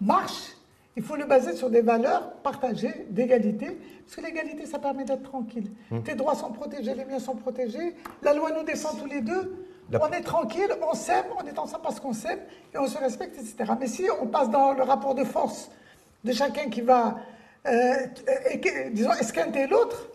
marche, 0.00 0.52
il 0.96 1.02
faut 1.02 1.16
le 1.16 1.26
baser 1.26 1.54
sur 1.54 1.68
des 1.70 1.82
valeurs 1.82 2.32
partagées 2.42 3.06
d'égalité, 3.10 3.78
parce 4.04 4.16
que 4.16 4.20
l'égalité, 4.22 4.64
ça 4.66 4.78
permet 4.78 5.04
d'être 5.04 5.24
tranquille. 5.24 5.70
Hum. 5.92 6.02
Tes 6.02 6.14
droits 6.14 6.34
sont 6.34 6.50
protégés, 6.52 6.94
les 6.94 7.04
miens 7.04 7.18
sont 7.18 7.34
protégés, 7.36 7.94
la 8.22 8.32
loi 8.32 8.50
nous 8.56 8.62
descend 8.64 8.98
tous 8.98 9.06
les 9.06 9.20
deux, 9.20 9.56
La- 9.90 10.02
on 10.02 10.10
est 10.10 10.22
tranquille, 10.22 10.68
on 10.90 10.94
s'aime, 10.94 11.26
on 11.38 11.46
est 11.46 11.58
ensemble 11.58 11.82
parce 11.82 12.00
qu'on 12.00 12.12
s'aime, 12.14 12.40
et 12.74 12.78
on 12.78 12.86
se 12.86 12.98
respecte, 12.98 13.36
etc. 13.38 13.72
Mais 13.78 13.86
si 13.86 14.04
on 14.22 14.26
passe 14.26 14.50
dans 14.50 14.72
le 14.72 14.82
rapport 14.82 15.14
de 15.14 15.24
force 15.24 15.70
de 16.24 16.32
chacun 16.32 16.70
qui 16.70 16.80
va, 16.80 17.16
euh, 17.66 17.94
et 18.50 18.90
disons, 18.90 19.12
esquinter 19.12 19.66
l'autre, 19.66 20.08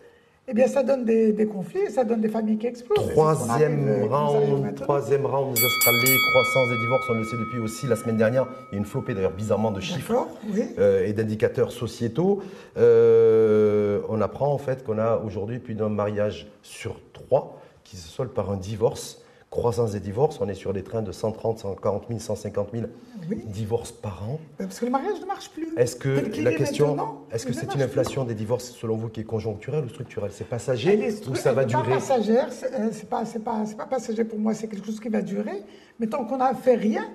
eh 0.48 0.54
bien, 0.54 0.66
ça 0.66 0.82
donne 0.82 1.04
des, 1.04 1.32
des 1.32 1.46
conflits, 1.46 1.90
ça 1.90 2.04
donne 2.04 2.20
des 2.20 2.28
familles 2.28 2.58
qui 2.58 2.66
explosent. 2.66 3.10
Troisième 3.10 3.88
arrive 3.88 4.12
round, 4.12 4.74
troisième 4.74 5.24
round 5.24 5.52
Australiens, 5.52 6.16
croissance 6.32 6.68
des 6.68 6.78
divorces, 6.78 7.06
on 7.10 7.14
le 7.14 7.24
sait 7.24 7.36
depuis 7.36 7.60
aussi 7.60 7.86
la 7.86 7.94
semaine 7.94 8.16
dernière. 8.16 8.46
Il 8.70 8.74
y 8.74 8.76
a 8.76 8.78
une 8.78 8.84
flopée 8.84 9.14
d'ailleurs 9.14 9.32
bizarrement 9.32 9.70
de 9.70 9.80
chiffres 9.80 10.26
oui. 10.50 10.64
euh, 10.78 11.06
et 11.06 11.12
d'indicateurs 11.12 11.70
sociétaux. 11.70 12.42
Euh, 12.76 14.00
on 14.08 14.20
apprend 14.20 14.52
en 14.52 14.58
fait 14.58 14.84
qu'on 14.84 14.98
a 14.98 15.16
aujourd'hui 15.18 15.60
plus 15.60 15.74
d'un 15.74 15.88
mariage 15.88 16.48
sur 16.62 17.00
trois 17.12 17.60
qui 17.84 17.96
se 17.96 18.08
solde 18.08 18.30
par 18.30 18.50
un 18.50 18.56
divorce. 18.56 19.21
Croissance 19.52 19.92
des 19.92 20.00
divorces, 20.00 20.40
on 20.40 20.48
est 20.48 20.54
sur 20.54 20.72
des 20.72 20.82
trains 20.82 21.02
de 21.02 21.12
130, 21.12 21.58
140 21.58 22.04
000, 22.08 22.18
150 22.20 22.68
000 22.72 22.84
Oui. 23.28 23.42
divorces 23.44 23.92
par 23.92 24.22
an. 24.26 24.40
Parce 24.56 24.80
que 24.80 24.86
le 24.86 24.90
mariage 24.90 25.20
ne 25.20 25.26
marche 25.26 25.50
plus. 25.50 25.68
Est-ce 25.76 25.94
que 25.94 26.08
la 26.42 26.52
est 26.52 26.56
question, 26.56 26.96
est-ce 27.30 27.44
que 27.44 27.52
c'est 27.52 27.64
une 27.66 27.72
plus. 27.72 27.82
inflation 27.82 28.24
des 28.24 28.34
divorces 28.34 28.70
selon 28.70 28.96
vous 28.96 29.10
qui 29.10 29.20
est 29.20 29.24
conjoncturelle 29.24 29.84
ou 29.84 29.90
structurelle? 29.90 30.30
C'est 30.32 30.48
passager 30.48 31.06
ou 31.30 31.34
ça 31.34 31.52
va 31.52 31.64
est 31.64 31.66
pas 31.66 31.82
durer? 31.82 31.92
passagère, 31.96 32.50
c'est 32.50 32.72
euh, 32.72 32.88
pas, 33.10 33.26
c'est 33.26 33.40
pas, 33.44 33.66
c'est 33.66 33.76
pas 33.76 33.84
passager 33.84 34.24
pour 34.24 34.38
moi, 34.38 34.54
c'est 34.54 34.68
quelque 34.68 34.86
chose 34.86 34.98
qui 34.98 35.10
va 35.10 35.20
durer. 35.20 35.62
Mais 36.00 36.06
tant 36.06 36.24
qu'on 36.24 36.38
n'a 36.38 36.54
fait 36.54 36.76
rien 36.76 37.10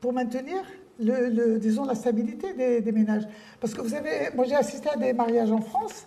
pour 0.00 0.12
maintenir, 0.12 0.58
le, 1.00 1.30
le- 1.30 1.58
disons, 1.58 1.84
la 1.84 1.96
stabilité 1.96 2.52
des, 2.54 2.80
des 2.80 2.92
ménages. 2.92 3.26
Parce 3.60 3.74
que 3.74 3.80
vous 3.80 3.88
savez, 3.88 4.28
moi 4.36 4.44
j'ai 4.44 4.54
assisté 4.54 4.88
à 4.88 4.96
des 4.96 5.12
mariages 5.14 5.50
en 5.50 5.60
France 5.60 6.06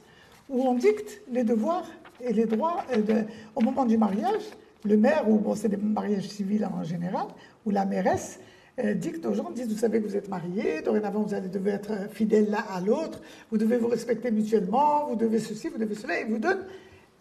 où 0.49 0.61
on 0.65 0.75
dicte 0.75 1.21
les 1.29 1.43
devoirs 1.43 1.83
et 2.21 2.31
les 2.31 2.45
droits 2.45 2.77
euh, 2.93 3.01
de- 3.01 3.23
au 3.57 3.59
moment 3.59 3.83
du 3.83 3.97
mariage. 3.97 4.43
Le 4.85 4.97
maire, 4.97 5.29
ou 5.29 5.39
bon, 5.39 5.55
c'est 5.55 5.69
des 5.69 5.77
mariages 5.77 6.27
civils 6.29 6.65
en 6.65 6.83
général, 6.83 7.25
ou 7.65 7.71
la 7.71 7.85
mairesse 7.85 8.39
euh, 8.77 8.93
dicte 8.93 9.25
aux 9.25 9.33
gens, 9.33 9.49
disent, 9.51 9.69
vous 9.69 9.77
savez 9.77 10.01
que 10.01 10.07
vous 10.07 10.15
êtes 10.15 10.29
mariés, 10.29 10.81
dorénavant 10.81 11.21
vous 11.21 11.33
allez, 11.33 11.47
devez 11.47 11.71
être 11.71 12.09
fidèles 12.11 12.49
l'un 12.49 12.63
à 12.69 12.81
l'autre, 12.81 13.21
vous 13.49 13.57
devez 13.57 13.77
vous 13.77 13.87
respecter 13.87 14.31
mutuellement, 14.31 15.07
vous 15.07 15.15
devez 15.15 15.39
ceci, 15.39 15.69
vous 15.69 15.77
devez 15.77 15.95
cela, 15.95 16.19
et 16.19 16.25
vous 16.25 16.39
donne 16.39 16.59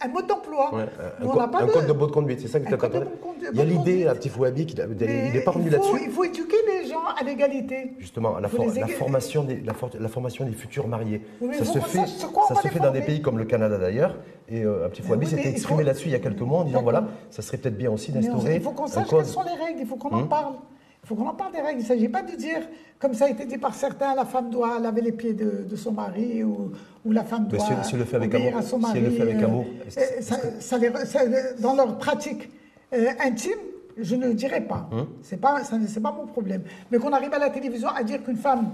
un 0.01 0.09
mode 0.09 0.27
d'emploi. 0.27 0.75
Ouais, 0.75 0.83
un, 0.83 1.23
Nous, 1.25 1.29
on 1.31 1.33
co- 1.33 1.39
n'a 1.39 1.49
pas 1.49 1.63
un 1.63 1.67
de- 1.67 1.73
code 1.73 1.87
de 1.87 1.93
bonne 1.93 2.11
conduite, 2.11 2.41
c'est 2.41 2.49
ça 2.49 2.61
que 2.61 2.65
tu 2.67 2.71
de 2.73 2.77
conduite- 2.77 3.51
Il 3.53 3.59
y 3.59 3.61
a 3.61 3.65
l'idée, 3.65 4.05
la 4.05 4.15
petite 4.15 4.33
Fouabi, 4.33 4.67
qui- 4.67 4.77
il 4.77 5.33
n'est 5.33 5.41
pas 5.41 5.51
revenu 5.53 5.71
là-dessus. 5.71 6.01
Il 6.05 6.11
faut 6.11 6.25
éduquer 6.25 6.57
les 6.67 6.89
gens 6.89 7.01
à 7.19 7.23
l'égalité. 7.25 7.93
Justement, 7.99 8.39
la, 8.39 8.49
for- 8.49 8.65
formation 8.99 9.45
des, 9.45 9.61
la, 9.61 9.73
for- 9.75 9.91
la 9.99 10.09
formation 10.09 10.45
des 10.45 10.53
futurs 10.53 10.89
mariés. 10.89 11.23
Oui, 11.41 11.55
ça 11.57 11.65
se 11.65 11.79
fait, 11.79 12.07
ça 12.07 12.55
se 12.55 12.69
fait 12.69 12.79
dans 12.81 12.91
des 12.91 13.03
pays 13.03 13.23
comme 13.23 13.39
le 13.39 13.45
Canada 13.45 13.79
d'ailleurs. 13.79 14.17
Et 14.49 14.63
euh, 14.63 14.87
un 14.87 14.89
petit 14.91 15.03
Fouabi 15.03 15.25
oui, 15.27 15.31
s'était 15.31 15.49
exprimé 15.49 15.81
faut- 15.83 15.87
là-dessus 15.87 16.09
il 16.09 16.13
y 16.13 16.17
a 16.17 16.19
quelques 16.19 16.41
mois 16.43 16.61
en 16.61 16.65
disant 16.65 16.83
voilà, 16.83 17.05
ça 17.31 17.41
serait 17.41 17.57
peut-être 17.57 17.79
bien 17.79 17.91
aussi 17.91 18.13
d'instaurer 18.13 18.57
il 18.57 18.61
faut 18.63 18.73
qu'on 18.73 18.87
sache 18.87 19.09
quelles 19.09 19.25
sont 19.25 19.43
les 19.43 19.65
règles, 19.65 19.81
il 19.81 19.87
faut 19.87 19.97
qu'on 19.97 20.11
en 20.11 20.27
parle. 20.27 20.55
Il 21.05 21.09
faut 21.09 21.17
qu'on 21.17 21.29
en 21.29 21.35
parle 21.35 21.53
des 21.53 21.61
règles. 21.61 21.81
Il 21.81 21.83
ne 21.83 21.87
s'agit 21.89 22.09
pas 22.09 22.23
de 22.23 22.35
dire, 22.35 22.61
comme 22.99 23.13
ça 23.13 23.27
a 23.27 23.29
été 23.29 23.45
dit 23.45 23.59
par 23.59 23.75
certains, 23.75 24.15
la 24.15 24.25
femme 24.25 24.49
doit 24.49 24.79
laver 24.79 25.03
les 25.03 25.13
pieds 25.13 25.35
de, 25.35 25.65
de 25.69 25.77
son 25.77 25.93
mari 25.93 26.43
ou, 26.43 26.73
ou 27.05 27.13
la 27.13 27.25
femme 27.25 27.47
doit 27.47 27.59
si 27.61 27.91
si 27.91 27.97
le 27.97 28.05
fait 28.05 28.17
avec 28.17 28.33
obéir 28.33 28.49
amour, 28.49 28.59
à 28.59 28.63
son 28.63 28.77
si 28.79 28.83
mari. 28.83 28.99
elle 28.99 29.05
le 29.05 29.11
fait 29.11 29.23
avec 29.23 29.37
euh, 29.43 29.45
amour, 29.45 29.67
euh, 29.87 29.91
ça- 30.21 30.61
ça 30.61 30.79
les- 30.79 30.91
ça- 31.05 31.21
dans 31.61 31.75
leur 31.75 31.99
pratique 31.99 32.49
euh, 32.95 33.09
intime, 33.23 33.53
je 33.99 34.17
ne 34.17 34.33
dirais 34.33 34.63
pas. 34.63 34.89
Hum. 34.93 35.07
C'est 35.21 35.37
pas, 35.37 35.63
ça 35.63 35.77
c'est 35.87 36.01
pas 36.03 36.11
mon 36.13 36.27
problème. 36.27 36.63
Mais 36.91 36.97
qu'on 36.97 37.13
arrive 37.13 37.35
à 37.35 37.39
la 37.39 37.51
télévision 37.51 37.89
à 37.89 38.03
dire 38.03 38.25
qu'une 38.25 38.39
femme, 38.39 38.71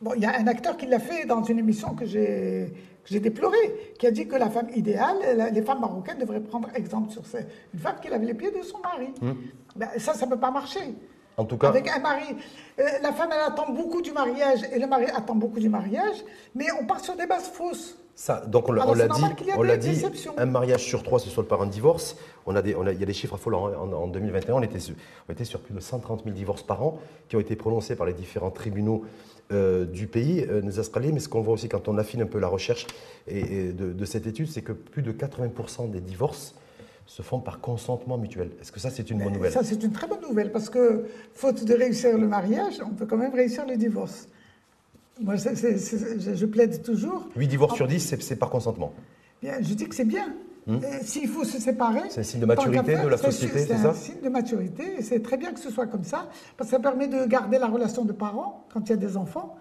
bon, 0.00 0.12
il 0.14 0.22
y 0.22 0.26
a 0.26 0.38
un 0.38 0.46
acteur 0.46 0.76
qui 0.76 0.86
l'a 0.86 1.00
fait 1.00 1.26
dans 1.26 1.42
une 1.42 1.58
émission 1.58 1.92
que 1.94 2.04
j'ai 2.06 2.70
déplorée, 3.10 3.74
qui 3.98 4.06
a 4.06 4.12
dit 4.12 4.28
que 4.28 4.36
la 4.36 4.48
femme 4.48 4.68
idéale, 4.76 5.16
la- 5.36 5.50
les 5.50 5.62
femmes 5.62 5.80
marocaines 5.80 6.18
devraient 6.20 6.38
prendre 6.40 6.68
exemple 6.76 7.10
sur 7.10 7.26
ces- 7.26 7.46
une 7.74 7.80
femme 7.80 7.96
qui 8.00 8.08
lave 8.10 8.22
les 8.22 8.34
pieds 8.34 8.52
de 8.52 8.62
son 8.62 8.78
mari. 8.78 9.08
Hum. 9.22 9.36
Ben, 9.74 9.88
ça, 9.98 10.14
ça 10.14 10.24
ne 10.26 10.30
peut 10.30 10.38
pas 10.38 10.52
marcher. 10.52 10.94
En 11.36 11.44
tout 11.44 11.56
cas, 11.58 11.68
Avec 11.68 11.88
un 11.88 11.98
mari, 11.98 12.36
euh, 12.78 12.82
la 13.02 13.12
femme, 13.12 13.30
elle 13.32 13.40
attend 13.52 13.72
beaucoup 13.72 14.00
du 14.02 14.12
mariage 14.12 14.60
et 14.72 14.78
le 14.78 14.86
mari 14.86 15.06
attend 15.06 15.34
beaucoup 15.34 15.58
du 15.58 15.68
mariage, 15.68 16.16
mais 16.54 16.66
on 16.80 16.86
part 16.86 17.00
sur 17.00 17.16
des 17.16 17.26
bases 17.26 17.48
fausses. 17.48 17.98
Ça, 18.16 18.44
donc 18.46 18.68
on 18.68 18.72
l'a 18.72 18.86
on 18.86 18.94
l'a 18.94 19.08
dit, 19.08 19.20
on 19.56 19.62
l'a 19.62 19.76
un 20.36 20.46
mariage 20.46 20.84
sur 20.84 21.02
trois 21.02 21.18
se 21.18 21.28
solde 21.28 21.48
par 21.48 21.60
un 21.62 21.66
divorce. 21.66 22.16
On 22.46 22.54
a 22.54 22.62
des, 22.62 22.76
on 22.76 22.86
a- 22.86 22.92
il 22.92 23.00
y 23.00 23.02
a 23.02 23.06
des 23.06 23.12
chiffres 23.12 23.34
affolants. 23.34 23.66
hein. 23.66 23.72
En, 23.76 23.92
en 23.92 24.06
2021, 24.06 24.54
on 24.54 24.62
était, 24.62 24.78
sur, 24.78 24.94
on 25.28 25.32
était 25.32 25.44
sur 25.44 25.58
plus 25.58 25.74
de 25.74 25.80
130 25.80 26.22
000 26.22 26.36
divorces 26.36 26.62
par 26.62 26.80
an 26.84 27.00
qui 27.28 27.34
ont 27.34 27.40
été 27.40 27.56
prononcés 27.56 27.96
par 27.96 28.06
les 28.06 28.12
différents 28.12 28.52
tribunaux 28.52 29.04
euh, 29.50 29.84
du 29.84 30.06
pays, 30.06 30.46
euh, 30.48 30.62
nous 30.62 30.78
Australiens. 30.78 31.10
Mais 31.12 31.18
ce 31.18 31.28
qu'on 31.28 31.40
voit 31.40 31.54
aussi 31.54 31.68
quand 31.68 31.88
on 31.88 31.98
affine 31.98 32.22
un 32.22 32.26
peu 32.26 32.38
la 32.38 32.46
recherche 32.46 32.86
et, 33.26 33.40
et 33.40 33.72
de, 33.72 33.92
de 33.92 34.04
cette 34.04 34.28
étude, 34.28 34.48
c'est 34.48 34.62
que 34.62 34.70
plus 34.72 35.02
de 35.02 35.10
80% 35.10 35.90
des 35.90 36.00
divorces 36.00 36.54
se 37.06 37.22
font 37.22 37.40
par 37.40 37.60
consentement 37.60 38.16
mutuel. 38.18 38.50
Est-ce 38.60 38.72
que 38.72 38.80
ça, 38.80 38.90
c'est 38.90 39.10
une 39.10 39.22
bonne 39.22 39.32
nouvelle? 39.34 39.52
Ça, 39.52 39.62
c'est 39.62 39.82
une 39.82 39.92
très 39.92 40.06
bonne 40.06 40.22
nouvelle 40.22 40.50
parce 40.52 40.70
que, 40.70 41.04
faute 41.34 41.64
de 41.64 41.74
réussir 41.74 42.16
le 42.16 42.26
mariage, 42.26 42.80
on 42.84 42.90
peut 42.94 43.06
quand 43.06 43.16
même 43.18 43.34
réussir 43.34 43.66
le 43.66 43.76
divorce. 43.76 44.28
Moi, 45.20 45.36
c'est- 45.38 45.54
c'est- 45.54 45.78
c'est- 45.78 46.20
je, 46.20 46.34
je 46.34 46.46
plaide 46.46 46.82
toujours. 46.82 47.26
8 47.36 47.46
divorces 47.46 47.76
sur 47.76 47.86
10, 47.86 48.00
c'est- 48.00 48.20
c'est 48.22 48.36
par 48.36 48.50
consentement. 48.50 48.92
Bien, 49.42 49.54
je 49.60 49.74
dis 49.74 49.86
que 49.88 49.94
c'est 49.94 50.04
bien. 50.06 50.34
Et 50.66 51.04
S'il 51.04 51.28
faut 51.28 51.44
se 51.44 51.60
séparer. 51.60 52.00
Hmm. 52.00 52.08
C'est 52.08 52.20
un 52.20 52.22
signe 52.22 52.40
de 52.40 52.46
maturité 52.46 52.96
de 52.96 53.06
la 53.08 53.18
c'est 53.18 53.26
société, 53.26 53.58
c'est 53.60 53.66
C'est 53.66 53.76
ça 53.82 53.90
un 53.90 53.94
signe 53.94 54.20
de 54.22 54.28
maturité 54.30 54.94
et 54.98 55.02
c'est 55.02 55.20
très 55.20 55.36
bien 55.36 55.52
que 55.52 55.60
ce 55.60 55.70
soit 55.70 55.86
comme 55.86 56.04
ça 56.04 56.30
parce 56.56 56.70
que 56.70 56.76
ça 56.76 56.80
permet 56.80 57.06
de 57.06 57.26
garder 57.26 57.58
la 57.58 57.66
relation 57.66 58.06
de 58.06 58.14
parents 58.14 58.64
quand 58.72 58.80
il 58.88 58.90
y 58.90 58.92
a 58.94 58.96
des 58.96 59.18
enfants. 59.18 59.56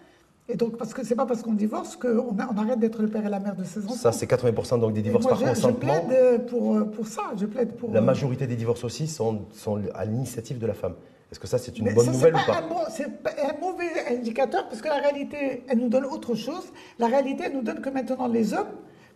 Et 0.50 0.56
donc, 0.56 0.78
parce 0.78 0.94
que 0.94 1.06
c'est 1.06 1.16
pas 1.16 1.26
parce 1.26 1.42
qu'on 1.42 1.54
divorce 1.54 1.96
qu'on 1.96 2.36
on 2.36 2.58
arrête 2.58 2.80
d'être 2.80 3.02
le 3.02 3.08
père 3.08 3.26
et 3.26 3.30
la 3.30 3.40
mère 3.40 3.56
de 3.56 3.64
ses 3.64 3.86
enfants. 3.86 3.94
Ça, 3.94 4.12
c'est 4.12 4.30
80% 4.30 4.80
donc 4.80 4.94
des 4.94 5.02
divorces 5.02 5.24
moi, 5.24 5.32
par 5.32 5.40
je, 5.40 5.46
je 5.46 5.50
consentement. 5.50 6.00
plaide 6.02 6.12
euh, 6.12 6.38
pour, 6.40 6.76
euh, 6.76 6.84
pour 6.84 7.08
ça. 7.08 7.32
Je 7.38 7.46
plaide 7.46 7.76
pour. 7.78 7.92
La 7.94 8.00
euh, 8.00 8.04
majorité 8.04 8.46
des 8.46 8.58
divorces 8.58 8.84
aussi 8.84 9.08
sont, 9.08 9.46
sont 9.54 9.82
à 9.96 10.04
l'initiative 10.04 10.60
de 10.60 10.68
la 10.68 10.74
femme. 10.74 10.96
Est-ce 11.32 11.40
que 11.40 11.48
ça, 11.48 11.58
c'est 11.58 11.78
une 11.80 11.86
Mais 11.86 11.94
bonne 11.94 12.06
ça, 12.08 12.12
nouvelle 12.12 12.36
ou 12.36 12.40
pas 12.46 12.46
pas 12.46 12.58
un 12.60 12.68
bon- 12.68 12.76
C'est 12.90 13.06
un 13.06 13.60
mauvais 13.62 13.86
indicateur 14.10 14.68
parce 14.68 14.82
que 14.82 14.88
la 14.90 14.98
réalité, 14.98 15.64
elle 15.70 15.80
nous 15.80 15.90
donne 15.90 16.06
autre 16.06 16.36
chose. 16.36 16.66
La 17.00 17.08
réalité, 17.08 17.46
elle 17.48 17.54
nous 17.54 17.64
donne 17.64 17.80
que 17.80 17.90
maintenant, 17.90 18.28
les 18.28 18.54
hommes, 18.54 18.68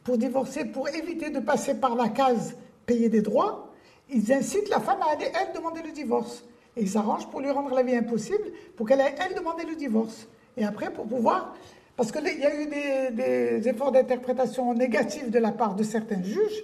pour 0.03 0.17
divorcer, 0.17 0.63
pour 0.65 0.87
éviter 0.89 1.29
de 1.29 1.39
passer 1.41 1.75
par 1.75 1.95
la 1.95 2.07
case 2.09 2.55
payer 2.85 3.09
des 3.09 3.21
droits, 3.21 3.73
ils 4.09 4.31
incitent 4.31 4.69
la 4.69 4.79
femme 4.79 4.99
à 5.01 5.11
aller, 5.11 5.25
elle, 5.25 5.53
demander 5.53 5.81
le 5.85 5.91
divorce. 5.91 6.45
Et 6.77 6.83
ils 6.83 6.89
s'arrangent 6.89 7.27
pour 7.29 7.41
lui 7.41 7.51
rendre 7.51 7.75
la 7.75 7.83
vie 7.83 7.95
impossible, 7.97 8.45
pour 8.77 8.87
qu'elle 8.87 9.01
aille, 9.01 9.13
elle, 9.29 9.35
demander 9.35 9.65
le 9.65 9.75
divorce. 9.75 10.27
Et 10.57 10.65
après, 10.65 10.89
pour 10.91 11.05
pouvoir. 11.05 11.55
Parce 11.95 12.11
qu'il 12.11 12.23
y 12.23 12.45
a 12.45 12.55
eu 12.61 12.67
des, 12.67 13.15
des 13.59 13.67
efforts 13.69 13.91
d'interprétation 13.91 14.73
négatifs 14.73 15.31
de 15.31 15.39
la 15.39 15.51
part 15.51 15.73
de 15.75 15.83
certains 15.83 16.21
juges. 16.21 16.63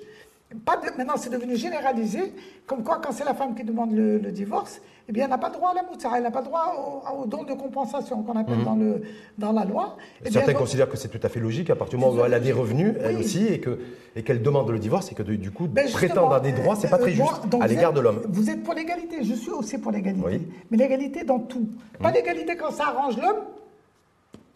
Pas 0.66 0.78
de- 0.78 0.96
maintenant, 0.96 1.16
c'est 1.18 1.32
devenu 1.32 1.56
généralisé, 1.56 2.32
comme 2.68 2.84
quoi, 2.84 3.00
quand 3.04 3.12
c'est 3.12 3.26
la 3.26 3.34
femme 3.34 3.56
qui 3.56 3.64
demande 3.64 3.92
le, 3.96 4.20
le 4.20 4.32
divorce, 4.32 4.80
eh 5.10 5.12
bien, 5.12 5.24
elle 5.24 5.32
n'a 5.32 5.40
pas 5.40 5.50
droit 5.50 5.72
à 5.72 5.74
la 5.74 5.82
moussa, 5.82 6.10
elle 6.16 6.22
n'a 6.22 6.30
pas 6.30 6.44
droit 6.44 7.02
au, 7.12 7.24
au 7.24 7.26
don 7.26 7.42
de 7.44 7.54
compensation 7.54 8.22
qu'on 8.22 8.38
appelle 8.40 8.64
dans, 8.64 8.76
le, 8.76 9.02
dans 9.40 9.52
la 9.52 9.66
loi. 9.66 9.98
Eh 10.20 10.30
bien, 10.30 10.34
Certains 10.34 10.54
considèrent 10.54 10.88
que 10.90 10.96
c'est 10.98 11.08
tout 11.08 11.20
à 11.24 11.28
fait 11.30 11.40
logique 11.40 11.72
à 11.72 11.76
partir 11.76 11.98
du 11.98 12.06
moment 12.06 12.22
où 12.22 12.24
elle 12.24 12.36
a 12.36 12.40
des 12.40 12.52
revenus, 12.52 12.94
elle 13.04 13.18
aussi, 13.18 13.48
et 13.48 13.60
que 13.60 13.80
et 14.16 14.22
qu'elle 14.22 14.44
demande 14.44 14.70
le 14.70 14.78
divorce, 14.78 15.12
et 15.12 15.16
que 15.16 15.24
de- 15.24 15.36
du 15.36 15.50
coup, 15.50 15.66
Ben, 15.68 15.90
prétendre 15.92 16.34
à 16.36 16.40
des 16.40 16.52
droits, 16.52 16.76
c'est 16.76 16.88
pas 16.90 17.00
très 17.00 17.14
euh, 17.14 17.18
moi, 17.18 17.42
juste 17.42 17.56
à 17.64 17.66
l'égard 17.66 17.92
de 17.94 18.00
l'homme. 18.02 18.22
Vous 18.30 18.52
êtes 18.52 18.62
pour 18.62 18.76
l'égalité, 18.76 19.24
je 19.24 19.34
suis 19.34 19.50
aussi 19.50 19.80
pour 19.80 19.92
l'égalité. 19.92 20.24
Oui. 20.24 20.48
Mais 20.70 20.78
l'égalité 20.78 21.24
dans 21.24 21.40
tout. 21.40 21.68
Pas 22.00 22.12
l'égalité 22.12 22.56
quand 22.56 22.70
ça 22.70 22.90
arrange 22.90 23.18
l'homme 23.18 23.42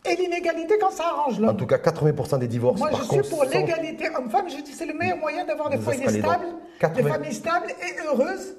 et 0.10 0.16
l'inégalité 0.16 0.76
quand 0.80 0.92
ça 0.92 1.06
arrange 1.08 1.38
En 1.40 1.48
l'homme. 1.48 1.58
tout 1.58 1.66
cas, 1.68 1.78
80% 1.78 2.40
des 2.40 2.48
divorces. 2.48 2.80
Moi, 2.80 2.90
je 2.92 3.04
suis 3.04 3.30
pour 3.30 3.44
sont- 3.46 3.50
l'égalité 3.50 4.06
homme-femme. 4.16 4.50
Je 4.50 4.62
dis 4.64 4.72
c'est 4.72 4.86
le 4.86 4.94
meilleur 4.94 5.18
moyen 5.18 5.46
d'avoir 5.46 5.70
des 5.70 5.78
foyers 5.78 6.08
stables, 6.10 6.46
80 6.80 7.02
des 7.04 7.10
familles 7.10 7.34
stables 7.34 7.68
et 7.70 8.08
heureuses. 8.08 8.56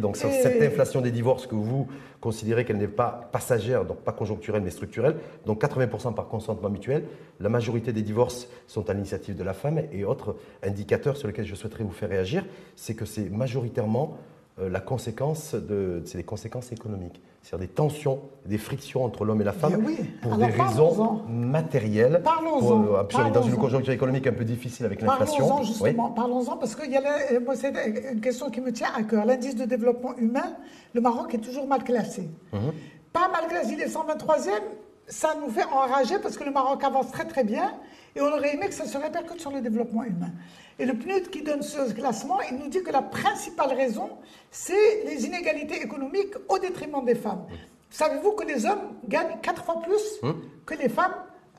Donc 0.00 0.16
Et- 0.16 0.42
cette 0.42 0.60
inflation 0.62 1.00
des 1.00 1.10
divorces 1.10 1.46
que 1.46 1.54
vous 1.54 1.86
considérez 2.20 2.64
qu'elle 2.64 2.78
n'est 2.78 2.88
pas 2.88 3.28
passagère, 3.30 3.84
donc 3.84 3.98
pas 3.98 4.12
conjoncturelle 4.12 4.62
mais 4.62 4.70
structurelle, 4.70 5.16
donc 5.46 5.60
80% 5.60 6.12
par 6.14 6.26
consentement 6.28 6.70
mutuel, 6.70 7.04
la 7.40 7.48
majorité 7.48 7.92
des 7.92 8.02
divorces 8.02 8.48
sont 8.66 8.88
à 8.90 8.94
l'initiative 8.94 9.36
de 9.36 9.44
la 9.44 9.52
femme 9.52 9.80
et 9.92 10.04
autre 10.04 10.36
indicateur 10.62 11.16
sur 11.16 11.28
lequel 11.28 11.44
je 11.46 11.54
souhaiterais 11.54 11.84
vous 11.84 11.92
faire 11.92 12.08
réagir, 12.08 12.44
c'est 12.74 12.94
que 12.94 13.04
c'est 13.04 13.28
majoritairement 13.30 14.16
euh, 14.60 14.68
la 14.70 14.80
conséquence 14.80 15.54
de, 15.54 16.02
c'est 16.06 16.16
des 16.18 16.24
conséquences 16.24 16.72
économiques, 16.72 17.20
c'est-à-dire 17.44 17.68
des 17.68 17.74
tensions, 17.74 18.20
des 18.46 18.56
frictions 18.56 19.04
entre 19.04 19.26
l'homme 19.26 19.42
et 19.42 19.44
la 19.44 19.52
femme 19.52 19.82
oui. 19.84 19.98
pour 20.22 20.36
des 20.36 20.46
raisons 20.46 21.20
matérielles. 21.28 22.22
Parlons-en. 22.24 22.84
Euh, 22.94 23.30
dans 23.34 23.42
une 23.42 23.56
conjoncture 23.56 23.92
économique 23.92 24.26
un 24.26 24.32
peu 24.32 24.44
difficile 24.44 24.86
avec 24.86 25.02
l'inflation. 25.02 25.46
Parlons-en 25.46 25.60
Oui. 25.60 25.66
justement, 25.66 26.10
parlons-en 26.10 26.56
parce 26.56 26.74
que 26.74 26.88
y 26.88 26.96
a 26.96 27.02
la- 27.02 27.32
euh, 27.32 27.40
c'est 27.54 27.72
une 28.12 28.20
question 28.22 28.48
qui 28.50 28.62
me 28.62 28.72
tient 28.72 28.88
à 28.96 29.02
cœur. 29.02 29.26
L'indice 29.26 29.56
de 29.56 29.66
développement 29.66 30.16
humain, 30.16 30.56
le 30.94 31.02
Maroc 31.02 31.34
est 31.34 31.38
toujours 31.38 31.66
mal 31.66 31.84
classé. 31.84 32.30
Mhm. 32.54 32.72
Pas 33.12 33.28
mal 33.28 33.46
classé, 33.48 33.74
il 33.74 33.80
est 33.82 33.88
123e, 33.88 34.62
ça 35.06 35.36
nous 35.38 35.50
fait 35.52 35.64
enrager 35.64 36.18
parce 36.22 36.38
que 36.38 36.44
le 36.44 36.50
Maroc 36.50 36.82
avance 36.82 37.10
très 37.12 37.26
très 37.26 37.44
bien 37.44 37.72
et 38.16 38.20
on 38.20 38.26
aurait 38.32 38.54
aimé 38.54 38.68
que 38.68 38.74
ça 38.74 38.86
se 38.86 38.96
répercute 38.98 39.40
sur 39.40 39.50
le 39.50 39.60
développement 39.60 40.04
humain. 40.04 40.30
Et 40.78 40.86
le 40.86 40.94
PNUD 40.94 41.30
qui 41.30 41.42
donne 41.42 41.62
ce 41.62 41.92
classement, 41.92 42.40
il 42.50 42.56
nous 42.58 42.68
dit 42.68 42.82
que 42.82 42.90
la 42.90 43.02
principale 43.02 43.72
raison, 43.74 44.10
c'est 44.50 45.04
les 45.04 45.24
inégalités 45.26 45.80
économiques 45.82 46.34
au 46.48 46.58
détriment 46.58 47.04
des 47.04 47.14
femmes. 47.14 47.44
Savez-vous 47.90 48.32
que 48.32 48.44
les 48.44 48.66
hommes 48.66 48.94
gagnent 49.06 49.38
quatre 49.40 49.64
fois 49.64 49.80
plus 49.82 50.18
Hum. 50.22 50.42
que 50.66 50.74
les 50.74 50.88
femmes 50.88 51.14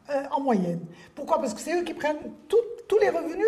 euh, 0.09 0.23
en 0.31 0.41
moyenne? 0.41 0.81
Pourquoi? 1.15 1.39
Parce 1.39 1.53
que 1.53 1.61
c'est 1.61 1.79
eux 1.79 1.83
qui 1.83 1.93
prennent 1.93 2.19
tout- 2.49 2.57
tous 2.87 2.97
les 2.99 3.09
revenus 3.09 3.45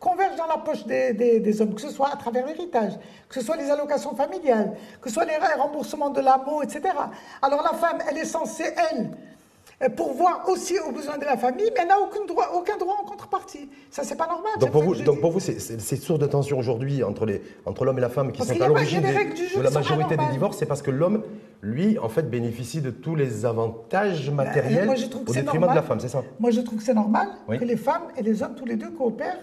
convergent 0.00 0.36
dans 0.36 0.46
la 0.46 0.58
poche 0.58 0.84
des, 0.86 1.12
des- 1.14 1.40
des 1.40 1.60
hommes, 1.62 1.74
que 1.74 1.80
ce 1.80 1.88
soit 1.90 2.12
à 2.12 2.16
travers 2.16 2.46
l'héritage, 2.46 2.92
que 3.28 3.34
ce 3.34 3.40
soit 3.46 3.56
les 3.56 3.70
allocations 3.70 4.14
familiales, 4.14 4.74
que 5.00 5.08
ce 5.08 5.14
soit 5.14 5.24
les 5.24 5.36
remboursements 5.56 6.10
de 6.10 6.20
l'AMO, 6.20 6.62
etc. 6.62 6.82
Alors 7.42 7.62
la 7.62 7.72
femme, 7.78 7.98
elle 8.10 8.18
est 8.18 8.24
censée, 8.26 8.64
elle, 8.90 9.10
pourvoir 9.90 10.48
aussi 10.48 10.78
aux 10.78 10.92
besoins 10.92 11.18
de 11.18 11.24
la 11.24 11.36
famille, 11.36 11.70
mais 11.74 11.82
elle 11.82 11.88
n'a 11.88 11.98
aucun 12.00 12.24
droit, 12.26 12.50
aucun 12.54 12.76
droit 12.76 12.96
en 13.02 13.04
contrepartie. 13.04 13.68
Ça, 13.90 14.02
c'est 14.04 14.16
pas 14.16 14.26
normal. 14.26 14.52
Donc 14.60 14.70
pour 14.70 14.82
vous, 14.82 14.94
donc 14.96 15.20
pour 15.20 15.40
c'est 15.40 15.96
source 15.96 16.18
de 16.18 16.26
tension 16.26 16.58
aujourd'hui 16.58 17.02
entre 17.02 17.26
l'homme 17.84 17.98
et 17.98 18.00
la 18.00 18.08
femme 18.08 18.32
qui 18.32 18.38
Parce 18.38 18.52
sont 18.52 18.62
à 18.62 18.68
l'origine 18.68 19.02
de 19.02 19.60
la 19.62 19.70
majorité 19.70 20.16
des 20.16 20.26
divorces, 20.32 20.58
c'est 20.58 20.66
parce 20.66 20.82
que 20.82 20.90
l'homme, 20.90 21.22
lui, 21.62 21.98
en 21.98 22.08
fait, 22.08 22.28
bénéficie 22.28 22.80
de 22.80 22.90
tous 22.90 23.14
les 23.16 23.46
avantages 23.46 24.30
matériels 24.30 24.86
moi, 24.86 24.94
trouve 24.94 25.24
que 25.24 25.30
au 25.30 25.34
détriment 25.34 25.60
normal. 25.60 25.70
de 25.70 25.80
la 25.80 25.82
femme, 25.86 26.00
c'est 26.00 26.08
ça? 26.08 26.22
Moi, 26.38 26.50
je 26.50 26.60
trouve 26.60 26.78
que 26.78 26.84
c'est 26.84 26.94
normal 26.94 27.28
Oui. 27.48 27.58
que 27.58 27.64
les 27.64 27.76
femmes 27.76 28.04
et 28.16 28.22
les 28.22 28.42
hommes, 28.42 28.54
tous 28.54 28.66
les 28.66 28.76
deux, 28.76 28.90
coopèrent 28.90 29.38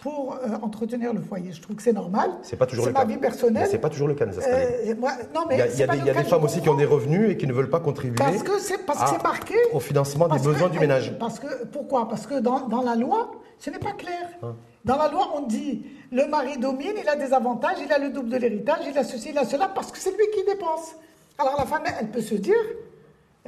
pour 0.00 0.34
euh, 0.36 0.56
entretenir 0.62 1.12
le 1.12 1.20
foyer. 1.20 1.52
Je 1.52 1.60
trouve 1.60 1.76
que 1.76 1.82
c'est 1.82 1.92
normal. 1.92 2.30
C'est 2.42 2.56
pas 2.56 2.66
toujours 2.66 2.86
le 2.86 2.92
ma 2.92 3.00
cas. 3.00 3.06
vie 3.06 3.16
personnelle. 3.16 3.66
C'est 3.70 3.78
pas 3.78 3.88
toujours 3.90 4.06
le 4.08 4.14
cas. 4.14 4.26
Euh, 4.26 4.94
moi- 4.98 5.12
non, 5.34 5.42
mais 5.48 5.56
Il 5.56 5.58
y 5.58 5.62
a, 5.62 5.66
y 5.66 5.70
des, 6.00 6.06
y 6.06 6.10
a 6.10 6.24
femmes 6.24 6.44
aussi 6.44 6.60
qui 6.60 6.68
ont 6.68 6.76
des 6.76 6.84
revenus 6.84 7.30
et 7.30 7.36
qui 7.36 7.46
ne 7.46 7.52
veulent 7.52 7.70
pas 7.70 7.80
contribuer 7.80 8.16
Parce 8.16 8.42
que 8.42 8.58
c'est 8.60 8.86
marqué. 9.22 9.54
au 9.72 9.80
financement 9.80 10.28
des 10.28 10.38
besoins 10.38 10.68
que- 10.68 10.72
du 10.74 10.78
ménage. 10.78 11.18
Parce 11.18 11.38
que 11.40 11.64
pourquoi? 11.66 12.08
Parce 12.08 12.26
que 12.26 12.38
dans, 12.38 12.68
dans 12.68 12.82
la 12.82 12.94
loi, 12.94 13.32
ce 13.58 13.70
n'est 13.70 13.78
pas 13.78 13.92
clair. 13.92 14.28
Hein. 14.42 14.54
Dans 14.84 14.96
la 14.96 15.08
loi, 15.08 15.30
on 15.36 15.42
dit 15.46 15.84
le 16.12 16.26
mari 16.26 16.58
domine, 16.58 16.94
il 17.02 17.08
a 17.08 17.16
des 17.16 17.32
avantages, 17.34 17.78
il 17.84 17.92
a 17.92 17.98
le 17.98 18.10
double 18.10 18.28
de 18.30 18.36
l'héritage, 18.36 18.78
il 18.88 18.96
a 18.96 19.04
ceci, 19.04 19.30
il 19.30 19.38
a 19.38 19.44
cela, 19.44 19.68
parce 19.68 19.90
que 19.90 19.98
c'est 19.98 20.10
lui 20.10 20.24
qui 20.34 20.44
dépense. 20.44 20.94
Alors 21.38 21.56
la 21.58 21.66
femme, 21.66 21.82
elle 22.00 22.08
peut 22.10 22.20
se 22.22 22.34
dire. 22.36 22.54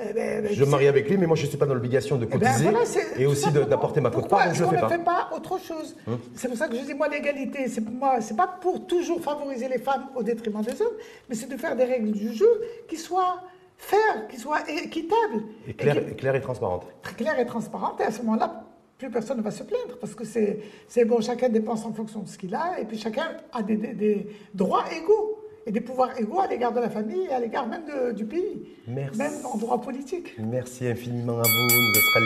Eh 0.09 0.13
ben, 0.13 0.47
Je 0.51 0.65
me 0.65 0.71
marie 0.71 0.89
avec 0.89 1.09
lui, 1.09 1.17
mais 1.19 1.27
moi 1.27 1.37
je 1.37 1.43
ne 1.45 1.49
suis 1.49 1.59
pas 1.59 1.67
dans 1.67 1.75
l'obligation 1.75 2.17
de 2.17 2.25
eh 2.25 2.27
ben, 2.29 2.39
cotiser 2.41 2.71
voilà, 2.71 2.81
et 3.17 3.27
aussi 3.27 3.51
d'apporter 3.53 4.01
ma 4.01 4.11
Pourquoi 4.11 4.47
est-ce 4.47 4.55
je 4.57 4.63
le 4.65 4.69
fais 4.71 4.77
ne 4.77 4.81
pas. 4.81 4.89
fait 4.89 5.05
pas 5.05 5.31
autre 5.37 5.59
chose 5.61 5.97
C'est 6.35 6.49
pour 6.49 6.57
ça 6.57 6.69
que 6.69 6.77
je 6.77 6.83
dis, 6.83 6.95
moi, 6.95 7.09
l'égalité, 7.09 7.69
c'est 7.69 7.81
pour 7.83 7.95
moi, 7.95 8.21
c'est 8.21 8.37
pas 8.37 8.47
pour 8.61 8.87
toujours 8.87 9.21
favoriser 9.23 9.69
les 9.69 9.79
femmes 9.79 10.07
au 10.17 10.23
détriment 10.23 10.63
des 10.63 10.81
hommes, 10.81 10.97
mais 11.29 11.35
c'est 11.35 11.49
de 11.49 11.57
faire 11.57 11.77
des 11.77 11.85
règles 11.85 12.13
du 12.13 12.33
jeu 12.35 12.51
qui 12.89 12.97
soient 12.97 13.43
faires, 13.77 14.29
qui 14.29 14.37
soient 14.39 14.61
équitables. 14.69 15.43
Et 15.67 15.75
claire, 15.75 15.95
qui- 16.05 16.11
et 16.13 16.15
claire 16.15 16.35
et 16.35 16.41
transparente. 16.41 16.87
claire 17.17 17.39
et 17.39 17.47
transparente. 17.47 18.01
Et 18.01 18.05
à 18.05 18.11
ce 18.11 18.21
moment-là, 18.23 18.65
plus 18.99 19.11
personne 19.11 19.39
ne 19.39 19.43
va 19.43 19.51
se 19.51 19.63
plaindre 19.63 19.97
parce 19.99 20.15
que 20.15 20.25
c'est 20.25 20.61
c'est 20.87 21.07
bon, 21.07 21.23
chacun 21.23 21.49
dépense 21.49 21.87
en 21.87 21.93
fonction 21.95 22.21
de 22.21 22.29
ce 22.29 22.37
qu'il 22.37 22.55
a 22.55 22.79
et 22.79 22.85
puis 22.85 22.99
chacun 22.99 23.29
a 23.51 23.63
des, 23.63 23.77
des- 23.77 23.95
des 23.95 24.27
droits 24.53 24.85
égaux 24.95 25.39
et 25.66 25.70
des 25.73 25.81
pouvoirs 25.81 26.18
égaux 26.18 26.40
à 26.40 26.46
l'égard 26.46 26.73
de 26.73 26.81
la 26.81 26.88
famille 26.88 27.25
et 27.31 27.33
à 27.33 27.38
l'égard 27.40 27.66
même 27.66 27.83
de- 27.85 28.12
du 28.12 28.25
pays, 28.25 28.62
Merci. 28.88 29.18
même 29.18 29.33
en 29.44 29.57
droit 29.59 29.81
politique. 29.81 30.35
Merci 30.38 30.87
infiniment 30.88 31.38
à 31.38 31.42
vous, 31.42 31.66
Nessa 31.92 32.20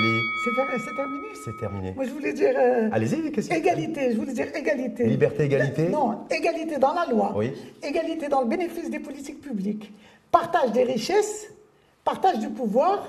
C'est 0.44 0.50
ver- 0.54 0.66
c'est 0.78 0.94
terminé. 0.96 1.26
C'est 1.44 1.56
terminé. 1.58 1.92
Moi, 1.96 2.04
je 2.04 2.10
voulais 2.10 2.32
dire 2.32 2.54
euh, 2.56 2.88
Allez-y, 2.92 3.22
les 3.22 3.32
questions. 3.32 3.54
égalité. 3.56 4.12
Je 4.12 4.16
voulais 4.16 4.32
dire 4.32 4.46
égalité. 4.54 5.04
Liberté, 5.04 5.44
égalité 5.44 5.88
Non, 5.88 6.20
égalité 6.30 6.78
dans 6.78 6.94
la 6.94 7.06
loi. 7.06 7.32
Oui. 7.36 7.52
Égalité 7.82 8.28
dans 8.28 8.40
le 8.42 8.46
bénéfice 8.48 8.88
des 8.90 9.00
politiques 9.00 9.40
publiques. 9.40 9.92
Partage 10.30 10.72
des 10.72 10.84
richesses, 10.84 11.48
partage 12.04 12.38
du 12.38 12.48
pouvoir 12.48 13.08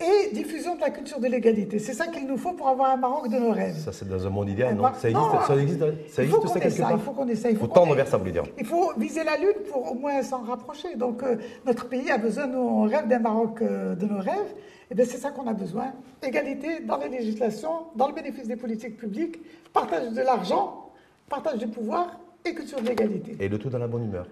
et 0.00 0.32
diffusion 0.32 0.76
de 0.76 0.80
la 0.80 0.90
culture 0.90 1.18
de 1.18 1.26
l'égalité. 1.26 1.78
C'est 1.78 1.92
ça 1.92 2.06
qu'il 2.06 2.26
nous 2.26 2.36
faut 2.36 2.52
pour 2.52 2.68
avoir 2.68 2.90
un 2.92 2.96
Maroc 2.96 3.28
de 3.28 3.36
nos 3.36 3.50
rêves. 3.50 3.76
Ça, 3.76 3.92
c'est 3.92 4.08
dans 4.08 4.24
un 4.24 4.30
monde 4.30 4.48
idéal, 4.48 4.70
Eh 4.72 4.76
non 4.76 4.82
ben, 4.84 4.94
Ça 4.94 5.08
existe, 5.08 5.32
non, 5.32 5.40
ça 5.46 5.56
existe, 5.56 5.80
ça 5.80 6.22
il 6.22 6.28
faut 6.28 6.36
existe 6.36 6.54
qu'on 6.54 6.60
ça 6.60 6.70
ça, 6.70 6.82
part 6.82 6.92
il 6.92 6.98
faut 7.00 7.10
qu'on 7.12 7.34
ça, 7.34 7.50
il 7.50 7.56
faut 7.56 7.66
faut 7.66 7.72
tendre 7.72 7.94
vers 7.94 8.06
ça, 8.06 8.16
vous 8.16 8.22
voulez 8.22 8.32
dire. 8.32 8.44
Il 8.58 8.64
faut 8.64 8.92
viser 8.96 9.24
la 9.24 9.36
lune 9.36 9.56
pour 9.70 9.90
au 9.90 9.94
moins 9.94 10.22
s'en 10.22 10.42
rapprocher. 10.42 10.94
Donc 10.94 11.22
euh, 11.24 11.36
notre 11.66 11.88
pays 11.88 12.10
a 12.10 12.18
besoin, 12.18 12.46
nous 12.46 12.60
on 12.60 12.82
rêve 12.82 13.08
d'un 13.08 13.18
Maroc 13.18 13.60
euh, 13.60 13.96
de 13.96 14.06
nos 14.06 14.18
rêves, 14.18 14.54
et 14.90 14.94
bien 14.94 15.04
c'est 15.04 15.18
ça 15.18 15.32
qu'on 15.32 15.48
a 15.48 15.52
besoin. 15.54 15.92
Égalité 16.22 16.80
dans 16.80 16.98
les 16.98 17.08
législations, 17.08 17.86
dans 17.96 18.06
le 18.06 18.14
bénéfice 18.14 18.46
des 18.46 18.56
politiques 18.56 18.96
publiques, 18.96 19.38
partage 19.72 20.12
de 20.12 20.20
l'argent, 20.20 20.90
partage 21.28 21.58
du 21.58 21.66
pouvoir 21.66 22.20
et 22.44 22.54
culture 22.54 22.80
de 22.80 22.86
l'égalité. 22.86 23.36
Et 23.40 23.48
le 23.48 23.58
tout 23.58 23.68
dans 23.68 23.78
la 23.78 23.88
bonne 23.88 24.04
humeur. 24.04 24.26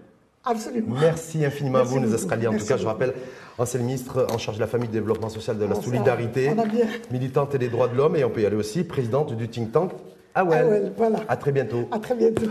Absolument. 0.45 0.95
Merci 0.99 1.43
infiniment 1.43 1.79
Merci 1.79 1.95
à 1.95 1.99
vous, 1.99 2.05
Neza. 2.05 2.17
Scalia. 2.17 2.49
En 2.49 2.57
tout 2.57 2.65
cas, 2.65 2.77
je 2.77 2.85
rappelle, 2.85 3.13
ancien 3.57 3.79
ministre 3.79 4.27
en 4.33 4.37
charge 4.37 4.57
de 4.57 4.61
la 4.61 4.67
famille, 4.67 4.87
du 4.87 4.93
développement 4.93 5.29
social, 5.29 5.57
de 5.57 5.65
la 5.65 5.75
On 5.75 5.81
solidarité, 5.81 6.49
on 6.55 6.59
a 6.59 6.65
bien. 6.65 6.87
militante 7.11 7.55
des 7.55 7.67
droits 7.69 7.87
de 7.87 7.95
l'homme, 7.95 8.15
et 8.15 8.23
on 8.23 8.29
peut 8.29 8.41
y 8.41 8.45
aller 8.45 8.55
aussi, 8.55 8.83
présidente 8.83 9.35
du 9.35 9.49
think 9.49 9.71
tank 9.71 9.91
AWEL. 10.35 10.59
AWEL, 10.59 10.93
voilà. 10.97 11.19
À 11.27 11.35
très 11.35 11.51
bientôt. 11.51 11.87
À 11.91 11.99
très 11.99 12.15
bientôt. 12.15 12.47